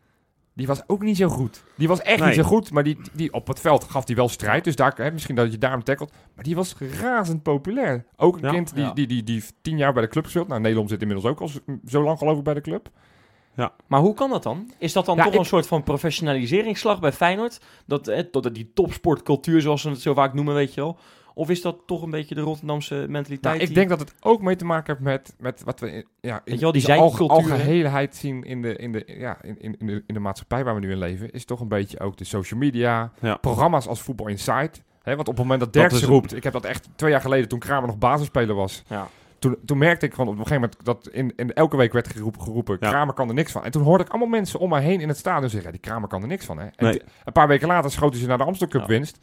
Die 0.56 0.68
was 0.68 0.82
ook 0.88 1.02
niet 1.02 1.18
zo 1.18 1.28
goed. 1.28 1.64
Die 1.78 1.88
was 1.88 2.02
echt 2.02 2.20
Nee. 2.20 2.28
niet 2.28 2.38
zo 2.38 2.44
goed, 2.44 2.72
maar 2.72 2.84
die, 2.84 2.98
die, 3.14 3.34
op 3.34 3.48
het 3.48 3.60
veld 3.60 3.84
gaf 3.84 4.08
hij 4.08 4.16
wel 4.16 4.30
strijd. 4.30 4.64
Dus 4.64 4.76
daar, 4.76 4.94
hè, 4.96 5.12
misschien 5.12 5.36
dat 5.36 5.52
je 5.52 5.58
daarom 5.58 5.84
tackelt. 5.84 6.12
Maar 6.36 6.44
die 6.44 6.56
was 6.56 6.76
razend 7.02 7.44
populair. 7.44 8.06
Ook 8.16 8.36
een 8.36 8.42
Ja. 8.42 8.50
kind 8.52 8.74
die, 8.76 8.84
Ja. 8.84 8.94
die, 8.94 9.08
die, 9.08 9.24
die 9.24 9.44
tien 9.62 9.78
jaar 9.78 9.94
bij 9.94 10.02
de 10.02 10.08
club 10.10 10.28
speelt. 10.28 10.48
Nou, 10.48 10.62
Nederland 10.62 10.90
zit 10.90 11.02
inmiddels 11.02 11.28
ook 11.32 11.40
al 11.42 11.50
zo- 11.86 12.04
lang 12.04 12.18
geloof 12.18 12.38
ik 12.38 12.44
bij 12.44 12.54
de 12.54 12.62
club. 12.62 12.90
Maar 13.88 14.00
hoe 14.02 14.14
kan 14.14 14.30
dat 14.30 14.44
dan? 14.44 14.72
Is 14.78 14.94
dat 14.94 15.06
dan 15.06 15.16
Ja, 15.16 15.24
toch 15.24 15.34
ik- 15.34 15.40
een 15.40 15.46
soort 15.46 15.68
van 15.68 15.84
professionaliseringsslag 15.84 17.00
bij 17.00 17.12
Feyenoord? 17.12 17.60
Dat, 17.86 18.08
eh, 18.08 18.24
dat 18.32 18.54
die 18.56 18.72
topsportcultuur, 18.74 19.62
zoals 19.62 19.82
ze 19.82 19.90
het 19.90 20.02
zo 20.02 20.14
vaak 20.14 20.34
noemen, 20.34 20.54
weet 20.54 20.74
je 20.74 20.82
wel? 20.82 20.98
Of 21.36 21.50
is 21.50 21.62
dat 21.62 21.78
toch 21.86 22.02
een 22.02 22.10
beetje 22.10 22.36
de 22.36 22.42
Rotterdamse 22.42 23.06
mentaliteit? 23.10 23.56
Nou, 23.58 23.68
ik 23.70 23.76
denk 23.76 23.90
dat 23.90 24.00
het 24.00 24.14
ook 24.20 24.42
mee 24.42 24.56
te 24.56 24.66
maken 24.66 24.94
heeft 24.94 25.06
met, 25.06 25.34
met 25.40 25.64
wat 25.64 25.80
we 25.80 25.92
in, 25.92 26.06
ja, 26.22 26.42
in 26.46 26.54
je 26.54 26.60
wel, 26.60 26.72
die 26.72 26.94
alge- 26.94 27.28
algeheelheid 27.28 28.16
zien 28.16 28.44
in 28.44 28.62
de, 28.62 28.76
in, 28.76 28.92
de, 28.92 29.04
ja, 29.08 29.38
in, 29.42 29.62
in, 29.62 29.76
in, 29.80 29.88
de, 29.88 30.04
in 30.08 30.14
de 30.14 30.20
maatschappij 30.20 30.64
waar 30.64 30.74
we 30.74 30.80
nu 30.80 30.92
in 30.92 30.98
leven. 30.98 31.32
Is 31.32 31.46
toch 31.46 31.60
een 31.60 31.68
beetje 31.68 32.00
ook 32.00 32.18
de 32.18 32.24
social 32.24 32.60
media, 32.60 33.12
Ja. 33.22 33.36
programma's 33.36 33.88
als 33.88 34.02
Voetbal 34.02 34.28
Insight. 34.28 34.82
Hè, 35.02 35.16
want 35.16 35.28
op 35.28 35.34
het 35.34 35.44
moment 35.44 35.60
dat 35.60 35.74
Derks 35.74 36.04
roept, 36.04 36.36
ik 36.36 36.44
heb 36.44 36.54
dat 36.54 36.66
echt 36.66 36.88
twee 36.96 37.12
jaar 37.12 37.22
geleden 37.22 37.48
toen 37.50 37.60
Kramer 37.60 37.88
nog 37.88 37.98
basisspeler 37.98 38.56
was. 38.56 38.84
Ja. 38.88 39.08
Toen, 39.40 39.58
toen 39.66 39.78
merkte 39.78 40.06
ik 40.06 40.14
van 40.14 40.28
op 40.28 40.38
een 40.38 40.46
gegeven 40.48 40.62
moment 40.62 40.86
dat 40.86 41.08
in, 41.12 41.34
in 41.36 41.54
elke 41.54 41.78
week 41.78 41.94
werd 41.94 42.08
geroepen, 42.08 42.42
geroepen 42.42 42.78
Ja. 42.80 42.90
Kramer 42.90 43.14
kan 43.14 43.28
er 43.28 43.34
niks 43.34 43.52
van. 43.52 43.64
En 43.64 43.72
toen 43.72 43.84
hoorde 43.84 44.04
ik 44.04 44.10
allemaal 44.10 44.28
mensen 44.28 44.60
om 44.60 44.70
mij 44.70 44.82
heen 44.82 45.00
in 45.02 45.08
het 45.08 45.18
stadion 45.18 45.50
zeggen, 45.50 45.72
die 45.72 45.80
Kramer 45.80 46.10
kan 46.10 46.22
er 46.22 46.28
niks 46.28 46.46
van. 46.46 46.58
Hè? 46.58 46.64
En 46.66 46.86
Nee. 46.86 47.02
een 47.26 47.32
paar 47.34 47.48
weken 47.48 47.68
later 47.68 47.92
schoten 47.92 48.20
ze 48.20 48.28
naar 48.28 48.38
de 48.38 48.44
Amstel 48.44 48.68
Cup 48.68 48.82
Ja. 48.82 48.88
winst. 48.88 49.20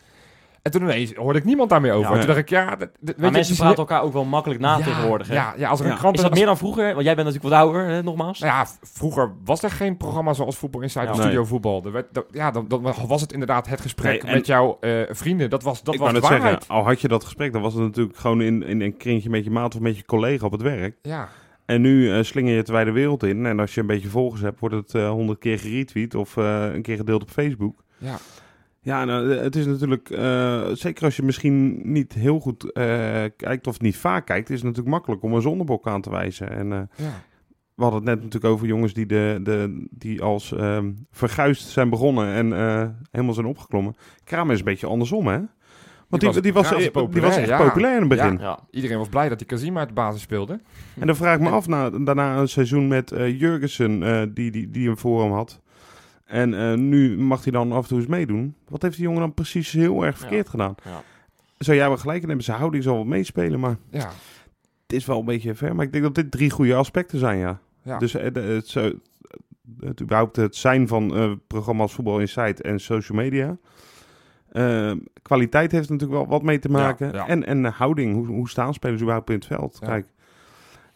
En 0.62 0.70
toen 0.70 0.82
ineens 0.82 1.14
hoorde 1.14 1.38
ik 1.38 1.44
niemand 1.44 1.70
daarmee 1.70 1.92
over. 1.92 2.04
Ja. 2.06 2.12
En 2.12 2.18
toen 2.18 2.26
dacht 2.26 2.38
ik, 2.38 2.48
ja, 2.48 2.64
dat, 2.70 2.78
dat- 2.78 2.88
weet 3.00 3.16
Maar 3.16 3.26
je, 3.26 3.32
mensen 3.32 3.56
praten 3.56 3.76
elkaar 3.76 4.02
ook 4.02 4.12
wel 4.12 4.24
makkelijk 4.24 4.60
na 4.60 4.76
ja, 4.78 4.84
tegenwoordig. 4.84 5.28
Hè? 5.28 5.34
Ja, 5.34 5.54
ja, 5.56 5.68
als 5.68 5.80
er 5.80 5.86
Ja. 5.86 5.92
een 5.92 5.98
krant 5.98 6.16
Is 6.16 6.22
dat 6.22 6.34
meer 6.34 6.46
dan 6.46 6.56
vroeger? 6.56 6.92
Want 6.94 7.04
jij 7.04 7.14
bent 7.14 7.26
natuurlijk 7.26 7.54
wat 7.54 7.62
ouder, 7.62 7.86
hè, 7.86 8.02
nogmaals. 8.02 8.38
Nou 8.38 8.52
ja, 8.52 8.66
vroeger 8.82 9.32
was 9.44 9.62
er 9.62 9.70
geen 9.70 9.96
programma 9.96 10.32
zoals 10.32 10.56
Voetbal 10.56 10.80
Insight 10.80 11.04
Ja. 11.06 11.10
of 11.12 11.16
Nee. 11.18 11.26
Studio 11.26 11.44
Voetbal. 11.44 11.82
Er 11.84 11.92
werd, 11.92 12.06
dat- 12.14 12.26
ja, 12.30 12.50
dan, 12.50 12.68
dan 12.68 12.94
was 13.06 13.20
het 13.20 13.32
inderdaad 13.32 13.68
het 13.68 13.80
gesprek 13.80 14.22
Nee, 14.22 14.34
met 14.34 14.46
jouw 14.46 14.76
eh, 14.80 15.00
vrienden. 15.10 15.50
Dat 15.50 15.62
was, 15.62 15.82
dat 15.82 15.94
ik 15.94 16.00
was 16.00 16.12
de 16.12 16.20
waarheid. 16.20 16.42
zeggen, 16.42 16.68
al 16.76 16.84
had 16.84 17.00
je 17.00 17.08
dat 17.08 17.24
gesprek, 17.24 17.52
dan 17.52 17.62
was 17.62 17.74
het 17.74 17.82
natuurlijk 17.82 18.16
gewoon 18.18 18.40
in, 18.40 18.62
in 18.62 18.80
een 18.80 18.96
kringetje 18.96 19.30
met 19.30 19.44
je 19.44 19.50
maat 19.50 19.74
of 19.74 19.80
met 19.80 19.96
je 19.96 20.04
collega 20.04 20.46
op 20.46 20.52
het 20.52 20.62
werk. 20.62 20.96
Ja, 21.02 21.28
En 21.66 21.80
nu 21.80 22.12
eh, 22.16 22.22
slinger 22.22 22.50
je 22.50 22.56
het 22.56 22.66
de 22.66 22.72
wijde 22.72 22.90
wereld 22.92 23.22
in. 23.22 23.46
En 23.46 23.60
als 23.60 23.74
je 23.74 23.80
een 23.80 23.86
beetje 23.86 24.08
volgers 24.08 24.40
hebt, 24.42 24.60
wordt 24.60 24.74
het 24.74 24.94
eh, 24.94 25.08
honderd 25.10 25.38
keer 25.38 25.58
geretweet 25.58 26.14
of 26.14 26.36
eh, 26.36 26.64
een 26.72 26.82
keer 26.82 26.96
gedeeld 26.96 27.22
op 27.22 27.30
Facebook. 27.30 27.82
ja. 27.98 28.16
Ja, 28.82 29.04
nou, 29.04 29.32
eh, 29.32 29.42
het 29.42 29.56
is 29.56 29.66
natuurlijk, 29.66 30.10
eh, 30.10 30.68
zeker 30.72 31.04
als 31.04 31.16
je 31.16 31.22
misschien 31.22 31.80
niet 31.92 32.12
heel 32.12 32.40
goed 32.40 32.72
eh, 32.72 33.24
kijkt 33.36 33.66
of 33.66 33.80
niet 33.80 33.96
vaak 33.96 34.26
kijkt, 34.26 34.50
is 34.50 34.56
het 34.56 34.64
natuurlijk 34.64 34.94
makkelijk 34.94 35.22
om 35.22 35.34
een 35.34 35.42
zondebok 35.42 35.86
aan 35.86 36.00
te 36.00 36.10
wijzen. 36.10 36.50
En 36.50 36.68
ja. 36.68 37.22
we 37.74 37.82
hadden 37.82 38.00
het 38.00 38.08
net 38.08 38.22
natuurlijk 38.22 38.54
over 38.54 38.66
jongens 38.66 38.92
die, 38.92 39.06
de, 39.06 39.40
de, 39.42 39.86
die 39.90 40.22
als 40.22 40.52
ehm 40.52 40.92
verguisd 41.10 41.68
zijn 41.68 41.90
begonnen 41.90 42.34
en 42.34 42.52
helemaal 43.10 43.34
zijn 43.34 43.46
opgeklommen. 43.46 43.96
Kramer 44.24 44.52
is 44.52 44.58
een 44.58 44.64
beetje 44.64 44.86
andersom, 44.86 45.26
hè? 45.26 45.38
Want 46.08 46.22
die, 46.22 46.32
was 46.32 46.42
die, 46.42 46.52
was, 46.52 46.62
razend 46.62 46.82
die 46.82 46.92
was 46.92 47.02
populair, 47.02 47.38
echt 47.38 47.48
ja. 47.48 47.66
populair 47.66 47.94
in 47.94 48.00
het 48.00 48.08
begin. 48.08 48.38
Ja. 48.38 48.58
Iedereen 48.70 48.98
was 48.98 49.08
blij 49.08 49.28
dat 49.28 49.38
die 49.38 49.46
Kazim 49.46 49.78
uit 49.78 49.88
de 49.88 49.94
basis 49.94 50.22
speelde. 50.22 50.60
En 50.98 51.06
dan 51.06 51.16
vraag 51.16 51.34
ik 51.34 51.40
me 51.40 51.48
af, 51.48 51.66
na, 51.66 51.90
daarna 51.90 52.36
een 52.36 52.48
seizoen 52.48 52.88
met 52.88 53.12
eh 53.12 53.40
Jurgensen, 53.40 54.34
die, 54.34 54.50
die, 54.50 54.70
die 54.70 54.86
hem 54.86 54.98
voor 54.98 55.22
hem 55.22 55.32
had. 55.32 55.60
En 56.30 56.54
eh, 56.54 56.74
nu 56.74 57.18
mag 57.18 57.42
hij 57.42 57.52
dan 57.52 57.72
af 57.72 57.82
en 57.82 57.88
toe 57.88 57.98
eens 57.98 58.06
meedoen. 58.06 58.54
Wat 58.68 58.82
heeft 58.82 58.94
die 58.94 59.04
jongen 59.04 59.20
dan 59.20 59.34
precies 59.34 59.72
heel 59.72 60.04
erg 60.04 60.18
verkeerd 60.18 60.48
gedaan? 60.48 60.74
Ja. 60.84 61.02
Zou 61.58 61.76
jij 61.76 61.88
wel 61.88 61.96
gelijk 61.96 62.22
in 62.22 62.26
hebben, 62.26 62.44
zijn 62.44 62.58
houding 62.58 62.82
zal 62.82 62.94
wel 62.94 63.04
meespelen, 63.04 63.60
maar 63.60 63.76
Ja, 63.90 64.10
het 64.82 64.92
is 64.92 65.06
wel 65.06 65.18
een 65.18 65.24
beetje 65.24 65.54
ver. 65.54 65.74
Maar 65.74 65.84
ik 65.84 65.92
denk 65.92 66.04
dat 66.04 66.14
dit 66.14 66.30
drie 66.30 66.50
goede 66.50 66.74
aspecten 66.74 67.18
zijn, 67.18 67.38
ja. 67.38 67.60
ja. 67.82 67.98
Dus 67.98 68.14
eh, 68.14 68.22
het, 68.22 68.74
het, 69.80 70.00
überhaupt 70.00 70.36
het 70.36 70.56
zijn 70.56 70.88
van 70.88 71.16
eh, 71.16 71.32
programma's 71.46 71.92
Voetbal 71.92 72.20
Insight 72.20 72.60
en 72.60 72.80
social 72.80 73.18
media. 73.18 73.58
Kwaliteit 75.22 75.72
heeft 75.72 75.88
natuurlijk 75.88 76.20
wel 76.20 76.28
wat 76.28 76.42
mee 76.42 76.58
te 76.58 76.70
maken. 76.70 77.12
ja. 77.12 77.26
En, 77.26 77.46
en 77.46 77.64
houding, 77.64 78.14
hoe, 78.14 78.26
hoe 78.26 78.48
staan 78.48 78.74
spelers 78.74 79.00
überhaupt 79.00 79.30
in 79.30 79.34
het 79.36 79.46
veld? 79.46 79.78
Kijk, 79.78 80.06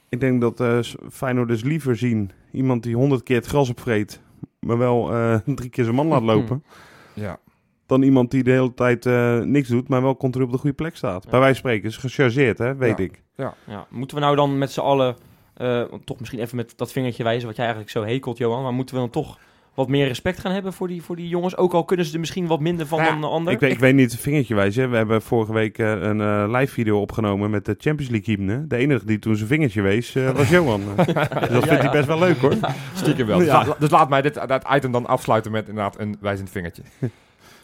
ik 0.08 0.20
denk 0.20 0.40
dat 0.40 0.86
Feyenoord 1.10 1.48
dus 1.48 1.62
liever 1.62 1.96
zien 1.96 2.30
iemand 2.52 2.82
die 2.82 2.96
honderd 2.96 3.22
keer 3.22 3.36
het 3.36 3.46
gras 3.46 3.70
opvreet, 3.70 4.20
maar 4.64 4.78
wel 4.78 5.12
eh, 5.12 5.34
drie 5.54 5.70
keer 5.70 5.84
zijn 5.84 5.96
man 5.96 6.06
laat 6.06 6.22
lopen, 6.22 6.64
ja. 7.14 7.38
dan 7.86 8.02
iemand 8.02 8.30
die 8.30 8.42
de 8.42 8.50
hele 8.50 8.74
tijd 8.74 9.06
eh, 9.06 9.38
niks 9.38 9.68
doet, 9.68 9.88
maar 9.88 10.02
wel 10.02 10.16
continu 10.16 10.44
op 10.44 10.52
de 10.52 10.58
goede 10.58 10.76
plek 10.76 10.96
staat. 10.96 11.24
Ja. 11.24 11.30
Bij 11.30 11.40
wijze 11.40 11.60
van 11.60 11.70
spreken 11.70 11.88
is 11.88 11.96
gechargeerd, 11.96 12.58
hè, 12.58 12.74
weet 12.76 12.98
Ja. 12.98 13.04
ik. 13.04 13.22
Ja. 13.66 13.86
Moeten 13.90 14.16
we 14.16 14.22
nou 14.22 14.36
dan 14.36 14.58
met 14.58 14.72
z'n 14.72 14.80
allen, 14.80 15.16
eh, 15.54 15.82
toch 16.04 16.18
misschien 16.18 16.40
even 16.40 16.56
met 16.56 16.72
dat 16.76 16.92
vingertje 16.92 17.22
wijzen, 17.22 17.46
wat 17.46 17.56
jij 17.56 17.64
eigenlijk 17.64 17.94
zo 17.96 18.04
hekelt, 18.04 18.38
Johan, 18.38 18.62
maar 18.62 18.72
moeten 18.72 18.94
we 18.94 19.00
dan 19.00 19.10
toch 19.10 19.38
wat 19.74 19.88
meer 19.88 20.06
respect 20.06 20.38
gaan 20.40 20.52
hebben 20.52 20.72
voor 20.72 20.88
die, 20.88 21.02
voor 21.02 21.16
die 21.16 21.28
jongens? 21.28 21.56
Ook 21.56 21.72
al 21.72 21.84
kunnen 21.84 22.06
ze 22.06 22.12
er 22.14 22.20
misschien 22.20 22.46
wat 22.46 22.60
minder 22.60 22.86
van 22.86 22.98
Ja, 22.98 23.08
dan 23.10 23.20
de 23.20 23.26
ander. 23.26 23.52
Ik 23.52 23.60
weet, 23.60 23.72
ik 23.72 23.78
weet 23.78 23.94
niet 23.94 24.16
vingertje 24.16 24.54
wijzen. 24.54 24.90
We 24.90 24.96
hebben 24.96 25.22
vorige 25.22 25.52
week 25.52 25.78
eh, 25.78 25.90
een 25.90 26.20
eh, 26.20 26.44
live 26.48 26.72
video 26.72 27.00
opgenomen 27.00 27.50
met 27.50 27.64
de 27.64 27.74
Champions 27.78 28.10
League 28.12 28.34
hymne. 28.34 28.66
De 28.66 28.76
enige 28.76 29.06
die 29.06 29.18
toen 29.18 29.36
zijn 29.36 29.48
vingertje 29.48 29.82
wees 29.82 30.14
eh, 30.14 30.30
was 30.30 30.48
Johan. 30.48 30.80
dus 30.96 31.06
dat 31.06 31.48
vindt 31.48 31.64
ja. 31.68 31.76
hij 31.76 31.90
best 31.90 32.06
wel 32.06 32.18
leuk 32.18 32.36
hoor. 32.38 32.54
Stiekem 32.94 33.26
wel. 33.26 33.38
Dus, 33.38 33.46
la- 33.48 33.76
dus 33.78 33.90
laat 33.90 34.08
mij 34.08 34.22
dit, 34.22 34.34
dat 34.34 34.64
item 34.74 34.92
dan 34.92 35.06
afsluiten 35.06 35.52
met 35.52 35.68
inderdaad 35.68 35.98
een 36.00 36.16
wijzend 36.20 36.50
vingertje. 36.50 36.82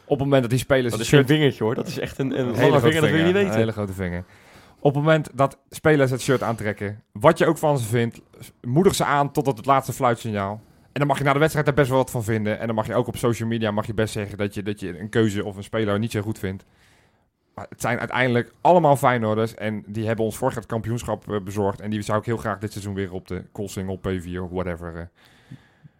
Op 0.04 0.16
het 0.16 0.18
moment 0.18 0.40
dat 0.42 0.50
die 0.50 0.58
spelers... 0.58 0.90
dat 0.90 0.92
het 0.92 1.00
is 1.02 1.08
geen 1.08 1.18
shirt- 1.18 1.30
vingertje 1.30 1.64
hoor, 1.64 1.74
dat 1.74 1.86
is 1.86 1.98
echt 1.98 2.18
een, 2.18 2.38
een, 2.38 2.38
Een 2.38 2.52
lange 2.54 2.56
grote 2.68 2.80
vinger, 2.80 3.00
dat 3.00 3.10
wil 3.10 3.18
je 3.18 3.24
niet 3.24 3.34
Een 3.34 3.42
weten. 3.42 3.58
hele 3.58 3.72
grote 3.72 3.92
vinger. 3.92 4.24
Op 4.78 4.94
het 4.94 5.02
moment 5.02 5.28
dat 5.34 5.58
spelers 5.70 6.10
het 6.10 6.20
shirt 6.20 6.42
aantrekken, 6.42 7.02
wat 7.12 7.38
je 7.38 7.46
ook 7.46 7.58
van 7.58 7.78
ze 7.78 7.84
vindt, 7.84 8.20
moedig 8.62 8.94
ze 8.94 9.04
aan 9.04 9.32
tot 9.32 9.46
het 9.46 9.66
laatste 9.66 9.92
fluitsignaal. 9.92 10.60
En 10.92 10.98
dan 10.98 11.06
mag 11.06 11.18
je 11.18 11.24
na 11.24 11.32
de 11.32 11.38
wedstrijd 11.38 11.66
daar 11.66 11.74
best 11.74 11.88
wel 11.88 11.98
wat 11.98 12.10
van 12.10 12.24
vinden. 12.24 12.58
En 12.58 12.66
dan 12.66 12.74
mag 12.76 12.86
je 12.86 12.94
ook 12.94 13.06
op 13.06 13.16
social 13.16 13.48
media 13.48 13.70
mag 13.70 13.86
je 13.86 13.94
best 13.94 14.12
zeggen 14.12 14.38
dat 14.38 14.54
je, 14.54 14.62
dat 14.62 14.80
je 14.80 14.98
een 14.98 15.08
keuze 15.08 15.44
of 15.44 15.56
een 15.56 15.64
speler 15.64 15.98
niet 15.98 16.10
zo 16.10 16.20
goed 16.20 16.38
vindt. 16.38 16.64
Maar 17.54 17.66
het 17.68 17.80
zijn 17.80 17.98
uiteindelijk 17.98 18.52
allemaal 18.60 18.96
Feyenoorders. 18.96 19.54
En 19.54 19.82
die 19.86 20.06
hebben 20.06 20.24
ons 20.24 20.36
vorig 20.36 20.54
jaar 20.54 20.62
het 20.62 20.72
kampioenschap 20.72 21.32
eh, 21.32 21.40
bezorgd. 21.40 21.80
En 21.80 21.90
die 21.90 22.02
zou 22.02 22.18
ik 22.18 22.24
heel 22.24 22.36
graag 22.36 22.58
dit 22.58 22.72
seizoen 22.72 22.94
weer 22.94 23.12
op 23.12 23.28
de 23.28 23.44
Koolsingel 23.52 23.98
P4 23.98 24.38
of 24.40 24.50
whatever. 24.50 25.10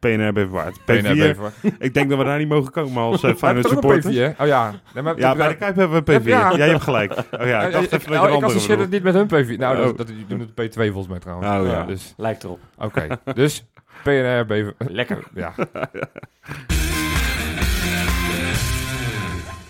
PNR 0.00 0.32
Beverwaard. 0.32 0.80
P4. 0.80 0.84
PNR 0.84 1.14
Bever. 1.14 1.52
Ik 1.78 1.94
denk 1.94 2.08
dat 2.10 2.18
we 2.18 2.24
daar 2.24 2.38
niet 2.38 2.48
mogen 2.48 2.72
komen 2.72 3.02
als 3.02 3.22
uh, 3.22 3.34
Feyenoord 3.34 3.68
je 3.68 3.74
toch 3.74 3.84
ook 3.84 3.92
een 3.92 4.02
supporters. 4.02 4.32
P4? 4.32 4.36
hè? 4.36 4.42
Oh 4.42 4.48
ja. 4.48 4.74
Nee, 4.94 5.02
maar- 5.02 5.18
Ja, 5.18 5.34
bij 5.34 5.48
de 5.48 5.56
Kuip 5.56 5.76
hebben 5.76 6.04
we 6.04 6.12
een 6.12 6.20
P4. 6.22 6.24
Ja. 6.26 6.56
Jij 6.56 6.68
hebt 6.68 6.82
gelijk. 6.82 7.12
Oh 7.12 7.46
ja, 7.46 7.62
ik 7.62 7.72
dacht 7.72 7.92
even 7.92 8.10
dat 8.40 8.62
je 8.66 8.76
het 8.76 8.90
niet 8.90 9.02
met 9.02 9.14
hun 9.14 9.26
P4. 9.26 9.56
Nou, 9.58 9.76
Oh. 9.78 9.84
dat, 9.84 9.96
dat, 9.96 10.06
die 10.06 10.26
doen 10.26 10.40
het 10.40 10.50
P2 10.50 10.74
volgens 10.74 11.06
mij 11.08 11.18
trouwens. 11.18 11.48
Oh, 11.48 11.66
ja. 11.66 11.72
Ja. 11.72 11.84
Dus, 11.84 12.14
Lijkt 12.16 12.44
erop. 12.44 12.60
oké. 12.78 13.06
dus 13.34 13.64
PNR, 14.02 14.44
Bever. 14.46 14.74
Lekker. 14.78 15.18
Ja. 15.34 15.52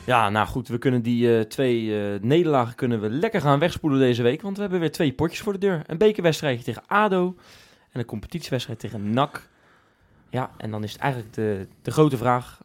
Ja, 0.04 0.30
nou 0.30 0.46
goed, 0.46 0.68
we 0.68 0.78
kunnen 0.78 1.02
die 1.02 1.36
eh, 1.36 1.40
twee 1.44 1.98
eh, 2.02 2.20
nederlagen 2.20 2.74
kunnen 2.74 3.00
we 3.00 3.10
lekker 3.10 3.40
gaan 3.40 3.58
wegspoelen 3.58 3.98
deze 3.98 4.22
week. 4.22 4.42
Want 4.42 4.54
we 4.56 4.62
hebben 4.62 4.80
weer 4.80 4.92
twee 4.92 5.12
potjes 5.12 5.40
voor 5.40 5.52
de 5.52 5.58
deur. 5.58 5.82
Een 5.86 5.98
bekerwedstrijdje 5.98 6.64
tegen 6.64 6.82
ADO 6.86 7.34
en 7.92 8.00
een 8.00 8.06
competitiewedstrijd 8.06 8.78
tegen 8.78 9.10
NAC. 9.10 9.48
Ja, 10.30 10.50
en 10.56 10.70
dan 10.70 10.84
is 10.84 10.92
het 10.92 11.00
eigenlijk 11.00 11.34
de, 11.34 11.68
de 11.82 11.90
grote 11.90 12.16
vraag. 12.16 12.60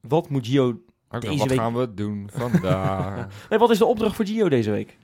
Wat 0.00 0.28
moet 0.28 0.46
Gio... 0.46 0.68
Oké, 1.10 1.26
Deze 1.26 1.38
wat 1.38 1.48
week- 1.48 1.58
gaan 1.58 1.74
we 1.74 1.94
doen 1.94 2.30
vandaag? 2.32 3.26
Nee, 3.50 3.58
wat 3.58 3.70
is 3.70 3.78
de 3.78 3.84
opdracht 3.84 4.16
voor 4.16 4.26
Gio 4.26 4.48
deze 4.48 4.70
week? 4.70 4.96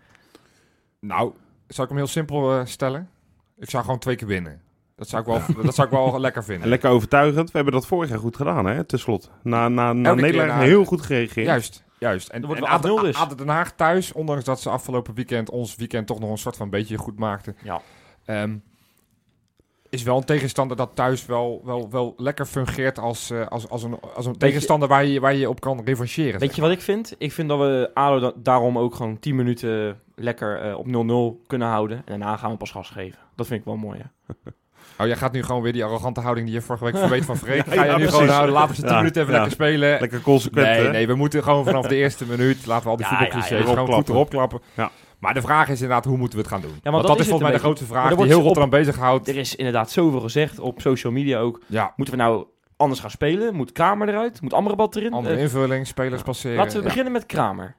nou, 1.00 1.33
zal 1.66 1.83
ik 1.85 1.90
hem 1.90 1.98
heel 1.98 2.07
simpel 2.09 2.59
eh, 2.59 2.64
stellen? 2.66 3.11
Ik 3.59 3.70
zou 3.70 3.85
gewoon 3.85 3.98
twee 3.98 4.16
keer 4.16 4.29
winnen. 4.29 4.62
Dat 4.96 5.09
zou 5.09 5.22
ik 5.22 5.29
wel, 5.29 5.62
dat 5.64 5.74
zou 5.74 5.88
ik 5.88 5.92
wel 5.94 6.20
lekker 6.20 6.44
vinden. 6.44 6.68
Lekker 6.68 6.90
overtuigend. 6.90 7.46
We 7.50 7.57
hebben 7.57 7.72
dat 7.74 7.87
vorig 7.87 8.09
jaar 8.11 8.18
goed 8.18 8.37
gedaan, 8.37 8.66
hè, 8.66 8.85
tenslotte. 8.85 9.29
Na, 9.42 9.68
na, 9.68 9.92
na 9.92 10.14
Nederland 10.14 10.62
heel 10.62 10.85
goed 10.85 11.03
gereageerd. 11.03 11.46
Juist, 11.46 11.85
juist. 11.98 12.29
En, 12.29 12.40
Dan 12.40 12.50
wordt 12.50 12.64
en 12.66 12.70
ADO 12.72 12.98
8-0 12.98 13.03
dus. 13.03 13.16
ADO 13.16 13.35
Den 13.35 13.48
Haag 13.48 13.72
thuis, 13.72 14.12
ondanks 14.12 14.44
dat 14.44 14.61
ze 14.61 14.70
afgelopen 14.70 15.14
weekend 15.14 15.50
ons 15.50 15.76
weekend 15.76 16.07
toch 16.07 16.20
nog 16.20 16.31
een 16.31 16.38
soort 16.38 16.57
van 16.57 16.70
beetje 16.70 16.96
goed 16.96 17.18
maakten. 17.18 17.57
Ja. 17.62 17.81
Ehm, 18.24 18.57
is 19.90 20.03
wel 20.03 20.16
een 20.16 20.24
tegenstander 20.24 20.76
dat 20.76 20.90
thuis 20.94 21.26
wel, 21.26 21.61
wel, 21.64 21.90
wel 21.90 22.14
lekker 22.16 22.46
fungeert 22.46 22.98
als, 22.98 23.31
eh, 23.31 23.46
als, 23.46 23.68
als 23.68 23.83
een, 23.83 23.98
als 24.14 24.26
een 24.26 24.37
tegenstander 24.38 24.88
waar 24.88 25.05
je, 25.05 25.20
waar 25.20 25.35
je 25.35 25.48
op 25.48 25.61
kan 25.61 25.81
revancheren. 25.85 26.40
Weet 26.40 26.55
je 26.55 26.61
wat 26.61 26.70
ik 26.70 26.81
vind? 26.81 27.14
Ik 27.18 27.33
vind 27.33 27.48
dat 27.48 27.59
we 27.59 27.90
ADO 27.94 28.18
da- 28.20 28.33
daarom 28.37 28.79
ook 28.79 28.94
gewoon 28.94 29.18
10 29.18 29.35
minuten 29.37 30.00
lekker 30.14 30.61
eh, 30.61 30.79
op 30.79 30.87
0-0 30.87 31.46
kunnen 31.46 31.68
houden. 31.68 31.96
En 31.96 32.03
daarna 32.07 32.37
gaan 32.37 32.50
we 32.50 32.57
pas 32.57 32.70
gas 32.70 32.90
geven. 32.90 33.18
Dat 33.37 33.46
vind 33.46 33.59
ik 33.61 33.66
wel 33.66 33.76
mooi, 33.76 33.98
hè? 33.98 34.35
Oh, 34.98 35.07
jij 35.07 35.16
gaat 35.16 35.33
nu 35.33 35.42
gewoon 35.42 35.62
weer 35.62 35.72
die 35.72 35.85
arrogante 35.85 36.20
houding 36.20 36.46
die 36.46 36.55
je 36.57 36.62
vorige 36.62 36.85
week 36.85 36.96
verweet 36.96 37.24
van 37.24 37.37
Freek. 37.37 37.64
Ga 37.66 37.74
je 37.74 37.81
Ja, 37.81 37.85
nu 37.87 37.92
precies. 38.03 38.12
gewoon 38.14 38.29
houden, 38.29 38.55
laten 38.55 38.68
we 38.68 38.74
ze 38.74 38.81
10 38.81 38.90
Ja, 38.90 38.96
minuten 38.96 39.22
even 39.22 39.35
ja. 39.35 39.38
lekker 39.40 39.57
spelen. 39.59 40.00
Lekker 40.00 40.20
consequent, 40.20 40.66
nee, 40.66 40.85
hè? 40.85 40.90
nee, 40.90 41.07
we 41.07 41.14
moeten 41.14 41.42
gewoon 41.42 41.64
vanaf 41.64 41.87
de 41.94 41.94
eerste 41.96 42.24
minuut, 42.26 42.66
laten 42.66 42.85
we 42.85 42.90
al 42.90 42.96
die 42.96 43.07
voetbalclichés 43.07 43.64
gewoon 43.64 43.92
goed 43.92 44.09
erop 44.09 44.31
klappen. 44.31 44.61
Ja. 44.74 44.90
Maar 45.20 45.35
de 45.35 45.40
vraag 45.42 45.68
is 45.68 45.80
inderdaad, 45.80 46.04
hoe 46.04 46.16
moeten 46.16 46.38
we 46.38 46.44
het 46.44 46.52
gaan 46.52 46.61
doen? 46.62 46.70
Want 46.83 46.94
dat 46.96 47.06
dat, 47.06 47.18
is 47.18 47.24
volgens 47.28 47.42
mij 47.42 47.52
de 47.52 47.59
grootste 47.59 47.87
vraag 47.87 48.14
die 48.14 48.26
heel 48.26 48.40
Rotterdam 48.40 48.70
bezighoudt. 48.70 49.28
Er 49.28 49.37
is 49.37 49.56
inderdaad 49.56 49.90
zoveel 49.90 50.20
gezegd 50.20 50.59
op 50.59 50.80
social 50.80 51.12
media 51.12 51.38
ook. 51.38 51.61
Ja, 51.66 51.92
Moeten 51.96 52.16
we 52.16 52.22
nou 52.22 52.46
anders 52.76 53.00
gaan 53.00 53.11
spelen? 53.11 53.54
Moet 53.54 53.72
Kramer 53.72 54.09
eruit? 54.09 54.40
Moet 54.40 54.52
Amrabat 54.52 54.96
erin? 54.96 55.12
andere 55.12 55.35
Eh, 55.35 55.42
invulling, 55.42 55.87
spelers 55.87 56.22
passeren. 56.22 56.56
laten 56.56 56.76
we 56.78 56.83
beginnen 56.85 57.12
met 57.12 57.26
Kramer. 57.26 57.76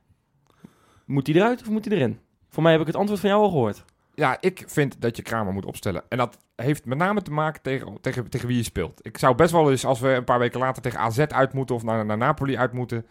Moet 1.06 1.27
hij 1.27 1.36
eruit 1.36 1.62
of 1.62 1.69
moet 1.69 1.86
hij 1.86 1.97
erin? 1.97 2.19
Voor 2.49 2.63
mij 2.63 2.71
heb 2.71 2.82
ik 2.82 2.88
het 2.88 2.95
antwoord 2.95 3.19
van 3.19 3.30
jou 3.30 3.41
al 3.41 3.49
gehoord. 3.49 3.84
Ja, 4.15 4.38
ik 4.39 4.63
vind 4.67 5.01
dat 5.01 5.15
je 5.17 5.21
Kramer 5.23 5.54
moet 5.54 5.65
opstellen. 5.65 6.04
En 6.10 6.17
dat 6.17 6.38
heeft 6.56 6.86
met 6.86 6.97
name 6.97 7.21
te 7.21 7.32
maken 7.32 7.62
tegen, 7.62 7.97
tegen, 8.01 8.30
tegen 8.30 8.47
wie 8.47 8.58
je 8.58 8.63
speelt. 8.63 8.99
Ik 9.06 9.17
zou 9.17 9.36
best 9.36 9.51
wel 9.51 9.71
eens, 9.71 9.86
als 9.86 9.99
we 9.99 10.10
een 10.10 10.23
paar 10.23 10.39
weken 10.39 10.60
later 10.60 10.82
tegen 10.82 10.99
AZ 10.99 11.19
uit 11.19 11.54
moeten 11.54 11.75
of 11.75 11.84
naar, 11.84 12.06
naar 12.06 12.17
Napoli 12.17 12.58
uit 12.58 12.71
moeten, 12.73 13.06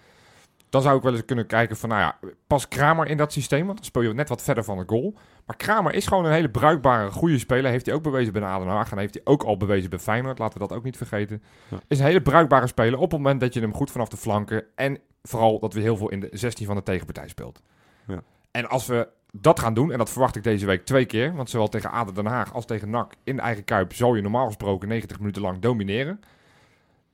Dan 0.70 0.82
zou 0.82 0.96
ik 0.96 1.02
wel 1.02 1.12
eens 1.12 1.24
kunnen 1.24 1.46
kijken 1.46 1.76
van, 1.76 1.88
nou 1.88 2.00
ja, 2.00 2.18
pas 2.46 2.68
Kramer 2.68 3.06
in 3.06 3.16
dat 3.16 3.32
systeem, 3.32 3.64
want 3.64 3.76
dan 3.76 3.86
speel 3.86 4.02
je 4.02 4.14
net 4.14 4.28
wat 4.28 4.42
verder 4.42 4.64
van 4.64 4.78
de 4.78 4.84
goal. 4.86 5.14
Maar 5.46 5.56
Kramer 5.56 5.94
is 5.94 6.06
gewoon 6.06 6.24
een 6.24 6.32
hele 6.32 6.50
bruikbare, 6.50 7.10
goede 7.10 7.38
speler. 7.38 7.70
Heeft 7.70 7.86
hij 7.86 7.94
ook 7.94 8.02
bewezen 8.02 8.32
bij 8.32 8.42
Aden 8.42 8.68
Haag 8.68 8.92
en 8.92 8.98
heeft 8.98 9.14
hij 9.14 9.22
ook 9.24 9.42
al 9.42 9.56
bewezen 9.56 9.90
bij 9.90 9.98
Feyenoord. 9.98 10.38
Laten 10.38 10.60
we 10.60 10.66
dat 10.68 10.76
ook 10.76 10.84
niet 10.84 10.96
vergeten. 10.96 11.42
Ja. 11.68 11.78
Is 11.88 11.98
een 11.98 12.04
hele 12.04 12.22
bruikbare 12.22 12.66
speler 12.66 12.98
op 12.98 13.10
het 13.10 13.20
moment 13.20 13.40
dat 13.40 13.54
je 13.54 13.60
hem 13.60 13.74
goed 13.74 13.90
vanaf 13.90 14.08
de 14.08 14.16
flanken 14.16 14.64
en 14.74 14.98
vooral 15.22 15.58
dat 15.58 15.74
we 15.74 15.80
heel 15.80 15.96
veel 15.96 16.08
in 16.08 16.20
de 16.20 16.28
16 16.32 16.66
van 16.66 16.76
de 16.76 16.82
tegenpartij 16.82 17.28
speelt. 17.28 17.62
Ja. 18.06 18.22
En 18.50 18.68
als 18.68 18.86
we 18.86 19.08
dat 19.32 19.60
gaan 19.60 19.74
doen, 19.74 19.92
en 19.92 19.98
dat 19.98 20.10
verwacht 20.10 20.36
ik 20.36 20.42
deze 20.42 20.66
week 20.66 20.84
twee 20.84 21.04
keer, 21.04 21.34
want 21.34 21.50
zowel 21.50 21.68
tegen 21.68 21.90
Aden 21.90 22.14
Den 22.14 22.26
Haag 22.26 22.54
als 22.54 22.66
tegen 22.66 22.90
NAC 22.90 23.12
in 23.24 23.36
de 23.36 23.42
eigen 23.42 23.64
kuip 23.64 23.94
zal 23.94 24.14
je 24.14 24.22
normaal 24.22 24.46
gesproken 24.46 24.88
90 24.88 25.18
minuten 25.18 25.42
lang 25.42 25.58
domineren. 25.58 26.20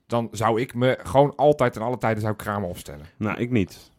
Dan 0.07 0.29
zou 0.33 0.61
ik 0.61 0.75
me 0.75 0.99
gewoon 1.03 1.33
altijd 1.37 1.77
en 1.77 1.83
alle 1.83 1.99
tijden 1.99 2.21
zou 2.21 2.33
ik 2.33 2.39
Kramer 2.39 2.69
opstellen. 2.69 3.07
Nou, 3.17 3.39
ik 3.39 3.51
niet. 3.51 3.91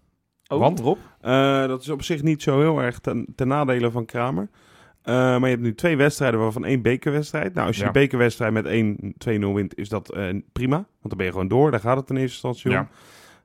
Oh, 0.48 0.60
Want? 0.60 0.80
Rob? 0.80 0.98
Eh, 1.22 1.68
dat 1.68 1.82
is 1.82 1.90
op 1.90 2.04
zich 2.04 2.22
niet 2.24 2.42
zo 2.42 2.60
heel 2.60 2.80
erg 2.82 3.00
ten, 3.00 3.28
ten 3.36 3.48
nadele 3.48 3.92
van 3.92 4.06
Kramer. 4.06 4.50
Eh, 5.02 5.14
maar 5.14 5.40
je 5.40 5.46
hebt 5.48 5.62
nu 5.62 5.76
twee 5.76 5.98
wedstrijden, 5.98 6.40
waarvan 6.40 6.66
één 6.66 6.82
bekerwedstrijd. 6.82 7.54
Nou, 7.54 7.68
als 7.68 7.76
je 7.78 7.82
Ja. 7.82 7.88
de 7.92 8.00
bekerwedstrijd 8.00 8.54
met 8.54 8.66
1-2-0 8.66 9.54
wint, 9.54 9.78
is 9.78 9.90
dat 9.90 10.12
eh, 10.14 10.36
prima. 10.52 10.76
Want 10.76 10.88
dan 11.02 11.18
ben 11.18 11.26
je 11.26 11.32
gewoon 11.32 11.48
door. 11.48 11.72
Daar 11.72 11.80
gaat 11.80 11.98
het 11.98 12.10
in 12.10 12.16
eerste 12.18 12.48
instantie 12.48 12.70
om. 12.70 12.76
Ja. 12.76 12.88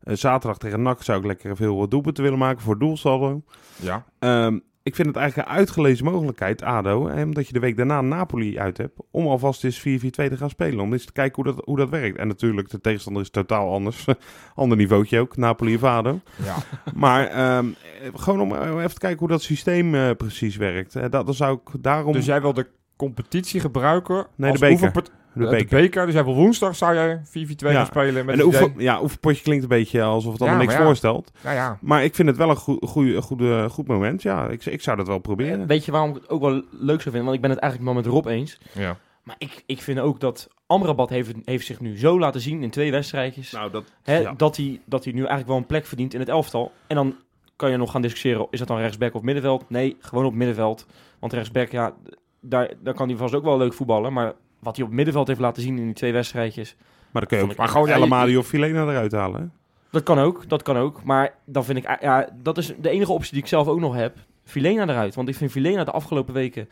Eh, 0.03 0.17
zaterdag 0.17 0.59
tegen 0.59 0.83
NAC 0.83 1.03
zou 1.03 1.19
ik 1.19 1.25
lekker 1.27 1.57
veel 1.57 1.89
doelpunten 1.89 2.23
willen 2.23 2.39
maken 2.39 2.61
voor 2.63 2.79
doelsaldo. 2.79 3.43
Ja. 3.77 4.05
Ehm, 4.19 4.59
ik 4.83 4.95
vind 4.95 5.09
het 5.09 5.17
eigenlijk 5.17 5.49
een 5.49 5.55
uitgelezen 5.55 6.05
mogelijkheid, 6.05 6.63
ADO, 6.63 7.09
hè, 7.09 7.23
omdat 7.23 7.47
je 7.47 7.53
de 7.53 7.59
week 7.59 7.77
daarna 7.77 8.01
Napoli 8.01 8.59
uit 8.59 8.77
hebt, 8.77 8.99
om 9.11 9.27
alvast 9.27 9.65
eens 9.65 9.79
4-4-2 9.79 9.83
te 10.11 10.37
gaan 10.37 10.51
spelen. 10.51 10.81
Om 10.81 10.93
eens 10.93 11.05
te 11.05 11.13
kijken 11.13 11.43
hoe 11.43 11.55
dat, 11.55 11.65
hoe 11.65 11.77
dat 11.77 11.91
werkt. 11.91 12.17
En 12.19 12.29
natuurlijk, 12.29 12.71
de 12.71 12.81
tegenstander 12.81 13.23
is 13.23 13.31
totaal 13.31 13.73
anders. 13.73 14.07
Ander 14.55 14.77
niveautje 14.77 15.21
ook, 15.21 15.37
Napoli 15.37 15.75
of 15.75 15.85
ADO. 15.85 16.21
ja. 16.45 16.57
Maar 16.95 17.27
ehm, 17.27 17.67
eh, 18.03 18.09
gewoon 18.15 18.41
om 18.41 18.55
eh, 18.55 18.69
even 18.69 18.95
te 18.95 18.99
kijken 18.99 19.19
hoe 19.19 19.29
dat 19.29 19.43
systeem 19.43 19.95
eh, 19.95 20.11
precies 20.17 20.57
werkt. 20.57 20.93
Dat, 20.93 21.27
dan 21.27 21.35
zou 21.35 21.59
ik 21.65 21.83
daarom... 21.83 22.13
Dus 22.13 22.27
jij 22.27 22.41
wil 22.41 22.53
de 22.53 22.67
competitie 22.97 23.61
gebruiken 23.61 24.27
Nee, 24.37 24.51
als 24.51 24.61
de 24.61 24.67
beker. 24.67 24.93
De 25.35 25.45
de 25.45 25.51
beker. 25.51 25.81
beker. 25.81 26.05
Dus 26.07 26.15
jij 26.15 26.25
wil 26.25 26.35
woensdag 26.35 26.77
zou 26.77 26.95
jij 26.95 27.21
4-4-2 27.25 27.25
Ja. 27.57 27.73
gaan 27.73 27.87
spelen 27.87 28.25
met 28.25 28.35
En 28.39 28.45
oefen, 28.45 28.75
ja, 28.77 29.03
oefenpotje 29.03 29.43
klinkt 29.43 29.63
een 29.63 29.69
beetje 29.69 30.03
alsof 30.03 30.33
het 30.33 30.41
Ja, 30.41 30.47
allemaal 30.47 30.63
niks 30.63 30.73
maar 30.73 30.83
ja. 30.83 30.89
voorstelt. 30.89 31.31
Nou 31.43 31.57
ja, 31.57 31.79
Maar 31.81 32.05
ik 32.05 32.15
vind 32.15 32.29
het 32.29 32.37
wel 32.37 32.51
een 32.51 32.57
goed, 32.57 32.79
goed, 32.89 33.17
goed, 33.25 33.43
goed 33.73 33.87
moment. 33.87 34.23
Ja, 34.23 34.49
ik, 34.49 34.65
ik 34.65 34.81
zou 34.83 34.97
dat 34.97 35.07
wel 35.07 35.19
proberen. 35.19 35.61
Eh, 35.61 35.67
Weet 35.67 35.85
je 35.85 35.93
waarom 35.93 36.11
ik 36.11 36.15
het 36.17 36.29
ook 36.29 36.41
wel 36.41 36.53
leuk 36.71 37.01
zou 37.01 37.15
vinden? 37.15 37.23
Want 37.25 37.35
ik 37.35 37.41
ben 37.41 37.51
het 37.51 37.59
eigenlijk 37.59 37.93
wel 37.93 38.03
met 38.03 38.13
Rob 38.13 38.27
eens. 38.27 38.59
ja. 38.75 38.97
Maar 39.23 39.37
ik, 39.39 39.63
ik 39.67 39.83
vind 39.83 39.99
ook 39.99 40.21
dat 40.21 40.49
Amrabat 40.67 41.09
heeft, 41.09 41.33
heeft 41.45 41.67
zich 41.67 41.81
nu 41.81 41.99
zo 41.99 42.19
laten 42.19 42.41
zien 42.41 42.63
in 42.63 42.71
twee 42.71 42.91
wedstrijdjes. 42.91 43.51
nou, 43.53 43.71
dat... 43.71 43.85
Hè, 44.03 44.17
ja. 44.19 44.35
dat, 44.37 44.57
hij, 44.57 44.81
dat 44.85 45.05
hij 45.05 45.13
nu 45.13 45.19
eigenlijk 45.19 45.49
wel 45.49 45.57
een 45.57 45.67
plek 45.67 45.87
verdient 45.87 46.15
in 46.15 46.21
het 46.21 46.29
elftal. 46.29 46.73
En 46.87 46.97
dan 46.97 47.15
kan 47.57 47.71
je 47.71 47.77
nog 47.77 47.91
gaan 47.91 48.03
discussiëren, 48.03 48.47
is 48.51 48.59
dat 48.59 48.69
dan 48.69 48.79
rechtsback 48.79 49.15
of 49.15 49.23
middenveld? 49.23 49.71
Nee, 49.71 49.97
gewoon 50.01 50.25
op 50.25 50.35
middenveld. 50.35 50.87
Want 51.19 51.33
rechtsback, 51.33 51.71
ja, 51.71 51.95
daar, 52.41 52.71
daar 52.83 52.95
kan 52.95 53.09
hij 53.09 53.17
vast 53.17 53.35
ook 53.35 53.45
wel 53.45 53.59
leuk 53.59 53.73
voetballen. 53.75 54.13
Maar 54.13 54.33
wat 54.63 54.77
hij 54.77 54.85
op 54.85 54.93
middenveld 54.93 55.27
heeft 55.27 55.41
laten 55.41 55.63
zien 55.63 55.79
in 55.79 55.85
die 55.85 55.95
twee 55.95 56.13
wedstrijdjes... 56.13 56.77
Maar 57.11 57.27
dan 57.27 57.31
kun 57.31 57.39
je 57.39 57.53
ook 57.53 57.59
Maar 57.59 57.69
gewoon 57.69 57.89
Elamadi 57.89 58.37
of 58.37 58.47
Filena 58.47 58.83
eruit 58.83 59.13
halen. 59.13 59.41
hè? 59.41 59.47
Dat 59.91 60.03
kan 60.03 60.19
ook, 60.19 60.49
dat 60.49 60.63
kan 60.63 60.77
ook. 60.77 61.03
Maar 61.05 61.35
dan 61.45 61.65
vind 61.65 61.79
ik, 61.79 61.85
eh, 61.85 62.01
ja, 62.01 62.29
dat 62.43 62.59
is 62.59 62.73
de 62.81 62.91
enige 62.91 63.13
optie 63.13 63.33
die 63.33 63.43
ik 63.43 63.49
zelf 63.49 63.69
ook 63.69 63.81
nog 63.81 63.95
heb. 63.95 64.17
Filena 64.45 64.83
eruit. 64.83 65.15
Want 65.15 65.29
ik 65.29 65.35
vind 65.35 65.51
Filena 65.51 65.85
de 65.85 65.91
afgelopen 65.91 66.35
weken 66.35 66.69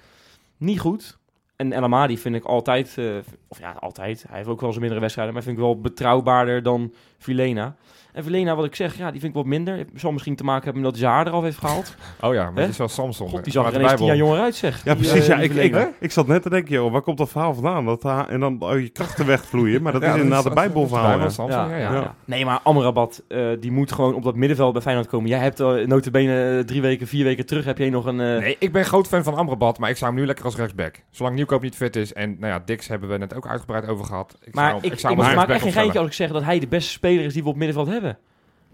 niet 0.57 0.81
goed. 0.81 1.19
En 1.57 1.73
El 1.73 1.83
Amadi 1.83 2.19
vind 2.19 2.35
ik 2.35 2.45
altijd, 2.45 2.99
eh, 2.99 3.05
of 3.49 3.59
ja, 3.59 3.77
altijd. 3.81 4.25
Hij 4.29 4.37
heeft 4.37 4.49
ook 4.49 4.61
wel 4.61 4.69
zijn 4.69 4.81
mindere 4.81 5.01
wedstrijden, 5.01 5.35
maar 5.35 5.43
vind 5.43 5.57
ik 5.57 5.63
wel 5.63 5.81
betrouwbaarder 5.81 6.63
dan 6.63 6.93
Filena. 7.21 7.75
En 8.13 8.25
Filena, 8.25 8.55
wat 8.57 8.65
ik 8.65 8.75
zeg, 8.75 8.97
ja, 8.97 9.11
die 9.11 9.21
vind 9.21 9.33
ik 9.33 9.39
wat 9.39 9.47
minder. 9.47 9.77
Het 9.77 9.89
zal 9.95 10.13
misschien 10.13 10.37
te 10.37 10.45
maken 10.45 10.65
hebben 10.65 10.83
met 10.83 10.91
dat 10.91 11.01
hij 11.01 11.09
zijn 11.11 11.19
haar 11.21 11.27
eraf 11.33 11.43
heeft 11.43 11.59
gehaald. 11.59 11.95
Oh 12.21 12.35
ja, 12.35 12.43
maar 12.45 12.55
Hè? 12.55 12.61
het 12.61 12.71
is 12.71 12.77
wel 12.77 12.89
Samson. 12.89 13.29
God, 13.29 13.45
die 13.45 13.53
zag 13.53 13.65
uit 13.65 13.73
er 13.73 13.79
de 13.79 13.85
ineens 13.85 13.99
tien 14.01 14.09
jaar 14.09 14.17
jonger 14.17 14.41
uit, 14.41 14.55
zeg. 14.55 14.85
Ja, 14.85 14.95
Die, 14.95 15.09
precies. 15.09 15.29
eh, 15.29 15.37
ja, 15.37 15.43
ik, 15.43 15.55
ik, 15.75 15.89
ik 16.01 16.11
zat 16.11 16.27
net 16.27 16.43
te 16.43 16.51
denken, 16.51 16.73
joh, 16.73 16.93
waar 16.93 17.01
komt 17.03 17.19
dat 17.19 17.29
verhaal 17.29 17.55
vandaan? 17.55 17.85
Dat, 17.85 18.03
ha- 18.03 18.29
en 18.29 18.41
dan 18.41 18.57
oh, 18.61 18.81
je 18.81 18.89
krachten 18.89 19.27
wegvloeien. 19.27 19.83
Maar 19.83 19.93
dat 19.93 20.03
Ja, 20.05 20.09
is 20.09 20.15
inderdaad 20.15 20.47
is 20.47 20.53
bijbelverhaal. 20.53 21.07
Bijbel, 21.07 21.25
ja. 21.27 21.31
Samson, 21.33 21.69
ja, 21.69 21.77
ja. 21.77 21.93
ja. 21.93 22.15
Nee, 22.25 22.45
maar 22.45 22.61
Amrabat, 22.63 23.23
eh, 23.29 23.47
die 23.61 23.73
moet 23.73 23.93
gewoon 23.93 24.15
op 24.15 24.23
dat 24.23 24.35
middenveld 24.37 24.73
bij 24.73 24.83
Feyenoord 24.83 25.07
komen. 25.09 25.29
Jij 25.29 25.39
hebt 25.39 25.61
uh, 25.61 25.87
notabene 25.87 26.63
drie 26.67 26.81
weken, 26.83 27.07
vier 27.07 27.25
weken 27.25 27.47
terug 27.47 27.65
heb 27.65 27.79
je 27.79 27.91
nog 27.91 28.05
een... 28.05 28.17
Nee, 28.17 28.57
ik 28.59 28.73
ben 28.73 28.85
groot 28.85 29.07
fan 29.09 29.23
van 29.23 29.35
Amrabat, 29.35 29.79
maar 29.79 29.91
ik 29.91 29.97
zou 29.97 30.11
hem 30.11 30.21
nu 30.21 30.27
lekker 30.27 30.45
als 30.45 30.57
rechtsback. 30.57 30.95
Zolang 31.11 31.35
Nieuwkoop 31.35 31.63
niet 31.63 31.77
fit 31.77 31.97
is. 31.97 32.13
En 32.13 32.37
nou 32.39 32.53
ja, 32.53 32.63
Dix 32.65 32.89
hebben 32.89 33.09
we 33.09 33.19
net 33.19 33.35
ook 33.35 33.47
uitgebreid 33.49 33.89
over 33.89 34.05
gehad. 34.05 34.39
Ik 34.45 34.55
Maar 34.55 34.71
zou, 34.71 34.83
ik, 34.85 34.93
ik, 34.93 34.99
zou 34.99 35.15
hem 35.15 35.25
als 35.25 35.35
maak 35.35 35.49
echt 35.49 35.63
geen 35.63 35.73
geintje 35.73 35.99
als 35.99 36.09
ik 36.09 36.15
zeg 36.15 36.31
dat 36.33 36.43
hij 36.43 36.59
de 36.59 36.69
beste 36.69 36.91
speler 36.91 37.10
is 37.19 37.33
die 37.33 37.43
we 37.43 37.49
op 37.49 37.57
middenveld 37.57 37.89
hebben. 37.89 38.19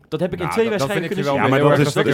Dat 0.08 0.20
heb 0.20 0.32
ik 0.32 0.38
in 0.38 0.44
Nou, 0.44 0.52
twee 0.56 0.68
dat- 0.70 0.78
dat 0.78 0.88
wedstrijden 0.88 1.16
kunnen 1.16 1.24
je 1.34 1.40
zien. 1.40 1.42
Ja, 1.42 1.48
maar 1.48 1.58
dat 1.76 1.86
is- 1.86 1.92
dat 1.92 2.04
heel. 2.04 2.12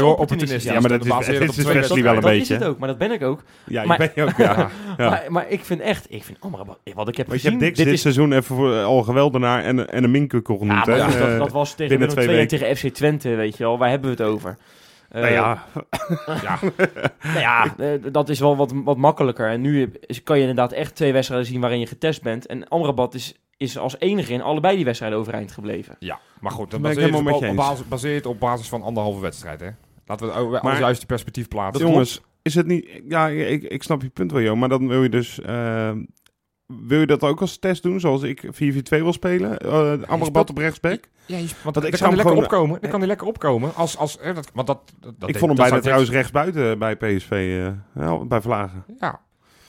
Ja, 0.72 0.80
maar 0.80 0.88
dat 0.88 1.04
is- 1.04 1.26
het 1.38 1.48
is 1.48 1.64
twee 1.64 1.74
Wesley 1.74 2.02
wel 2.02 2.14
een 2.14 2.20
dat 2.20 2.30
beetje. 2.30 2.54
is 2.54 2.60
het 2.60 2.64
ook, 2.68 2.78
maar 2.78 2.88
dat 2.88 2.98
ben 2.98 3.12
ik 3.12 3.22
ook. 3.22 3.42
Ja, 3.66 3.84
Maar- 3.84 4.02
je 4.02 4.10
bent 4.14 4.28
ook, 4.30 4.36
ja. 4.36 4.56
Ja. 4.56 4.70
Ja. 5.04 5.08
Maar, 5.10 5.24
maar 5.28 5.44
ik 5.50 5.64
vind 5.64 5.80
echt, 5.80 6.06
ik 6.08 6.24
vind 6.24 6.38
Amrabat, 6.40 6.78
wat 6.94 7.08
ik 7.08 7.16
heb 7.16 7.26
je 7.26 7.32
gezien, 7.32 7.50
hebt 7.50 7.62
Dix 7.62 7.78
dit, 7.78 7.86
is... 7.86 8.00
seizoen 8.00 8.32
even 8.32 8.56
voor, 8.56 8.82
al 8.82 9.02
geweldenaar 9.02 9.62
en, 9.64 9.88
en 9.88 10.04
een 10.04 10.10
Ja, 10.58 10.58
genoemd. 10.60 10.86
maar 10.86 10.96
hè? 10.96 10.96
dat, 10.96 11.12
dat, 11.18 11.28
Eh, 11.28 11.38
dat 11.38 11.52
was 11.52 11.74
tegen 11.74 12.08
twee 12.08 12.38
en 12.38 12.46
tegen 12.48 12.76
FC 12.76 12.88
Twente, 12.88 13.28
weet 13.34 13.56
je 13.56 13.62
wel. 13.64 13.78
Waar 13.78 13.90
hebben 13.90 14.16
we 14.16 14.22
het 14.22 14.32
over? 14.32 14.56
Eh, 15.08 15.20
nou 15.22 15.32
ja, 15.32 15.64
Ja, 16.42 16.58
Nou 17.22 17.38
ja, 17.38 17.74
eh, 17.78 17.88
dat 18.12 18.28
is 18.28 18.40
wel 18.40 18.56
wat, 18.56 18.72
wat 18.84 18.96
makkelijker. 18.96 19.48
En 19.48 19.60
nu 19.60 19.92
is- 20.06 20.22
kan 20.22 20.36
je 20.36 20.40
inderdaad 20.40 20.72
echt 20.72 20.94
twee 20.94 21.12
wedstrijden 21.12 21.46
zien 21.46 21.60
waarin 21.60 21.78
je 21.80 21.86
getest 21.86 22.22
bent. 22.22 22.46
En 22.46 22.68
Amrabat 22.68 23.14
is, 23.14 23.34
is 23.56 23.78
als 23.78 23.98
enige 23.98 24.32
in 24.32 24.42
allebei 24.42 24.76
die 24.76 24.84
wedstrijden 24.84 25.18
overeind 25.18 25.52
gebleven. 25.52 25.96
ja, 25.98 26.20
maar 26.40 26.52
goed, 26.52 26.70
dat 26.70 26.80
Ben 26.80 26.90
ik 26.90 26.96
baseert 26.96 27.14
helemaal 27.14 27.34
op, 27.34 27.40
je 27.42 27.46
op, 27.48 27.52
eens. 27.56 27.66
basis, 27.68 27.88
baseert 27.88 28.26
op 28.26 28.40
basis 28.40 28.68
van 28.68 28.82
anderhalve 28.82 29.20
wedstrijd. 29.20 29.60
Hè. 29.60 29.68
Laten 30.06 30.26
we 30.26 30.32
het 30.32 30.40
over 30.42 30.52
Maar- 30.52 30.62
alles 30.62 30.78
juist 30.78 31.00
in 31.00 31.06
perspectief 31.06 31.48
plaatsen. 31.48 31.86
jongens, 31.86 32.20
is 32.42 32.54
het 32.54 32.66
niet... 32.66 33.00
Ja, 33.08 33.28
ik, 33.28 33.62
ik 33.62 33.82
snap 33.82 34.02
je 34.02 34.08
punt 34.08 34.32
wel, 34.32 34.40
joh. 34.40 34.56
Maar 34.58 34.68
dan 34.68 34.88
wil 34.88 35.02
je 35.02 35.08
dus... 35.08 35.40
eh, 35.40 35.90
wil 36.66 37.00
je 37.00 37.06
dat 37.06 37.22
ook 37.22 37.40
als 37.40 37.58
test 37.58 37.82
doen, 37.82 38.00
zoals 38.00 38.22
ik 38.22 38.42
4-4-2 38.44 38.48
wil 38.88 39.12
spelen? 39.12 39.58
Uh, 39.66 39.72
Amrabat 39.90 40.26
speelt- 40.26 40.50
op 40.50 40.58
rechtsback? 40.58 41.08
Ja, 41.26 41.36
je, 41.36 41.46
want 41.62 41.76
ik 41.76 41.82
dan 41.82 41.82
zou 41.82 41.82
kan 41.82 41.98
hij 41.98 41.98
hem 42.08 42.16
lekker 42.16 42.22
gewoon- 42.30 42.42
opkomen. 42.44 42.80
Dan 42.80 42.90
kan 42.90 42.98
hij 42.98 43.08
lekker 43.08 43.26
opkomen. 43.26 43.74
Als, 43.74 43.96
als, 43.96 44.18
hè, 44.20 44.34
dat, 44.34 44.50
want 44.54 44.66
dat, 44.66 44.78
dat, 45.00 45.02
dat 45.02 45.28
ik 45.28 45.34
deed- 45.34 45.36
vond 45.38 45.40
hem 45.50 45.54
dat 45.56 45.66
bijna 45.68 45.80
trouwens 45.80 46.10
rechtsbuiten 46.10 46.78
bij 46.78 46.96
PSV. 46.96 47.30
eh, 47.30 48.02
ja, 48.04 48.24
bij 48.24 48.40
Vlagen. 48.40 48.84
Ja. 49.00 49.20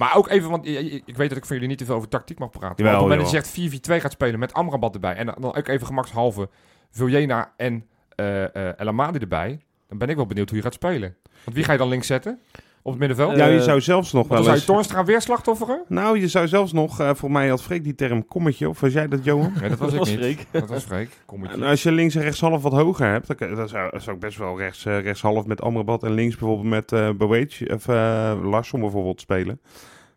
Maar 0.04 0.16
ook 0.16 0.30
even, 0.30 0.50
want 0.50 0.68
ik 1.06 1.18
weet 1.18 1.30
dat 1.30 1.38
ik 1.38 1.46
van 1.46 1.56
jullie 1.56 1.68
niet 1.68 1.78
te 1.78 1.86
veel 1.86 1.96
over 1.96 2.10
tactiek 2.10 2.40
mag 2.40 2.50
praten. 2.50 2.76
Jawel, 2.78 2.92
maar 2.92 3.02
op 3.04 3.10
het 3.10 3.18
moment 3.18 3.44
dat 3.44 3.54
je 3.54 3.70
zegt 3.70 4.00
4-4-2 4.00 4.02
gaat 4.02 4.12
spelen 4.12 4.40
met 4.40 4.54
Amrabat 4.54 4.94
erbij. 4.94 5.16
En 5.16 5.26
dan 5.26 5.56
ook 5.56 5.68
even 5.68 5.88
gemakshalve 5.88 6.50
Viljena 6.92 7.54
en 7.58 7.86
eh 8.16 8.56
eh 8.56 8.80
El 8.80 8.88
Amadi 8.88 9.20
erbij. 9.20 9.60
Dan 9.88 9.98
ben 9.98 10.10
ik 10.10 10.16
wel 10.16 10.26
benieuwd 10.26 10.50
hoe 10.50 10.58
je 10.58 10.64
gaat 10.64 10.74
spelen. 10.74 11.16
Want 11.44 11.56
wie 11.56 11.66
ga 11.66 11.72
je 11.72 11.78
dan 11.78 11.88
links 11.90 12.08
zetten? 12.08 12.40
Op 12.82 12.92
het 12.92 13.00
middenveld? 13.00 13.32
Eh, 13.32 13.38
ja, 13.38 13.46
je 13.46 13.62
zou 13.62 13.82
zelfs 13.82 14.12
nog 14.14 14.28
wel 14.28 14.38
zou 14.38 14.50
je 14.50 14.56
eens... 14.56 14.66
Toornstra 14.66 15.04
weer 15.06 15.22
slachtofferen? 15.22 15.84
Nou, 15.88 16.20
je 16.20 16.28
zou 16.28 16.48
zelfs 16.48 16.72
nog... 16.72 17.00
eh 17.00 17.10
voor 17.14 17.32
mij 17.32 17.48
had 17.50 17.64
Freek 17.64 17.84
die 17.84 17.96
term 17.96 18.26
kommetje. 18.26 18.70
Of 18.70 18.80
was 18.80 18.94
jij 18.94 19.08
dat, 19.08 19.24
Johan? 19.24 19.54
Nee, 19.60 19.70
dat 19.70 19.80
was 19.80 19.92
Dat 19.92 19.92
ik 19.92 19.98
was 20.00 20.10
niet. 20.10 20.20
Freek. 20.20 20.46
Dat 20.52 20.70
was 20.70 20.84
Freek. 20.84 21.10
Kommetje. 21.26 21.56
En 21.56 21.64
als 21.64 21.84
je 21.84 21.92
links 21.92 22.16
en 22.16 22.22
rechtshalf 22.22 22.62
wat 22.62 22.72
hoger 22.72 23.08
hebt, 23.08 23.40
dan, 23.40 23.56
dan 23.56 23.70
zou, 23.70 23.92
dan 23.92 24.02
zou 24.02 24.16
ik 24.16 24.22
best 24.22 24.38
wel 24.38 24.58
rechts, 24.58 24.86
eh, 24.86 25.00
rechtshalf 25.00 25.46
met 25.46 25.62
Amrabat 25.62 26.04
en 26.04 26.12
links 26.14 26.36
bijvoorbeeld 26.36 26.70
met 26.70 26.92
eh 26.92 27.10
Boetje 27.10 27.74
of 27.74 27.88
eh 27.88 28.40
Larsson 28.44 28.80
bijvoorbeeld 28.80 29.22
spelen. 29.22 29.62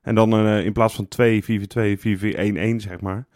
En 0.07 0.14
dan 0.14 0.33
eh, 0.33 0.64
in 0.64 0.73
plaats 0.73 0.95
van 0.95 1.09
2, 1.09 1.45
4, 1.45 1.69
2, 1.69 1.99
4, 1.99 2.19
4, 2.19 2.35
1, 2.37 2.57
1 2.57 2.81
zeg 2.81 3.01
maar. 3.01 3.27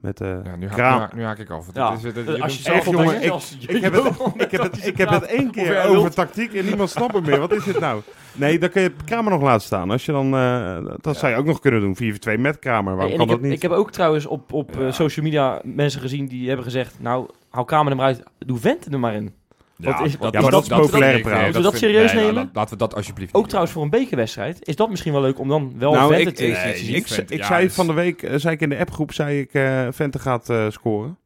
Met, 0.00 0.20
eh 0.20 0.28
Ja, 0.44 0.56
nu, 0.56 0.66
haak, 0.66 0.76
Kraam. 0.76 0.94
nu, 0.94 1.00
haak, 1.00 1.14
nu 1.14 1.22
haak 1.24 1.38
ik 1.38 1.50
af. 1.50 1.66
Ja, 1.74 1.92
is, 1.92 2.00
dit- 2.00 2.16
eh, 2.28 2.42
als 2.42 2.56
je 2.56 2.62
zelf 2.62 2.84
jongen, 2.84 3.22
ik- 3.22 3.32
ik 3.76 3.80
heb 3.82 3.92
het, 3.92 4.14
ik 4.36 4.50
heb 4.50 4.62
het, 4.62 4.86
ik 4.86 4.96
heb 4.98 5.08
het 5.08 5.22
één 5.22 5.50
keer 5.50 5.84
over 5.84 6.10
tactiek 6.14 6.54
en 6.54 6.64
niemand 6.64 6.90
snapt 6.90 7.14
het 7.14 7.26
meer. 7.26 7.38
Wat 7.38 7.52
is 7.52 7.64
dit 7.64 7.80
nou? 7.80 8.00
Nee, 8.34 8.58
dan 8.58 8.68
kun 8.70 8.82
je 8.82 8.92
Kramer 9.04 9.32
nog 9.32 9.42
laten 9.42 9.66
staan. 9.66 9.90
Als 9.90 10.04
je 10.04 10.12
dan, 10.12 10.34
eh, 10.34 10.78
dat 11.00 11.16
zou 11.16 11.32
je 11.32 11.38
ook 11.38 11.44
nog 11.46 11.60
kunnen 11.60 11.80
doen. 11.80 11.96
4, 11.96 12.20
2 12.20 12.38
met 12.38 12.58
Kramer. 12.58 12.92
Waarom 12.92 13.08
Hey, 13.08 13.16
kan 13.18 13.26
dat 13.26 13.36
heb, 13.36 13.44
niet? 13.44 13.56
ik 13.56 13.62
heb 13.62 13.70
ook 13.70 13.92
trouwens 13.92 14.26
op, 14.26 14.52
op 14.52 14.80
eh, 14.80 14.92
social 14.92 15.24
media 15.24 15.60
mensen 15.64 16.00
gezien 16.00 16.26
die 16.26 16.46
hebben 16.46 16.64
gezegd... 16.64 16.94
Nou, 17.00 17.28
hou 17.50 17.66
Kamer 17.66 17.90
er 17.90 17.96
maar 17.96 18.06
uit. 18.06 18.22
Doe 18.38 18.58
Vente 18.58 18.90
er 18.90 18.98
maar 19.00 19.14
in. 19.14 19.34
Wat 19.76 20.00
is- 20.04 20.12
ja, 20.12 20.40
maar 20.40 20.50
dat 20.50 20.62
is 20.62 20.68
populaire 20.68 21.20
praat. 21.20 21.42
Moeten 21.42 21.62
we 21.62 21.68
dat 21.70 21.76
serieus 21.76 22.12
nemen? 22.12 22.34
laat- 22.34 22.48
Laten 22.52 22.70
we 22.72 22.76
dat 22.78 22.94
alsjeblieft 22.94 23.34
Ook 23.34 23.46
trouwens 23.46 23.74
voor 23.74 23.82
een 23.82 23.90
bekerwedstrijd. 23.90 24.68
Is 24.68 24.76
dat 24.76 24.90
misschien 24.90 25.12
wel 25.12 25.20
leuk 25.20 25.38
om 25.38 25.48
dan 25.48 25.74
wel 25.78 25.92
nou, 25.92 26.14
Vente 26.14 26.28
ik, 26.30 26.34
te, 26.36 26.42
nee, 26.42 26.76
zien? 26.76 26.94
ik, 26.94 27.06
ik 27.30 27.38
ja, 27.38 27.46
zei 27.46 27.64
is- 27.64 27.74
van 27.74 27.86
de 27.86 27.92
week, 27.92 28.22
eh, 28.22 28.38
zei 28.38 28.54
ik 28.54 28.60
in 28.60 28.68
de 28.68 28.78
appgroep, 28.78 29.12
zei 29.12 29.40
ik, 29.40 29.54
eh 29.54 29.86
Vente 29.90 30.18
gaat 30.18 30.50
eh, 30.50 30.66
scoren. 30.70 31.18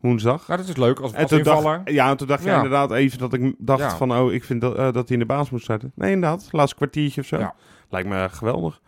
Woensdag. 0.00 0.48
Nou, 0.48 0.60
dat 0.60 0.68
is 0.68 0.76
leuk 0.76 1.00
als, 1.00 1.12
En 1.12 1.20
als 1.20 1.28
toen 1.30 1.38
invaller. 1.38 1.76
dacht, 1.76 1.90
ja, 1.90 2.10
en 2.10 2.16
toen 2.16 2.26
dacht 2.26 2.42
je 2.42 2.48
Ja. 2.48 2.54
inderdaad 2.56 2.92
even 2.92 3.18
dat 3.18 3.32
ik 3.32 3.54
dacht 3.58 3.80
Ja. 3.80 3.96
van, 3.96 4.12
oh, 4.18 4.32
ik 4.32 4.44
vind 4.44 4.60
dat, 4.60 4.76
dat 4.76 4.94
hij 4.94 5.04
in 5.08 5.18
de 5.18 5.26
baas 5.26 5.50
moet 5.50 5.62
starten. 5.62 5.92
Nee, 5.94 6.12
inderdaad. 6.12 6.48
Laatste 6.50 6.76
kwartiertje 6.76 7.20
of 7.20 7.26
zo. 7.26 7.38
Ja. 7.38 7.54
Lijkt 7.90 8.08
me 8.08 8.28
geweldig. 8.30 8.80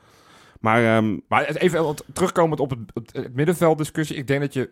Maar 0.60 0.84
ehm, 0.96 1.16
Maar 1.28 1.44
even 1.44 1.94
terugkomend 2.12 2.60
op 2.60 2.70
het, 2.70 2.78
het, 2.94 3.12
het 3.12 3.34
middenveld 3.34 3.78
discussie. 3.78 4.16
Ik 4.16 4.26
denk 4.26 4.40
dat 4.40 4.54
je 4.54 4.70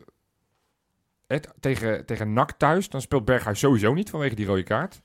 het, 1.29 1.49
tegen, 1.61 2.07
tegen 2.07 2.33
NAC 2.33 2.53
thuis, 2.53 2.89
dan 2.89 3.01
speelt 3.01 3.25
Berghuis 3.25 3.59
sowieso 3.59 3.95
niet 3.95 4.11
vanwege 4.11 4.35
die 4.35 4.47
rode 4.47 4.63
kaart. 4.63 5.01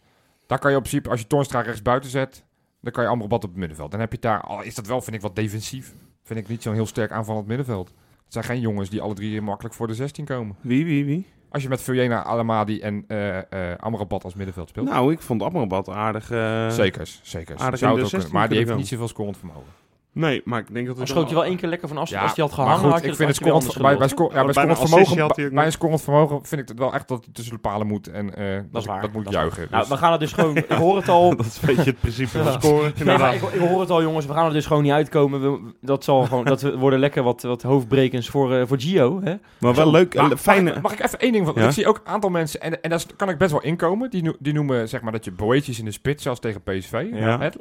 Daar 0.48 0.60
kan 0.60 0.72
je 0.72 0.78
op 0.78 0.84
principe, 0.84 1.10
als 1.10 1.20
je 1.20 1.28
Toornstra 1.28 1.62
rechts 1.62 1.82
buiten 1.82 2.10
zet, 2.10 2.46
dan 2.82 2.92
kan 2.92 3.04
je 3.04 3.10
Amrabat 3.10 3.44
op 3.44 3.50
het 3.50 3.60
middenveld. 3.60 3.92
Dan 3.92 4.00
heb 4.00 4.12
je 4.12 4.20
daar, 4.20 4.42
al 4.42 4.62
is 4.62 4.76
dat 4.76 4.88
wel, 4.88 5.02
vind 5.02 5.16
ik, 5.16 5.22
wat 5.22 5.36
defensief. 5.36 5.94
Vind 6.24 6.40
ik 6.40 6.48
niet 6.48 6.62
zo'n 6.62 6.74
heel 6.74 6.86
sterk 6.86 7.12
aanvallend 7.12 7.48
middenveld. 7.48 7.88
Het 8.24 8.34
zijn 8.34 8.44
geen 8.44 8.60
jongens 8.60 8.90
die 8.90 9.02
alle 9.02 9.14
drie 9.14 9.42
makkelijk 9.42 9.76
voor 9.76 9.88
de 9.88 9.96
16 9.96 10.26
komen. 10.26 10.56
wie, 10.62 10.86
wie, 10.86 11.06
wie? 11.06 11.26
Als 11.50 11.64
je 11.64 11.70
met 11.70 11.82
Vujena, 11.82 12.24
Alamadi 12.24 12.80
en 12.80 13.04
eh 13.08 13.38
eh 13.72 13.78
Amrabat 13.78 14.24
als 14.24 14.34
middenveld 14.34 14.70
speelt. 14.70 14.88
Nou, 14.90 15.12
ik 15.12 15.22
vond 15.22 15.42
Amrabat 15.42 15.90
aardig. 15.90 16.32
eh, 16.32 16.70
Zekers, 16.70 17.20
zekers. 17.24 17.62
aardig 17.62 17.80
Zou 17.80 17.92
in 17.92 17.98
de 17.98 18.04
ook 18.04 18.10
16 18.10 18.20
kunnen, 18.20 18.32
maar 18.40 18.50
die 18.50 18.58
heeft 18.58 18.76
niet 18.76 18.88
zoveel 18.88 19.08
scorend 19.08 19.38
vermogen. 19.38 19.72
Nee, 20.14 20.42
maar 20.46 20.60
ik 20.60 20.74
denk 20.74 20.88
dat 20.88 20.98
het 20.98 21.08
schoot 21.08 21.30
je 21.30 21.36
wel 21.36 21.46
één 21.46 21.56
keer 21.58 21.70
lekker 21.70 21.88
van 21.88 21.98
afstand. 21.98 22.22
Ja, 22.22 22.28
als 22.28 22.38
hij 22.38 22.46
had 22.48 22.56
maar 22.58 22.66
gehangen, 22.66 22.84
goed, 22.84 22.94
had 22.94 23.04
je 23.04 23.10
ik 23.10 23.16
vind 23.16 23.30
het 23.30 23.38
je 23.38 23.44
scorend, 23.46 23.78
bij, 23.82 23.98
bij, 23.98 24.08
sco- 24.08 24.30
ja, 24.34 24.44
bij, 24.46 24.54
vermogen, 24.54 25.54
bij 25.54 25.66
een 25.66 25.72
scorend 25.72 26.02
vermogen 26.02 26.46
vind 26.46 26.62
ik 26.62 26.68
het 26.68 26.78
wel 26.80 26.94
echt 26.94 27.08
dat 27.08 27.24
hij 27.24 27.34
tussen 27.34 27.54
de 27.54 27.60
palen 27.60 27.88
moet. 27.88 28.08
En 28.08 28.36
eh, 28.36 28.60
dat, 28.72 28.82
is 28.82 28.88
waar, 28.88 29.02
dat 29.02 29.12
moet 29.14 29.24
dat 29.24 29.34
juichen. 29.34 29.68
Nou, 29.70 29.82
Dus- 29.82 29.92
we 29.92 29.98
gaan 29.98 30.12
het 30.12 30.20
dus 30.20 30.32
gewoon... 30.32 30.56
Ik 30.58 30.70
hoor 30.72 30.96
het 30.96 31.10
al. 31.10 31.30
Dat 31.38 31.46
is 31.46 31.60
een 31.62 31.68
beetje 31.76 31.84
het 31.92 32.00
principe 32.00 32.44
van 32.44 32.52
scoren. 32.62 32.94
Nee, 33.04 33.18
maar 33.18 33.36
ik, 33.36 33.42
ik 33.42 33.60
hoor 33.60 33.80
het 33.80 33.90
al, 33.90 34.02
jongens. 34.02 34.26
We 34.26 34.34
gaan 34.34 34.46
er 34.46 34.54
dus 34.54 34.66
gewoon 34.66 34.84
niet 34.84 34.92
uitkomen. 34.92 35.42
We, 35.42 35.72
dat 35.82 36.04
zal 36.04 36.24
gewoon... 36.26 36.46
Dat 36.46 36.62
we- 36.62 36.78
worden 36.78 37.00
lekker 37.00 37.24
wat, 37.24 37.42
wat 37.42 37.62
hoofdbrekens 37.62 38.30
voor, 38.30 38.54
eh, 38.54 38.68
voor 38.68 38.80
Gio, 38.80 39.22
hè? 39.24 39.34
Maar 39.60 39.74
wel 39.76 39.92
leuk, 39.92 40.14
Maar 40.14 40.24
en 40.24 40.30
mag, 40.30 40.40
fijne... 40.40 40.72
ik, 40.72 40.82
mag 40.82 40.94
ik 40.94 41.04
even 41.04 41.20
één 41.20 41.32
ding 41.32 41.46
van? 41.46 41.54
Ja? 41.58 41.66
Ik 41.66 41.72
zie 41.72 41.88
ook 41.88 41.98
een 42.04 42.12
aantal 42.14 42.30
mensen, 42.30 42.62
en, 42.62 42.82
en 42.82 42.90
daar 42.90 43.04
kan 43.16 43.30
ik 43.30 43.38
best 43.38 43.52
wel 43.52 43.62
inkomen, 43.62 44.10
die, 44.10 44.36
die 44.40 44.54
noemen 44.54 44.90
zeg 44.90 45.02
maar 45.02 45.12
dat 45.12 45.26
je 45.26 45.32
Boetjes 45.32 45.80
in 45.80 45.86
de 45.86 45.92
spits, 45.92 46.24
zelfs 46.24 46.40
tegen 46.40 46.62
PSV. 46.64 47.06
Ja. 47.14 47.52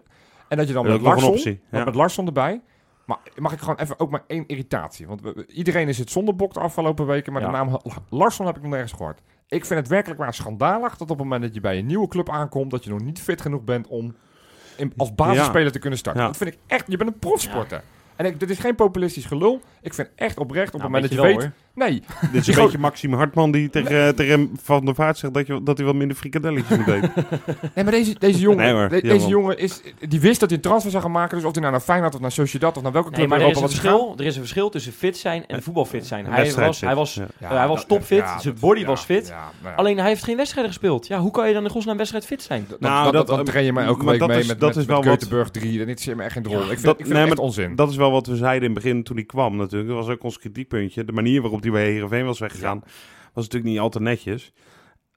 En 0.53 0.59
dat 0.59 0.67
je 0.69 0.75
dan 0.75 0.85
Dat 0.85 0.93
met 0.93 1.03
Larsson, 1.03 1.31
optie. 1.31 1.61
dan 1.71 1.79
Ja. 1.81 1.85
met 1.87 1.95
Larsson 1.95 2.27
erbij. 2.27 2.61
Maar 3.07 3.19
mag 3.37 3.53
ik 3.53 3.59
gewoon 3.59 3.77
even 3.77 4.01
ook 4.01 4.11
maar 4.11 4.25
één 4.27 4.47
irritatie? 4.47 5.07
Want 5.07 5.21
iedereen 5.47 5.89
is 5.89 5.99
het 5.99 6.11
zonder 6.11 6.37
de 6.37 6.61
afgelopen 6.61 7.07
weken, 7.07 7.33
maar 7.33 7.43
Ja. 7.43 7.47
de 7.49 7.53
naam 7.57 7.69
La- 7.71 7.81
Larsson 8.09 8.47
heb 8.47 8.57
ik 8.57 8.63
nog 8.63 8.71
nergens 8.71 8.93
gehoord. 8.93 9.21
Ik 9.49 9.65
vind 9.65 9.81
het 9.81 9.89
werkelijk 9.89 10.21
waar 10.21 10.35
schandalig 10.35 10.91
dat 10.91 11.01
op 11.01 11.09
het 11.09 11.19
moment 11.19 11.43
dat 11.43 11.55
je 11.55 11.61
bij 11.61 11.79
een 11.79 11.87
nieuwe 11.87 12.09
club 12.09 12.31
aankomt, 12.31 12.71
dat 12.71 12.85
je 12.85 12.91
nog 12.91 13.01
niet 13.03 13.21
fit 13.21 13.41
genoeg 13.41 13.63
bent 13.65 13.87
om 13.87 14.15
in, 14.77 14.93
als 14.97 15.15
basisspeler 15.15 15.73
te 15.73 15.79
kunnen 15.79 15.99
starten. 15.99 16.23
Dat 16.23 16.37
vind 16.37 16.53
ik 16.53 16.59
echt, 16.67 16.85
je 16.89 16.97
bent 16.97 17.11
een 17.11 17.19
profsporter. 17.19 17.83
En 18.23 18.29
ik, 18.29 18.41
dit 18.41 18.51
is 18.51 18.59
geen 18.59 18.75
populistisch 18.75 19.25
gelul. 19.25 19.61
Ik 19.83 19.95
vind 19.95 20.09
echt 20.17 20.39
oprecht 20.39 20.75
op 20.75 20.81
het 20.81 20.91
Nou, 20.91 20.93
moment 20.93 21.11
dat 21.13 21.21
je 21.21 21.27
weet... 21.27 21.37
wel, 21.43 21.51
Nee, 21.75 22.03
Dit 22.33 22.41
is 22.41 22.47
een 22.57 22.63
beetje 22.63 22.79
Maxime 22.79 23.17
Hartman 23.17 23.51
die 23.51 23.71
tegen, 23.71 24.15
tegen 24.15 24.51
Van 24.63 24.85
der 24.85 24.95
Vaart 24.95 25.19
zegt 25.19 25.35
dat, 25.35 25.47
je, 25.47 25.63
dat 25.63 25.77
hij 25.77 25.87
wat 25.87 25.95
minder 25.95 26.17
frikadelletjes 26.17 26.79
moet 26.79 26.87
eten. 26.89 27.13
Nee, 27.75 27.85
maar 27.85 27.93
deze, 27.93 28.15
deze 28.19 28.39
jongen, 28.39 28.89
Nee 28.89 29.01
de- 29.01 29.09
deze 29.09 29.27
jongen 29.27 29.59
is, 29.59 29.81
die 30.09 30.21
wist 30.21 30.41
dat 30.41 30.49
hij 30.49 30.59
een 30.59 30.65
transfer 30.65 30.91
zou 30.91 31.03
gaan 31.03 31.13
maken. 31.13 31.37
Dus 31.37 31.47
of 31.47 31.53
hij 31.53 31.61
nou 31.61 31.73
naar 31.73 31.83
Feyenoord 31.83 32.15
of 32.15 32.21
naar 32.21 32.33
Sociedad 32.33 32.77
of 32.77 32.83
naar 32.83 32.93
welke 32.93 33.09
Nee, 33.11 33.19
club 33.19 33.29
maar 33.31 33.39
in 33.39 33.45
er 33.45 33.51
is, 33.51 33.57
Europa 33.57 33.75
een 33.75 33.81
verschil, 33.81 34.15
er 34.19 34.25
is 34.27 34.35
een 34.35 34.41
verschil 34.41 34.69
tussen 34.71 34.93
fit 34.93 35.17
zijn 35.17 35.47
en 35.47 35.63
voetbalfit 35.63 36.07
zijn. 36.07 36.27
Hij 36.27 36.53
was, 36.55 36.81
hij 36.81 36.95
was, 36.95 37.15
ja. 37.15 37.27
Hij 37.57 37.69
was 37.69 37.79
dat- 37.79 37.89
topfit, 37.89 38.19
ja, 38.19 38.39
zijn 38.41 38.57
body 38.61 38.81
ja, 38.81 38.87
was 38.87 39.05
fit. 39.05 39.27
ja, 39.29 39.35
nou 39.61 39.71
ja. 39.75 39.75
Alleen 39.75 39.99
hij 39.99 40.09
heeft 40.09 40.25
geen 40.25 40.37
wedstrijden 40.37 40.73
gespeeld. 40.73 41.07
Ja, 41.07 41.19
hoe 41.19 41.31
kan 41.31 41.49
je 41.49 41.55
dan 41.55 41.65
in 41.65 41.71
godsnaam 41.71 41.97
wedstrijd 41.97 42.27
fit 42.27 42.43
zijn? 42.43 42.67
Dat- 42.69 42.81
Nou, 42.81 43.05
dat, 43.05 43.13
dat- 43.13 43.27
dat, 43.27 43.37
dan 43.37 43.45
train 43.45 43.65
je 43.65 43.73
mij 43.73 43.85
elke 43.85 44.05
maar 44.05 44.19
week 44.19 44.27
mee 44.27 44.37
met, 44.47 44.61
met, 44.61 44.71
is 44.71 44.77
met 44.77 44.87
wel 44.87 45.05
wat- 45.05 45.25
Göteborg 45.25 45.51
3. 45.51 45.79
Dat 45.87 45.89
is 45.99 46.07
me 46.07 46.23
echt 46.23 46.33
geen 46.33 46.43
drol. 46.43 46.71
ik 46.71 46.79
vind, 46.79 47.09
nee, 47.09 47.27
het 47.29 47.39
onzin. 47.39 47.75
Dat 47.77 47.91
is 47.91 47.97
wel 47.97 48.11
wat 48.13 48.27
we 48.27 48.37
zeiden 48.37 48.69
in 48.69 48.75
het 48.75 48.85
begin 48.85 49.03
toen 49.03 49.17
hij 49.17 49.25
kwam 49.25 49.57
natuurlijk. 49.57 49.91
Dat 49.91 50.05
was 50.05 50.15
ook 50.15 50.23
ons 50.23 50.39
kritiekpuntje. 50.39 51.05
De 51.05 51.13
manier 51.13 51.41
waarop 51.41 51.63
hij 51.63 51.71
bij 51.71 51.91
Heerenveen 51.91 52.25
was 52.25 52.39
weggegaan 52.39 52.83
was 53.33 53.45
natuurlijk 53.45 53.73
niet 53.73 53.81
al 53.81 53.89
te 53.89 54.01
netjes. 54.01 54.53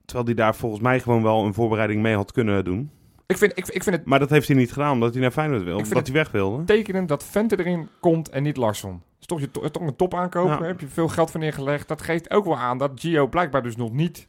Terwijl 0.04 0.26
hij 0.26 0.34
daar 0.36 0.54
volgens 0.56 0.82
mij 0.82 1.00
gewoon 1.00 1.22
wel 1.22 1.44
een 1.44 1.54
voorbereiding 1.54 2.02
mee 2.02 2.14
had 2.14 2.32
kunnen 2.32 2.64
doen. 2.64 2.90
ik, 3.26 3.36
vind, 3.36 3.52
ik, 3.58 3.68
ik 3.68 3.82
vind 3.82 3.96
het 3.96 4.04
Maar 4.04 4.18
dat 4.18 4.30
heeft 4.30 4.48
hij 4.48 4.56
niet 4.56 4.72
gedaan 4.72 4.92
omdat 4.92 5.12
hij 5.12 5.22
naar 5.22 5.30
Feyenoord 5.30 5.62
wil. 5.62 5.76
Omdat 5.76 6.06
hij 6.06 6.12
weg 6.16 6.30
wilde. 6.30 6.64
tekenend 6.64 7.08
dat 7.08 7.24
Vente 7.24 7.58
erin 7.58 7.88
komt 8.00 8.28
en 8.28 8.42
niet 8.42 8.56
Larsson. 8.56 9.02
Is 9.20 9.26
toch, 9.26 9.40
je, 9.40 9.50
to- 9.50 9.70
toch 9.70 9.82
een 9.82 9.96
top. 9.96 10.12
Ja. 10.12 10.28
Daar 10.28 10.62
heb 10.62 10.80
je 10.80 10.88
veel 10.88 11.08
geld 11.08 11.30
voor 11.30 11.40
neergelegd. 11.40 11.88
Dat 11.88 12.02
geeft 12.02 12.30
ook 12.30 12.44
wel 12.44 12.56
aan 12.56 12.78
dat 12.78 12.90
Gio 12.94 13.26
blijkbaar 13.26 13.62
dus 13.62 13.76
nog 13.76 13.92
niet 13.92 14.28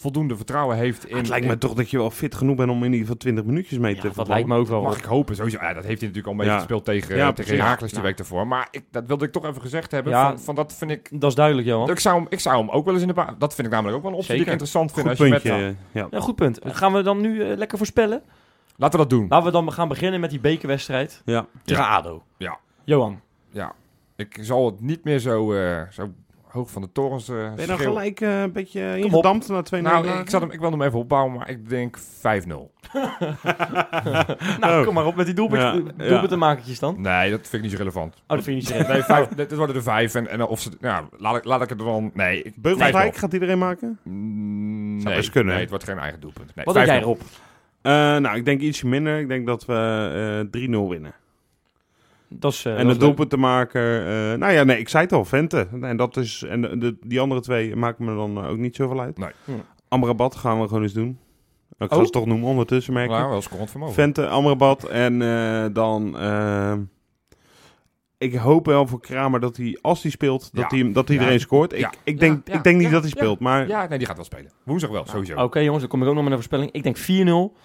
voldoende 0.00 0.36
vertrouwen 0.36 0.76
heeft 0.76 1.06
in... 1.06 1.16
het 1.16 1.28
lijkt 1.28 1.46
me 1.46 1.52
in- 1.52 1.58
toch 1.58 1.74
dat 1.74 1.90
je 1.90 1.98
wel 1.98 2.10
fit 2.10 2.34
genoeg 2.34 2.56
bent 2.56 2.70
om 2.70 2.76
in 2.76 2.84
ieder 2.84 3.00
geval 3.00 3.16
20 3.16 3.44
minuutjes 3.44 3.78
mee 3.78 3.94
Ja, 3.94 4.00
te 4.00 4.06
dat 4.06 4.14
voetballen. 4.16 4.32
lijkt 4.46 4.48
me 4.48 4.56
ook 4.64 4.68
wel. 4.68 4.82
Mag 4.82 4.98
ik 4.98 5.04
hopen, 5.04 5.36
sowieso. 5.36 5.58
Ja, 5.60 5.72
dat 5.74 5.84
heeft 5.84 6.00
hij 6.00 6.08
natuurlijk 6.08 6.26
al 6.26 6.32
een 6.32 6.38
beetje 6.38 6.54
gespeeld 6.56 6.84
tegen, 6.84 7.16
Ja, 7.16 7.32
tegen. 7.32 7.56
Herakles 7.56 7.92
Nou. 7.92 8.04
week 8.04 8.18
ervoor. 8.18 8.46
Maar 8.46 8.68
ik, 8.70 8.84
dat 8.90 9.04
wilde 9.06 9.24
ik 9.24 9.32
toch 9.32 9.44
even 9.44 9.60
gezegd 9.60 9.90
hebben. 9.90 10.12
Ja. 10.12 10.28
Van, 10.28 10.38
van 10.38 10.54
dat 10.54 10.74
vind 10.74 10.90
ik... 10.90 11.08
Dat 11.20 11.30
is 11.30 11.36
duidelijk, 11.36 11.66
Johan. 11.66 11.90
Ik 11.90 11.98
zou, 11.98 12.16
hem, 12.16 12.26
ik 12.28 12.40
zou 12.40 12.58
hem 12.58 12.70
ook 12.70 12.84
wel 12.84 12.92
eens 12.94 13.02
in 13.02 13.08
de 13.08 13.14
baan... 13.14 13.34
Dat 13.38 13.54
vind 13.54 13.66
ik 13.66 13.72
namelijk 13.72 13.96
ook 13.96 14.02
wel 14.02 14.12
een 14.12 14.18
optie 14.18 14.34
die 14.34 14.42
ik 14.44 14.50
interessant 14.50 14.92
vind. 14.92 15.00
Goed 15.08 15.18
als 15.18 15.26
je 15.28 15.32
puntje. 15.32 15.62
met, 15.66 15.76
ja. 15.92 16.08
Ja, 16.10 16.20
goed 16.20 16.34
punt. 16.34 16.58
Gaan 16.64 16.92
we 16.92 17.02
dan 17.02 17.20
nu 17.20 17.42
eh, 17.42 17.56
lekker 17.56 17.78
voorspellen? 17.78 18.22
Laten 18.76 18.98
we 19.00 19.06
dat 19.06 19.18
doen. 19.18 19.26
Laten 19.28 19.46
we 19.46 19.52
dan 19.52 19.72
gaan 19.72 19.88
beginnen 19.88 20.20
met 20.20 20.30
die 20.30 20.40
bekerwedstrijd. 20.40 21.22
Ja. 21.24 21.46
Tegen 21.64 21.86
ADO. 21.88 22.22
Ja. 22.36 22.58
Johan. 22.84 23.20
Ja. 23.50 23.72
Ik 24.16 24.38
zal 24.40 24.66
het 24.66 24.80
niet 24.80 25.04
meer 25.04 25.18
zo, 25.18 25.52
eh, 25.52 25.80
zo 25.90 26.08
hoog 26.52 26.70
van 26.70 26.82
de 26.82 26.92
torens 26.92 27.28
eh 27.28 27.34
Ben 27.34 27.44
je 27.44 27.48
dan 27.56 27.64
schreeuwen. 27.64 27.86
gelijk 27.86 28.20
eh, 28.20 28.40
een 28.40 28.52
beetje 28.52 28.98
ingedampt 28.98 29.48
na 29.48 29.62
twee 29.62 29.82
Nou, 29.82 29.94
nederlagen? 29.94 30.24
ik, 30.24 30.30
zat 30.30 30.40
hem, 30.40 30.50
ik 30.50 30.60
wil 30.60 30.70
hem 30.70 30.82
even 30.82 30.98
opbouwen, 30.98 31.32
maar 31.32 31.50
ik 31.50 31.68
denk 31.68 31.98
5-0. 31.98 32.02
Nou, 34.60 34.78
Oh. 34.80 34.84
kom 34.84 34.94
maar 34.94 35.06
op 35.06 35.14
met 35.14 35.26
die 35.26 35.34
doelpunt, 35.34 35.62
Ja, 35.98 36.06
doelpuntenmakertjes 36.08 36.78
dan. 36.78 37.00
Nee, 37.00 37.30
dat 37.30 37.40
vind 37.40 37.52
ik 37.52 37.60
niet 37.62 37.70
zo 37.70 37.76
relevant. 37.76 38.14
Oh, 38.14 38.20
dat 38.36 38.42
vind 38.44 38.46
je 38.68 38.74
niet 38.74 38.84
zo 38.86 38.92
Nee, 38.92 39.02
vijf, 39.02 39.28
dit 39.28 39.54
worden 39.56 39.76
er 39.76 39.82
vijf. 39.82 40.14
En, 40.14 40.28
en 40.28 40.42
of 40.46 40.60
ze, 40.60 40.70
ja, 40.80 41.04
laat, 41.18 41.36
ik, 41.36 41.44
laat 41.44 41.62
ik 41.62 41.68
het 41.68 41.78
er 41.78 41.84
dan... 41.86 42.10
Nee, 42.14 42.42
ik- 42.42 42.52
Beugelsdijk 42.56 43.14
5-0. 43.14 43.18
gaat 43.18 43.32
iedereen 43.32 43.58
maken? 43.58 43.98
Mm, 44.02 44.92
Zou 45.00 45.04
nee, 45.08 45.16
best 45.16 45.30
kunnen, 45.30 45.52
nee, 45.52 45.60
het 45.60 45.70
wordt 45.70 45.84
geen 45.84 45.98
eigen 45.98 46.20
doelpunt. 46.20 46.54
Nee, 46.54 46.64
Wat 46.64 46.74
denk 46.74 46.86
jij 46.86 46.98
5-0. 46.98 47.02
erop? 47.02 47.20
Eh, 47.82 47.92
nou, 47.92 48.36
ik 48.36 48.44
denk 48.44 48.60
ietsje 48.60 48.86
minder. 48.86 49.18
Ik 49.18 49.28
denk 49.28 49.46
dat 49.46 49.64
we 49.66 50.48
eh 50.52 50.60
3-0 50.86 50.88
winnen. 50.88 51.12
Dat 52.34 52.52
is, 52.52 52.64
eh, 52.64 52.78
en 52.78 52.86
dat 52.86 52.94
de 52.94 53.00
doelpuntenmaker... 53.00 54.06
eh 54.06 54.38
nou 54.38 54.52
ja, 54.52 54.62
nee, 54.64 54.78
ik 54.78 54.88
zei 54.88 55.02
het 55.04 55.12
al, 55.12 55.24
Vente. 55.24 55.68
En, 55.80 55.96
dat 55.96 56.16
is, 56.16 56.42
en 56.48 56.60
de, 56.60 56.78
de- 56.78 56.96
die 57.00 57.20
andere 57.20 57.40
twee 57.40 57.76
maken 57.76 58.04
me 58.04 58.14
dan 58.14 58.38
eh, 58.44 58.50
ook 58.50 58.56
niet 58.58 58.76
zoveel 58.76 59.00
uit. 59.00 59.18
Nee. 59.18 59.30
Hm. 59.44 59.52
Amrabat 59.88 60.36
gaan 60.36 60.60
we 60.60 60.66
gewoon 60.68 60.82
eens 60.82 60.92
doen. 60.92 61.18
Ik 61.78 61.90
ga 61.92 61.96
Oh? 61.98 62.04
ze 62.04 62.10
toch 62.10 62.26
noemen 62.26 62.48
ondertussen, 62.48 62.92
merk 62.92 63.10
ik. 63.10 63.16
Nou, 63.16 63.30
wel 63.30 63.42
scorend 63.42 63.70
vermogen. 63.70 63.94
Vente, 63.94 64.28
Amrabat 64.28 64.84
en 64.88 65.22
eh, 65.22 65.64
dan... 65.72 66.16
ik 68.18 68.34
hoop 68.34 68.66
wel 68.66 68.86
voor 68.86 69.00
Kramer 69.00 69.40
dat 69.40 69.56
hij, 69.56 69.78
als 69.80 70.02
hij 70.02 70.10
speelt, 70.10 70.50
dat, 70.54 70.70
Ja. 70.70 70.76
hij, 70.78 70.92
dat 70.92 71.10
iedereen 71.10 71.32
Ja. 71.32 71.38
scoort. 71.38 71.72
Ik, 71.72 71.78
Ja. 71.78 71.92
ik 72.04 72.18
denk, 72.20 72.48
Ja. 72.48 72.54
ik 72.54 72.62
denk 72.62 72.76
niet 72.76 72.86
Ja. 72.86 72.92
dat 72.92 73.02
hij 73.02 73.10
Ja. 73.14 73.16
speelt, 73.20 73.38
maar... 73.38 73.68
Ja, 73.68 73.86
nee, 73.88 73.98
die 73.98 74.06
gaat 74.06 74.16
wel 74.16 74.24
spelen. 74.24 74.50
Woensdag 74.64 74.90
wel, 74.90 75.06
sowieso. 75.06 75.42
Oké 75.42 75.58
jongens, 75.58 75.80
dan 75.80 75.88
kom 75.90 76.02
ik 76.02 76.08
ook 76.08 76.14
nog 76.14 76.22
met 76.22 76.32
een 76.32 76.38
voorspelling. 76.38 76.70
Ik 76.72 76.82
denk 76.82 76.96
4-0. 76.96 77.56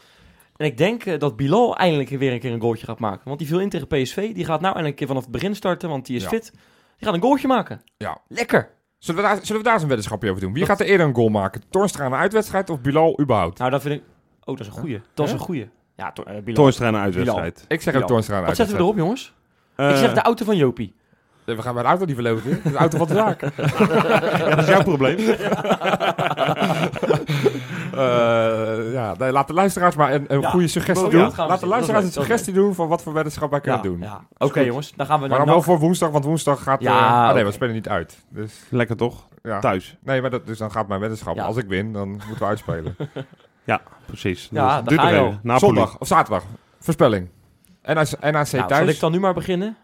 En 0.55 0.65
ik 0.65 0.77
denk 0.77 1.05
eh, 1.05 1.19
dat 1.19 1.35
Bilal 1.35 1.75
eindelijk 1.77 2.09
weer 2.09 2.33
een 2.33 2.39
keer 2.39 2.51
een 2.51 2.61
goaltje 2.61 2.85
gaat 2.85 2.99
maken. 2.99 3.21
Want 3.25 3.39
die 3.39 3.47
viel 3.47 3.59
in 3.59 3.69
tegen 3.69 3.87
PSV. 3.87 4.15
Die 4.33 4.45
gaat 4.45 4.61
nou 4.61 4.73
eindelijk 4.75 4.87
een 4.87 4.95
keer 4.95 5.07
vanaf 5.07 5.23
het 5.23 5.31
begin 5.31 5.55
starten, 5.55 5.89
want 5.89 6.05
die 6.05 6.15
is 6.15 6.23
Ja. 6.23 6.29
fit. 6.29 6.51
Die 6.97 7.05
gaat 7.07 7.13
een 7.13 7.21
goaltje 7.21 7.47
maken. 7.47 7.81
Ja. 7.97 8.17
Lekker. 8.27 8.69
Zullen, 8.99 9.21
we 9.21 9.27
daar, 9.27 9.37
zullen 9.41 9.57
we 9.57 9.63
daar 9.63 9.73
eens 9.73 9.81
een 9.83 9.87
weddenschapje 9.89 10.29
over 10.29 10.41
doen? 10.41 10.53
Wie 10.53 10.65
gaat 10.65 10.79
er 10.79 10.85
eerder 10.85 11.07
een 11.07 11.15
goal 11.15 11.29
maken? 11.29 11.61
Toornstra 11.69 12.05
in 12.05 12.11
een 12.11 12.17
uitwedstrijd 12.17 12.69
of 12.69 12.81
Bilal 12.81 13.19
überhaupt? 13.21 13.57
Nou, 13.59 13.71
dat 13.71 13.81
vind 13.81 13.93
ik... 13.95 14.01
Oh, 14.39 14.57
dat 14.57 14.59
is 14.59 14.67
een 14.67 14.79
goeie. 14.79 15.01
Dat 15.13 15.25
is 15.25 15.31
een 15.31 15.39
goeie. 15.39 15.69
Ja, 15.95 16.11
to- 16.11 16.23
eh, 16.23 16.33
Bilal. 16.35 16.53
Toornstra 16.53 16.87
een 16.87 16.95
uitwedstrijd. 16.95 17.65
Ik 17.67 17.81
zeg 17.81 17.85
Bilal. 17.93 18.01
ook 18.01 18.07
Toornstra 18.07 18.35
in 18.35 18.41
een 18.41 18.47
Wat 18.47 18.55
zetten 18.55 18.75
we 18.75 18.81
erop, 18.81 18.97
jongens? 18.97 19.33
Eh, 19.75 19.89
ik 19.89 19.95
zeg 19.95 20.13
de 20.13 20.21
auto 20.21 20.45
van 20.45 20.57
Jopie. 20.57 20.93
We 21.43 21.61
gaan 21.61 21.73
bij 21.73 21.83
de 21.83 21.89
auto 21.89 22.05
die 22.05 22.15
verloten. 22.15 22.61
De 22.63 22.77
auto 22.77 22.97
van 22.97 23.07
de 23.07 23.13
zaak. 23.13 23.41
ja, 24.37 24.49
dat 24.49 24.57
is 24.57 24.67
jouw 24.67 24.83
probleem. 24.83 25.17
Eh, 27.97 28.93
ja, 28.93 29.15
nee, 29.17 29.31
laat 29.31 29.47
de 29.47 29.53
luisteraars 29.53 29.95
maar 29.95 30.13
een, 30.13 30.25
een 30.27 30.39
Ja. 30.41 30.49
goede 30.49 30.67
suggestie 30.67 31.05
Oh, 31.07 31.11
ja, 31.13 31.29
doen. 31.35 31.47
laat 31.47 31.59
de 31.59 31.65
luisteraars 31.67 32.05
een 32.05 32.11
suggestie 32.11 32.53
doen 32.53 32.75
van 32.75 32.87
wat 32.87 33.03
voor 33.03 33.13
weddenschap 33.13 33.49
wij 33.51 33.61
kunnen 33.61 33.81
Ja, 33.83 33.87
doen. 33.89 33.99
ja. 33.99 34.21
Oké 34.37 34.59
jongens, 34.59 34.93
dan 34.95 35.05
gaan 35.05 35.15
we 35.21 35.27
Maar 35.27 35.37
naar 35.37 35.45
dan 35.45 35.55
wel 35.55 35.63
voor 35.63 35.79
woensdag, 35.79 36.09
want 36.09 36.25
woensdag 36.25 36.63
gaat... 36.63 36.81
Ja, 36.81 36.97
eh, 37.23 37.27
ah, 37.29 37.33
nee, 37.35 37.45
we 37.45 37.51
spelen 37.51 37.73
niet 37.73 37.89
uit. 37.89 38.17
Dus, 38.29 38.63
Lekker 38.69 38.97
toch? 38.97 39.27
ja. 39.43 39.59
Thuis. 39.59 39.97
Nee, 40.03 40.21
maar 40.21 40.29
dat, 40.29 40.47
dus 40.47 40.57
dan 40.57 40.71
gaat 40.71 40.87
mijn 40.87 40.99
weddenschap. 40.99 41.35
Ja. 41.35 41.43
Als 41.45 41.57
ik 41.57 41.67
win, 41.67 41.93
dan 41.93 42.09
moeten 42.09 42.37
we 42.39 42.45
uitspelen. 42.45 42.95
Precies. 44.05 44.47
Ja, 44.51 44.81
Dus 44.81 44.97
ga 44.97 45.09
je. 45.09 45.33
Napoli. 45.41 45.59
Zondag 45.59 45.97
of 45.99 46.07
zaterdag. 46.07 46.43
Voorspelling. 46.79 47.29
NAC, 47.83 47.95
NAC 48.21 48.31
Nou, 48.33 48.45
zal 48.45 48.67
thuis. 48.67 48.93
ik 48.93 48.99
dan 48.99 49.11
nu 49.11 49.19
maar 49.19 49.33
beginnen? 49.33 49.77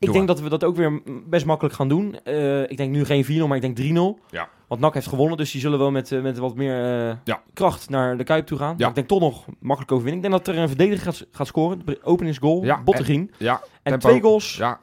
Ik 0.00 0.12
denk 0.12 0.26
dat 0.26 0.40
we 0.40 0.48
dat 0.48 0.64
ook 0.64 0.76
weer 0.76 1.00
best 1.28 1.46
makkelijk 1.46 1.74
gaan 1.74 1.88
doen. 1.88 2.18
Eh, 2.24 2.62
ik 2.62 2.76
denk 2.76 2.90
nu 2.92 3.04
geen 3.04 3.24
4-0, 3.24 3.28
maar 3.46 3.56
ik 3.56 3.62
denk 3.62 3.76
3-0. 3.76 4.18
Ja. 4.30 4.48
Want 4.66 4.80
NAC 4.80 4.94
heeft 4.94 5.06
gewonnen, 5.06 5.36
dus 5.36 5.50
die 5.50 5.60
zullen 5.60 5.78
wel 5.78 5.90
met, 5.90 6.12
eh, 6.12 6.22
met 6.22 6.38
wat 6.38 6.54
meer 6.54 7.08
eh, 7.10 7.16
Ja. 7.24 7.42
kracht 7.52 7.88
naar 7.90 8.16
de 8.16 8.24
Kuip 8.24 8.46
toe 8.46 8.58
gaan. 8.58 8.74
Ja. 8.78 8.88
Ik 8.88 8.94
denk 8.94 9.08
toch 9.08 9.20
nog 9.20 9.44
makkelijk 9.58 9.92
overwinning. 9.92 10.24
Ik 10.24 10.30
denk 10.30 10.44
dat 10.44 10.54
er 10.54 10.62
een 10.62 10.68
verdediger 10.68 11.04
gaat, 11.12 11.26
gaat 11.30 11.46
scoren. 11.46 11.82
Openingsgoal, 12.02 12.64
Ja, 12.64 12.82
Bottegien. 12.82 13.30
Ja, 13.38 13.60
En, 13.82 13.90
tempo. 13.92 14.08
twee 14.08 14.20
goals 14.20 14.56
ja, 14.56 14.80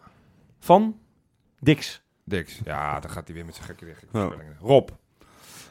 van 0.59 0.95
Dix. 1.59 2.01
Dix. 2.23 2.59
Ja, 2.65 2.99
dan 2.99 3.09
gaat 3.09 3.25
hij 3.27 3.35
weer 3.35 3.45
met 3.45 3.55
zijn 3.55 3.67
gekke 3.67 3.85
voorspellingen. 4.11 4.57
Rob. 4.61 4.89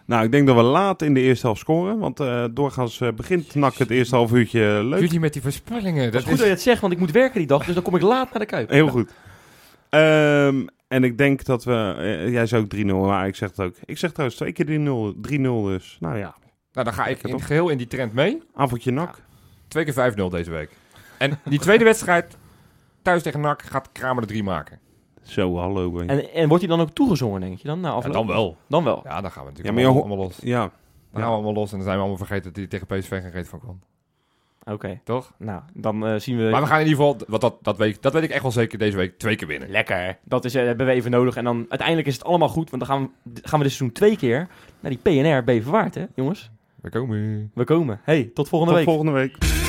Nou, 0.06 0.24
ik 0.24 0.32
denk 0.32 0.46
dat 0.46 0.56
we 0.56 0.62
laat 0.62 1.02
in 1.02 1.14
de 1.14 1.20
eerste 1.20 1.46
helft 1.46 1.60
scoren. 1.60 1.98
Want 1.98 2.20
eh, 2.20 2.44
doorgaans 2.50 3.00
eh, 3.00 3.12
begint 3.12 3.54
NAC 3.54 3.74
het 3.74 3.90
eerste 3.90 4.16
half 4.16 4.32
uurtje 4.32 4.60
leuk. 4.84 5.00
Jullie 5.00 5.20
met 5.20 5.32
die 5.32 5.42
voorspellingen. 5.42 6.02
Dat 6.02 6.12
Dat 6.12 6.22
is 6.22 6.28
goed 6.28 6.36
dat 6.36 6.46
je 6.46 6.52
het 6.52 6.62
zegt, 6.62 6.80
want 6.80 6.92
ik 6.92 6.98
moet 6.98 7.10
werken 7.10 7.38
die 7.38 7.46
dag. 7.46 7.64
Dus 7.64 7.74
dan 7.74 7.82
kom 7.82 7.94
ik 7.96 8.02
laat 8.02 8.30
naar 8.30 8.40
de 8.40 8.46
Kuip. 8.46 8.70
Heel 8.70 8.88
goed. 8.88 9.12
Ehm, 10.00 10.66
en 10.88 11.04
ik 11.04 11.18
denk 11.18 11.44
dat 11.44 11.64
we... 11.64 11.94
eh, 11.98 12.30
jij 12.32 12.46
zei 12.46 12.62
ook 12.62 12.74
3-0, 12.74 12.84
maar 13.06 13.26
ik 13.26 13.36
zeg 13.36 13.48
het 13.50 13.60
ook. 13.60 13.74
Ik 13.84 13.98
zeg 13.98 14.10
trouwens 14.10 14.38
twee 14.38 14.52
keer 14.52 14.66
3-0 14.66 15.14
3-0 15.16 15.66
dus. 15.66 15.96
Nou 16.00 16.16
ja, 16.18 16.34
Nou, 16.72 16.84
dan 16.84 16.92
ga 16.94 17.06
ik 17.06 17.22
in 17.22 17.30
toch? 17.30 17.46
geheel 17.46 17.68
in 17.68 17.78
die 17.78 17.86
trend 17.86 18.12
mee. 18.12 18.42
avondje 18.54 18.90
NAC. 18.90 19.18
Twee 19.68 19.84
keer 19.84 20.12
5-0 20.12 20.30
deze 20.30 20.50
week. 20.50 20.70
En 21.18 21.38
die 21.44 21.58
tweede 21.58 21.84
wedstrijd, 21.92 22.36
thuis 23.02 23.22
tegen 23.22 23.40
NAC, 23.40 23.62
gaat 23.62 23.88
Kramer 23.92 24.22
de 24.22 24.28
drie 24.28 24.42
maken. 24.42 24.78
Zo, 25.22 25.56
hallo. 25.56 25.90
ben 25.90 26.04
je. 26.04 26.10
En, 26.10 26.32
en 26.32 26.48
wordt 26.48 26.64
hij 26.66 26.76
dan 26.76 26.80
ook 26.86 26.90
toegezongen, 26.94 27.40
denk 27.40 27.58
je 27.58 27.68
dan? 27.68 27.80
Na 27.80 27.88
Ja, 27.88 27.94
afloop? 27.94 28.12
dan 28.12 28.26
wel. 28.26 28.56
Dan 28.68 28.84
wel. 28.84 29.00
Ja, 29.04 29.20
dan 29.20 29.30
gaan 29.30 29.44
we 29.44 29.50
Ja, 29.50 29.56
natuurlijk 29.56 29.74
maar 29.74 29.78
je 29.82 29.88
allemaal, 29.88 30.02
ho- 30.02 30.08
allemaal 30.08 30.24
los. 30.26 30.38
Ja, 30.42 30.60
Dan 30.60 30.70
gaan 31.22 31.30
we 31.30 31.34
allemaal 31.36 31.52
los 31.54 31.70
en 31.70 31.76
dan 31.76 31.84
zijn 31.86 31.96
we 31.96 32.02
allemaal 32.02 32.26
vergeten 32.26 32.44
dat 32.44 32.56
hij 32.56 32.66
tegen 32.66 32.86
PSV 32.86 33.08
geen 33.08 33.30
reet 33.30 33.48
van 33.48 33.58
kwam. 33.60 33.80
Oké, 34.70 35.00
toch? 35.04 35.32
nou, 35.38 35.62
dan 35.74 36.06
eh, 36.06 36.14
zien 36.18 36.36
we... 36.36 36.42
Maar 36.50 36.60
we 36.60 36.66
gaan 36.66 36.80
in 36.80 36.86
ieder 36.86 37.04
geval, 37.04 37.20
wat 37.26 37.40
dat, 37.40 37.56
dat, 37.62 37.76
weet, 37.76 38.02
dat 38.02 38.12
weet 38.12 38.22
ik 38.22 38.30
echt 38.30 38.42
wel 38.42 38.50
zeker, 38.50 38.78
deze 38.78 38.96
week 38.96 39.18
twee 39.18 39.36
keer 39.36 39.48
winnen. 39.48 39.70
Lekker. 39.70 40.18
Dat 40.24 40.44
is, 40.44 40.54
eh, 40.54 40.64
hebben 40.64 40.86
we 40.86 40.92
even 40.92 41.10
nodig. 41.10 41.36
En 41.36 41.44
dan 41.44 41.66
uiteindelijk 41.68 42.08
is 42.08 42.14
het 42.14 42.24
allemaal 42.24 42.48
goed. 42.48 42.70
Want 42.70 42.86
dan 42.86 42.96
gaan 42.96 43.10
we, 43.22 43.30
gaan 43.42 43.58
we 43.58 43.64
dit 43.64 43.74
seizoen 43.74 43.92
twee 43.92 44.16
keer 44.16 44.48
naar 44.80 44.90
die 44.90 45.22
PNR 45.22 45.44
Beverwaard, 45.44 45.94
hè 45.94 46.04
jongens? 46.14 46.50
We 46.80 46.90
komen. 46.90 47.50
We 47.54 47.64
komen. 47.64 48.00
Hey, 48.04 48.30
tot 48.34 48.48
volgende 48.48 48.74
Tot 48.74 48.84
week. 48.84 48.94
volgende 48.94 49.12
week. 49.20 49.65